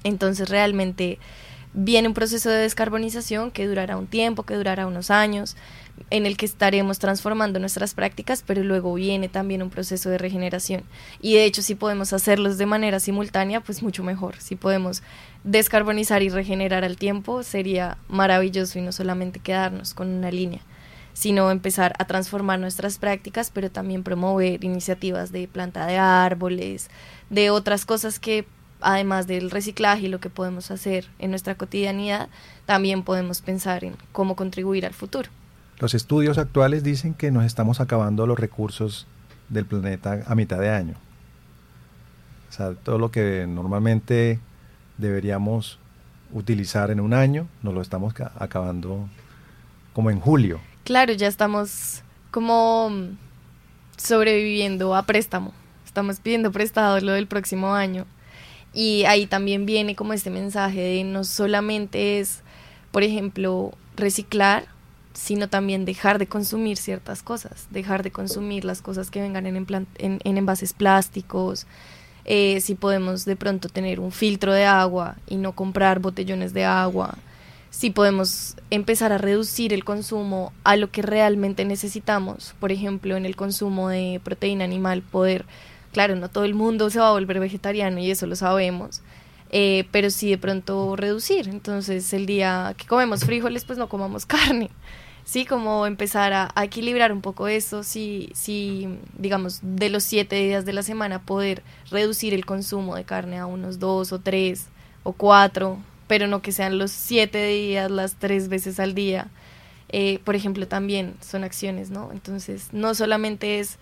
Entonces 0.06 0.48
realmente 0.48 1.20
viene 1.74 2.08
un 2.08 2.14
proceso 2.14 2.50
de 2.50 2.58
descarbonización 2.58 3.52
que 3.52 3.68
durará 3.68 3.98
un 3.98 4.08
tiempo, 4.08 4.44
que 4.44 4.56
durará 4.56 4.88
unos 4.88 5.10
años, 5.10 5.56
en 6.10 6.26
el 6.26 6.38
que 6.38 6.46
estaremos 6.46 7.00
transformando 7.00 7.60
nuestras 7.60 7.94
prácticas, 7.94 8.44
pero 8.46 8.64
luego 8.64 8.94
viene 8.94 9.30
también 9.30 9.64
un 9.64 9.70
proceso 9.70 10.10
de 10.10 10.18
regeneración. 10.18 10.84
Y 11.22 11.36
de 11.36 11.46
hecho, 11.46 11.62
si 11.62 11.76
podemos 11.76 12.14
hacerlos 12.14 12.58
de 12.58 12.66
manera 12.66 13.00
simultánea, 13.00 13.62
pues 13.62 13.82
mucho 13.82 14.04
mejor. 14.04 14.36
Si 14.40 14.56
podemos 14.56 15.04
descarbonizar 15.44 16.24
y 16.24 16.30
regenerar 16.30 16.84
al 16.84 16.98
tiempo, 16.98 17.44
sería 17.44 17.98
maravilloso 18.08 18.80
y 18.80 18.82
no 18.82 18.92
solamente 18.92 19.40
quedarnos 19.40 19.94
con 19.94 20.10
una 20.10 20.32
línea 20.32 20.62
sino 21.14 21.52
empezar 21.52 21.94
a 22.00 22.06
transformar 22.06 22.60
nuestras 22.60 22.98
prácticas, 22.98 23.52
pero 23.52 23.70
también 23.70 24.02
promover 24.02 24.64
iniciativas 24.64 25.32
de 25.32 25.48
planta 25.48 25.86
de 25.86 25.98
árboles, 25.98 26.90
de 27.30 27.52
otras 27.52 27.86
cosas 27.86 28.20
que 28.20 28.46
además 28.84 29.28
del 29.28 29.50
reciclaje 29.52 30.04
y 30.06 30.10
lo 30.10 30.20
que 30.20 30.30
podemos 30.30 30.72
hacer 30.72 31.08
en 31.20 31.30
nuestra 31.32 31.56
cotidianidad, 31.56 32.30
también 32.66 33.04
podemos 33.04 33.42
pensar 33.42 33.84
en 33.84 33.96
cómo 34.12 34.36
contribuir 34.36 34.86
al 34.86 34.94
futuro. 34.94 35.30
Los 35.80 35.94
estudios 35.94 36.38
actuales 36.38 36.84
dicen 36.84 37.14
que 37.14 37.32
nos 37.32 37.46
estamos 37.46 37.80
acabando 37.80 38.28
los 38.28 38.40
recursos 38.40 39.08
del 39.50 39.66
planeta 39.66 40.24
a 40.28 40.36
mitad 40.36 40.60
de 40.60 40.70
año. 40.70 40.94
O 42.50 42.54
sea, 42.54 42.74
todo 42.76 43.00
lo 43.00 43.10
que 43.12 43.46
normalmente 43.48 44.40
deberíamos 44.98 45.80
utilizar 46.32 46.92
en 46.92 47.00
un 47.00 47.14
año, 47.14 47.48
nos 47.64 47.74
lo 47.74 47.82
estamos 47.82 48.14
ca- 48.14 48.32
acabando 48.38 49.10
como 49.94 50.10
en 50.12 50.20
julio. 50.20 50.60
Claro, 50.84 51.14
ya 51.14 51.28
estamos 51.28 52.04
como 52.32 52.92
sobreviviendo 53.98 54.96
a 54.96 55.04
préstamo. 55.04 55.54
Estamos 55.86 56.20
pidiendo 56.20 56.52
prestado 56.52 57.00
lo 57.02 57.12
del 57.14 57.28
próximo 57.28 57.74
año. 57.74 58.06
Y 58.74 59.06
ahí 59.06 59.28
también 59.28 59.66
viene 59.66 59.96
como 59.96 60.14
este 60.14 60.30
mensaje 60.30 60.82
de 60.82 61.04
no 61.04 61.24
solamente 61.24 62.20
es, 62.20 62.42
por 62.92 63.04
ejemplo, 63.04 63.74
reciclar, 63.96 64.66
sino 65.14 65.48
también 65.48 65.86
dejar 65.86 66.18
de 66.18 66.28
consumir 66.28 66.78
ciertas 66.78 67.22
cosas, 67.22 67.68
dejar 67.70 68.02
de 68.02 68.12
consumir 68.12 68.66
las 68.66 68.82
cosas 68.82 69.12
que 69.12 69.22
vengan 69.22 69.46
en, 69.46 69.56
en, 69.56 69.88
en 70.24 70.38
envases 70.38 70.74
plásticos, 70.74 71.68
eh, 72.26 72.62
si 72.62 72.76
podemos 72.76 73.26
de 73.26 73.36
pronto 73.36 73.68
tener 73.68 74.00
un 74.00 74.12
filtro 74.12 74.54
de 74.54 74.66
agua 74.66 75.18
y 75.28 75.36
no 75.36 75.54
comprar 75.54 76.00
botellones 76.00 76.54
de 76.54 76.64
agua, 76.64 77.18
si 77.70 77.90
podemos 77.90 78.56
empezar 78.70 79.12
a 79.12 79.18
reducir 79.18 79.74
el 79.74 79.84
consumo 79.84 80.54
a 80.64 80.78
lo 80.78 80.90
que 80.92 81.02
realmente 81.02 81.66
necesitamos, 81.66 82.56
por 82.60 82.72
ejemplo, 82.72 83.18
en 83.18 83.26
el 83.26 83.36
consumo 83.36 83.90
de 83.90 84.22
proteína 84.24 84.64
animal, 84.64 85.02
poder, 85.02 85.46
claro, 85.94 86.16
no 86.16 86.30
todo 86.30 86.44
el 86.44 86.56
mundo 86.56 86.90
se 86.90 87.00
va 87.00 87.10
a 87.10 87.12
volver 87.14 87.40
vegetariano 87.40 88.00
y 88.00 88.12
eso 88.12 88.28
lo 88.28 88.36
sabemos, 88.36 89.02
eh, 89.52 89.86
pero 89.92 90.10
sí 90.10 90.30
de 90.30 90.38
pronto 90.38 90.96
reducir. 90.96 91.48
Entonces, 91.48 92.12
el 92.14 92.26
día 92.26 92.74
que 92.78 92.88
comemos 92.88 93.24
frijoles, 93.24 93.66
pues 93.66 93.78
no 93.80 93.88
comamos 93.88 94.26
carne. 94.28 94.70
Sí, 95.26 95.46
como 95.46 95.88
empezar 95.88 96.34
a, 96.34 96.52
equilibrar 96.64 97.14
un 97.14 97.22
poco 97.22 97.48
eso, 97.48 97.84
si, 97.84 98.30
si, 98.34 98.90
digamos, 99.18 99.60
de 99.62 99.90
los 99.90 100.04
siete 100.04 100.36
días 100.36 100.66
de 100.66 100.74
la 100.74 100.84
semana 100.84 101.22
poder 101.22 101.64
reducir 101.90 102.34
el 102.34 102.46
consumo 102.46 102.96
de 102.96 103.06
carne 103.06 103.40
a 103.40 103.46
unos 103.46 103.80
dos 103.80 104.12
o 104.12 104.20
tres 104.20 104.68
o 105.04 105.14
cuatro, 105.14 105.80
pero 106.08 106.28
no 106.28 106.42
que 106.42 106.52
sean 106.52 106.78
los 106.78 106.92
siete 106.92 107.46
días, 107.48 107.90
las 107.90 108.16
tres 108.16 108.50
veces 108.50 108.80
al 108.82 108.96
día. 108.96 109.28
Eh, 109.90 110.20
por 110.26 110.36
ejemplo, 110.36 110.68
también 110.68 111.16
son 111.22 111.44
acciones, 111.44 111.90
¿no? 111.90 112.12
Entonces, 112.12 112.70
no 112.74 112.96
solamente 112.96 113.60
es 113.60 113.78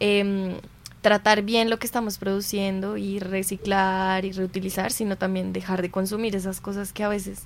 em, 0.00 0.56
tratar 1.04 1.42
bien 1.42 1.68
lo 1.68 1.78
que 1.78 1.84
estamos 1.84 2.16
produciendo 2.16 2.96
y 2.96 3.18
reciclar 3.18 4.24
y 4.24 4.32
reutilizar, 4.32 4.90
sino 4.90 5.18
también 5.18 5.52
dejar 5.52 5.82
de 5.82 5.90
consumir 5.90 6.34
esas 6.34 6.62
cosas 6.62 6.94
que 6.94 7.04
a 7.04 7.10
veces 7.10 7.42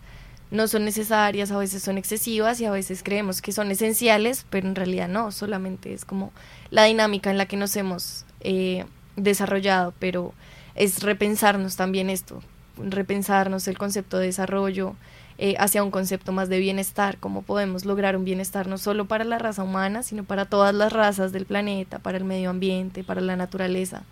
no 0.53 0.69
son 0.69 0.85
necesarias, 0.85 1.51
a 1.51 1.59
veces 1.59 1.83
son 1.83 1.99
excesivas 1.99 2.61
y 2.61 2.67
a 2.67 2.71
veces 2.71 3.03
creemos 3.03 3.43
que 3.43 3.51
son 3.51 3.73
esenciales, 3.73 4.47
pero 4.49 4.69
en 4.69 4.77
realidad 4.77 5.09
no, 5.09 5.33
solamente 5.33 5.93
es 5.93 6.05
como 6.05 6.31
la 6.71 6.85
dinámica 6.85 7.33
en 7.33 7.37
la 7.37 7.47
que 7.47 7.57
nos 7.57 7.75
hemos 7.75 8.27
eh, 8.43 8.85
desarrollado, 9.17 9.93
pero 9.99 10.35
es 10.77 11.03
repensarnos 11.03 11.75
también 11.75 12.11
esto, 12.11 12.41
repensarnos 12.77 13.67
el 13.67 13.77
concepto 13.77 14.19
de 14.19 14.27
desarrollo 14.27 14.95
eh, 15.41 15.55
hacia 15.61 15.85
un 15.85 15.93
concepto 15.93 16.33
más 16.33 16.49
de 16.49 16.59
bienestar, 16.59 17.17
cómo 17.19 17.43
podemos 17.43 17.85
lograr 17.85 18.17
un 18.17 18.25
bienestar 18.25 18.67
no 18.67 18.77
solo 18.77 19.07
para 19.07 19.25
la 19.25 19.39
raza 19.39 19.63
humana, 19.63 20.03
sino 20.03 20.25
para 20.25 20.47
todas 20.47 20.75
las 20.75 20.93
razas 20.93 21.31
del 21.31 21.47
planeta, 21.47 22.01
para 22.01 22.19
el 22.19 22.25
medio 22.25 22.51
ambiente, 22.51 23.05
para 23.05 23.21
la 23.21 23.37
naturaleza, 23.37 24.03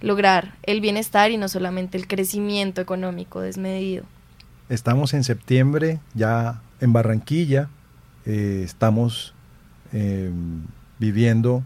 lograr 0.00 0.56
el 0.64 0.80
bienestar 0.80 1.30
y 1.30 1.36
no 1.36 1.46
solamente 1.46 1.96
el 1.96 2.08
crecimiento 2.08 2.80
económico 2.80 3.40
desmedido. 3.40 4.04
Estamos 4.68 5.14
en 5.14 5.22
septiembre, 5.22 6.00
ya 6.12 6.60
en 6.80 6.92
Barranquilla, 6.92 7.68
eh, 8.26 8.62
estamos 8.64 9.32
eh, 9.92 10.32
viviendo 10.98 11.62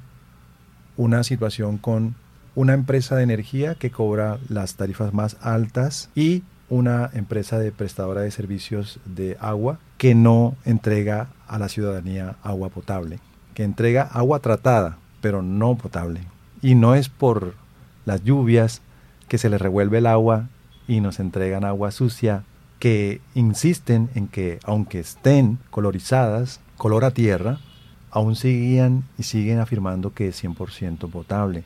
una 0.99 1.25
situación 1.25 1.79
con 1.79 2.15
una 2.55 2.75
empresa 2.75 3.17
de 3.17 3.23
energía 3.23 3.75
que 3.77 3.91
cobra 3.91 4.39
las 4.51 4.75
tarifas 4.75 5.15
más 5.15 5.39
altas 5.41 6.11
y 6.15 6.43
una 6.71 7.11
empresa 7.15 7.59
de 7.59 7.73
prestadora 7.73 8.23
de 8.23 8.31
servicios 8.31 9.01
de 9.05 9.37
agua 9.41 9.79
que 9.97 10.15
no 10.15 10.57
entrega 10.65 11.29
a 11.47 11.59
la 11.59 11.69
ciudadanía 11.69 12.37
agua 12.43 12.69
potable, 12.69 13.21
que 13.55 13.65
entrega 13.65 14.03
agua 14.03 14.41
tratada, 14.41 14.99
pero 15.21 15.43
no 15.43 15.77
potable. 15.77 16.21
Y 16.61 16.75
no 16.75 16.95
es 16.95 17.09
por 17.09 17.55
las 18.05 18.23
lluvias 18.25 18.83
que 19.29 19.39
se 19.39 19.49
les 19.49 19.61
revuelve 19.61 19.99
el 19.99 20.07
agua 20.07 20.49
y 20.87 21.01
nos 21.01 21.21
entregan 21.21 21.65
agua 21.65 21.91
sucia, 21.91 22.45
que 22.79 23.21
insisten 23.35 24.09
en 24.15 24.29
que 24.29 24.61
aunque 24.65 25.01
estén 25.01 25.59
colorizadas, 25.71 26.61
color 26.77 27.05
a 27.05 27.11
tierra, 27.11 27.59
aún 28.11 28.37
siguen 28.37 29.05
y 29.19 29.25
siguen 29.25 29.59
afirmando 29.59 30.15
que 30.15 30.29
es 30.29 30.43
100% 30.43 31.11
potable. 31.11 31.65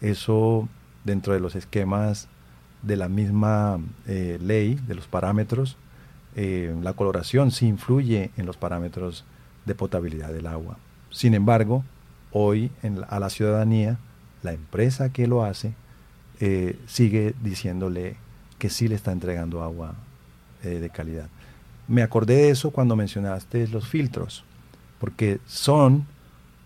Eso 0.00 0.68
dentro 1.04 1.32
de 1.32 1.40
los 1.40 1.56
esquemas 1.56 2.28
de 2.82 2.96
la 2.96 3.08
misma 3.08 3.80
eh, 4.06 4.38
ley, 4.40 4.74
de 4.86 4.94
los 4.94 5.06
parámetros, 5.06 5.76
eh, 6.34 6.74
la 6.82 6.94
coloración 6.94 7.50
sí 7.50 7.66
influye 7.66 8.30
en 8.36 8.46
los 8.46 8.56
parámetros 8.56 9.24
de 9.64 9.74
potabilidad 9.74 10.32
del 10.32 10.46
agua. 10.46 10.78
Sin 11.10 11.34
embargo, 11.34 11.84
hoy 12.32 12.70
a 13.08 13.20
la 13.20 13.30
ciudadanía, 13.30 13.98
la 14.42 14.52
empresa 14.52 15.12
que 15.12 15.26
lo 15.26 15.44
hace 15.44 15.74
eh, 16.40 16.78
sigue 16.86 17.34
diciéndole 17.42 18.16
que 18.58 18.70
sí 18.70 18.88
le 18.88 18.96
está 18.96 19.12
entregando 19.12 19.62
agua 19.62 19.94
de 20.62 20.90
calidad. 20.90 21.26
Me 21.88 22.02
acordé 22.02 22.36
de 22.36 22.50
eso 22.50 22.70
cuando 22.70 22.94
mencionaste 22.94 23.66
los 23.66 23.88
filtros, 23.88 24.44
porque 25.00 25.40
son 25.44 26.06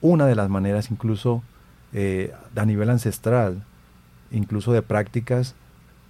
una 0.03 0.27
de 0.27 0.35
las 0.35 0.51
maneras 0.51 0.91
incluso 0.91 1.43
a 1.95 2.64
nivel 2.67 2.91
ancestral, 2.91 3.64
incluso 4.31 4.75
de 4.75 4.83
prácticas, 4.83 5.55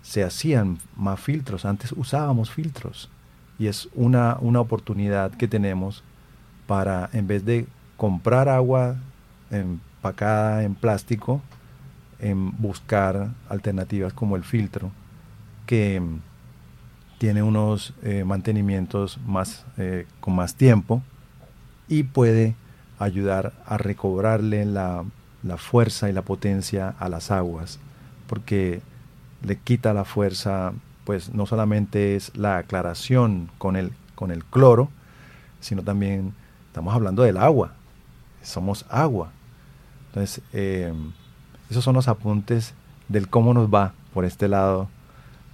se 0.07 0.23
hacían 0.23 0.79
más 0.95 1.19
filtros. 1.19 1.65
Antes 1.65 1.91
usábamos 1.91 2.49
filtros 2.49 3.11
y 3.59 3.67
es 3.67 3.89
una, 3.93 4.37
una 4.41 4.61
oportunidad 4.61 5.33
que 5.33 5.49
tenemos 5.49 6.05
para, 6.69 7.11
en 7.13 7.27
vez 7.27 7.45
de 7.45 7.67
comprar 7.97 8.49
agua 8.49 8.95
empacada 9.51 10.63
en 10.63 10.77
plástico, 10.77 11.43
en 12.21 12.57
buscar 12.57 13.31
alternativas 13.49 14.13
como 14.13 14.37
el 14.37 14.45
filtro, 14.45 14.93
que 15.67 15.99
mm, 15.99 16.21
tiene 17.19 17.43
unos 17.43 17.93
eh, 18.05 18.23
mantenimientos 18.23 19.19
más, 19.27 19.67
eh, 19.77 20.07
con 20.21 20.37
más 20.37 20.55
tiempo 20.55 21.03
y 21.89 22.05
puede 22.05 22.55
ayudar 23.01 23.55
a 23.67 23.77
recobrarle 23.77 24.67
la, 24.67 25.05
la 25.43 25.57
fuerza 25.57 26.09
y 26.09 26.13
la 26.13 26.23
potencia 26.23 26.95
a 26.97 27.09
las 27.09 27.33
aguas, 27.33 27.81
porque 28.29 28.83
le 29.43 29.57
quita 29.57 29.95
la 29.95 30.05
fuerza, 30.05 30.73
pues 31.05 31.33
no 31.33 31.47
solamente 31.47 32.17
es 32.17 32.37
la 32.37 32.59
aclaración 32.59 33.51
con 33.59 33.77
el, 33.77 33.93
con 34.15 34.31
el 34.31 34.45
cloro, 34.45 34.91
sino 35.61 35.83
también 35.83 36.35
estamos 36.69 36.95
hablando 36.95 37.23
del 37.23 37.37
agua, 37.37 37.73
somos 38.43 38.85
agua. 38.89 39.31
Entonces, 40.09 40.43
eh, 40.53 40.93
esos 41.71 41.85
son 41.85 41.95
los 41.95 42.09
apuntes 42.09 42.75
del 43.09 43.29
cómo 43.29 43.55
nos 43.55 43.69
va 43.73 43.93
por 44.15 44.25
este 44.25 44.49
lado 44.49 44.89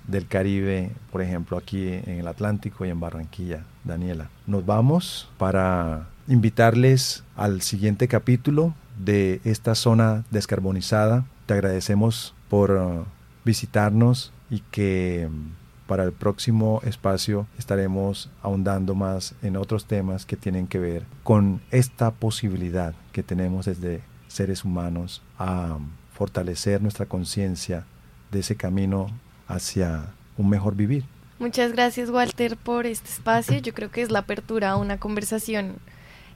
del 0.07 0.27
Caribe, 0.27 0.91
por 1.11 1.23
ejemplo, 1.23 1.57
aquí 1.57 1.89
en 1.89 2.19
el 2.19 2.29
Atlántico 2.29 2.85
y 2.85 2.91
en 2.91 3.01
Barranquilla, 3.01 3.65
Daniela. 3.85 4.29
Nos 4.47 4.67
vamos 4.67 5.29
para 5.39 6.09
invitarles 6.29 7.25
al 7.37 7.63
siguiente 7.63 8.09
capítulo 8.09 8.75
de 8.99 9.41
esta 9.45 9.75
zona 9.75 10.25
descarbonizada. 10.31 11.25
Te 11.47 11.55
agradecemos 11.55 12.35
por 12.49 13.07
visitarnos 13.45 14.33
y 14.51 14.61
que 14.71 15.27
um, 15.29 15.51
para 15.87 16.05
el 16.05 16.13
próximo 16.13 16.81
espacio 16.85 17.47
estaremos 17.59 18.31
ahondando 18.43 18.95
más 18.95 19.35
en 19.43 19.57
otros 19.57 19.87
temas 19.87 20.27
que 20.27 20.37
tienen 20.37 20.67
que 20.67 20.79
ver 20.79 21.05
con 21.23 21.61
esta 21.71 22.11
posibilidad 22.11 22.95
que 23.13 23.23
tenemos 23.23 23.67
desde 23.67 24.01
seres 24.29 24.65
humanos 24.65 25.23
a 25.39 25.75
um, 25.77 25.89
fortalecer 26.13 26.81
nuestra 26.83 27.07
conciencia 27.07 27.85
de 28.31 28.41
ese 28.41 28.57
camino 28.57 29.09
hacia 29.49 30.07
un 30.37 30.49
mejor 30.49 30.75
vivir. 30.75 31.05
Muchas 31.39 31.73
gracias 31.73 32.09
Walter 32.11 32.57
por 32.57 32.87
este 32.87 33.09
espacio. 33.11 33.59
Yo 33.59 33.75
creo 33.75 33.91
que 33.91 34.03
es 34.03 34.11
la 34.11 34.21
apertura 34.21 34.71
a 34.71 34.77
una 34.77 34.99
conversación 34.99 35.75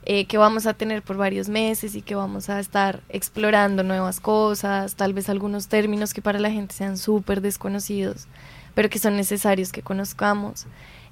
eh, 0.07 0.25
que 0.27 0.39
vamos 0.39 0.67
a 0.67 0.75
tener 0.75 1.03
por 1.03 1.17
varios 1.17 1.49
meses 1.49 1.97
y 1.97 2.01
que 2.01 2.15
vamos 2.15 2.49
a 2.49 2.61
estar 2.61 3.03
explorando 3.09 3.83
nuevas 3.83 4.21
cosas, 4.21 4.95
tal 4.95 5.13
vez 5.13 5.29
algunos 5.29 5.67
términos 5.67 6.15
que 6.15 6.23
para 6.23 6.39
la 6.39 6.51
gente 6.51 6.75
sean 6.75 6.97
súper 6.97 7.41
desconocidos, 7.41 8.29
pero 8.75 8.89
que 8.89 9.01
son 9.01 9.17
necesarios 9.17 9.73
que 9.73 9.83
conozcamos. 9.83 10.67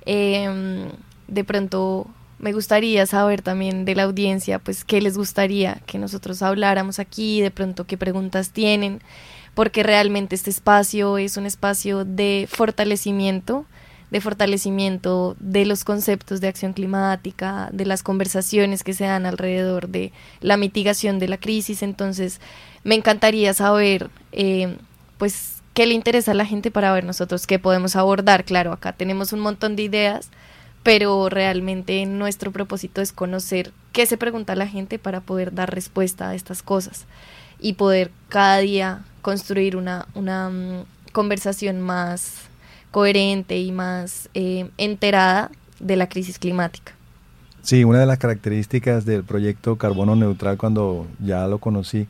Eh, 0.06 0.88
de 1.26 1.44
pronto 1.44 2.06
me 2.38 2.52
gustaría 2.52 3.04
saber 3.06 3.42
también 3.42 3.84
de 3.84 3.94
la 3.96 4.04
audiencia, 4.04 4.58
pues 4.58 4.84
qué 4.84 5.00
les 5.00 5.16
gustaría 5.16 5.80
que 5.86 5.98
nosotros 5.98 6.42
habláramos 6.42 6.98
aquí, 6.98 7.40
de 7.40 7.50
pronto 7.50 7.86
qué 7.86 7.96
preguntas 7.96 8.50
tienen, 8.50 9.00
porque 9.54 9.82
realmente 9.82 10.34
este 10.34 10.50
espacio 10.50 11.18
es 11.18 11.36
un 11.36 11.46
espacio 11.46 12.04
de 12.04 12.48
fortalecimiento, 12.48 13.66
de 14.14 14.20
fortalecimiento 14.20 15.34
de 15.40 15.66
los 15.66 15.82
conceptos 15.82 16.40
de 16.40 16.46
acción 16.46 16.72
climática, 16.72 17.68
de 17.72 17.84
las 17.84 18.04
conversaciones 18.04 18.84
que 18.84 18.94
se 18.94 19.02
dan 19.02 19.26
alrededor 19.26 19.88
de 19.88 20.12
la 20.40 20.56
mitigación 20.56 21.18
de 21.18 21.26
la 21.26 21.36
crisis. 21.36 21.82
Entonces, 21.82 22.40
me 22.84 22.94
encantaría 22.94 23.52
saber, 23.54 24.10
eh, 24.30 24.76
pues, 25.18 25.62
qué 25.72 25.86
le 25.86 25.94
interesa 25.94 26.30
a 26.30 26.34
la 26.34 26.46
gente 26.46 26.70
para 26.70 26.92
ver 26.92 27.02
nosotros 27.02 27.48
qué 27.48 27.58
podemos 27.58 27.96
abordar. 27.96 28.44
Claro, 28.44 28.72
acá 28.72 28.92
tenemos 28.92 29.32
un 29.32 29.40
montón 29.40 29.74
de 29.74 29.82
ideas, 29.82 30.28
pero 30.84 31.28
realmente 31.28 32.06
nuestro 32.06 32.52
propósito 32.52 33.02
es 33.02 33.12
conocer 33.12 33.72
qué 33.90 34.06
se 34.06 34.16
pregunta 34.16 34.54
la 34.54 34.68
gente 34.68 35.00
para 35.00 35.22
poder 35.22 35.52
dar 35.52 35.74
respuesta 35.74 36.28
a 36.28 36.36
estas 36.36 36.62
cosas 36.62 37.06
y 37.58 37.72
poder 37.72 38.12
cada 38.28 38.58
día 38.58 39.04
construir 39.22 39.74
una, 39.74 40.06
una 40.14 40.46
um, 40.50 40.84
conversación 41.10 41.80
más 41.80 42.48
coherente 42.94 43.58
y 43.58 43.72
más 43.72 44.30
eh, 44.34 44.70
enterada 44.78 45.50
de 45.80 45.96
la 45.96 46.08
crisis 46.08 46.38
climática. 46.38 46.92
Sí, 47.60 47.82
una 47.82 47.98
de 47.98 48.06
las 48.06 48.18
características 48.18 49.04
del 49.04 49.24
proyecto 49.24 49.76
Carbono 49.78 50.14
Neutral 50.14 50.58
cuando 50.58 51.08
ya 51.18 51.44
lo 51.48 51.58
conocí 51.58 52.06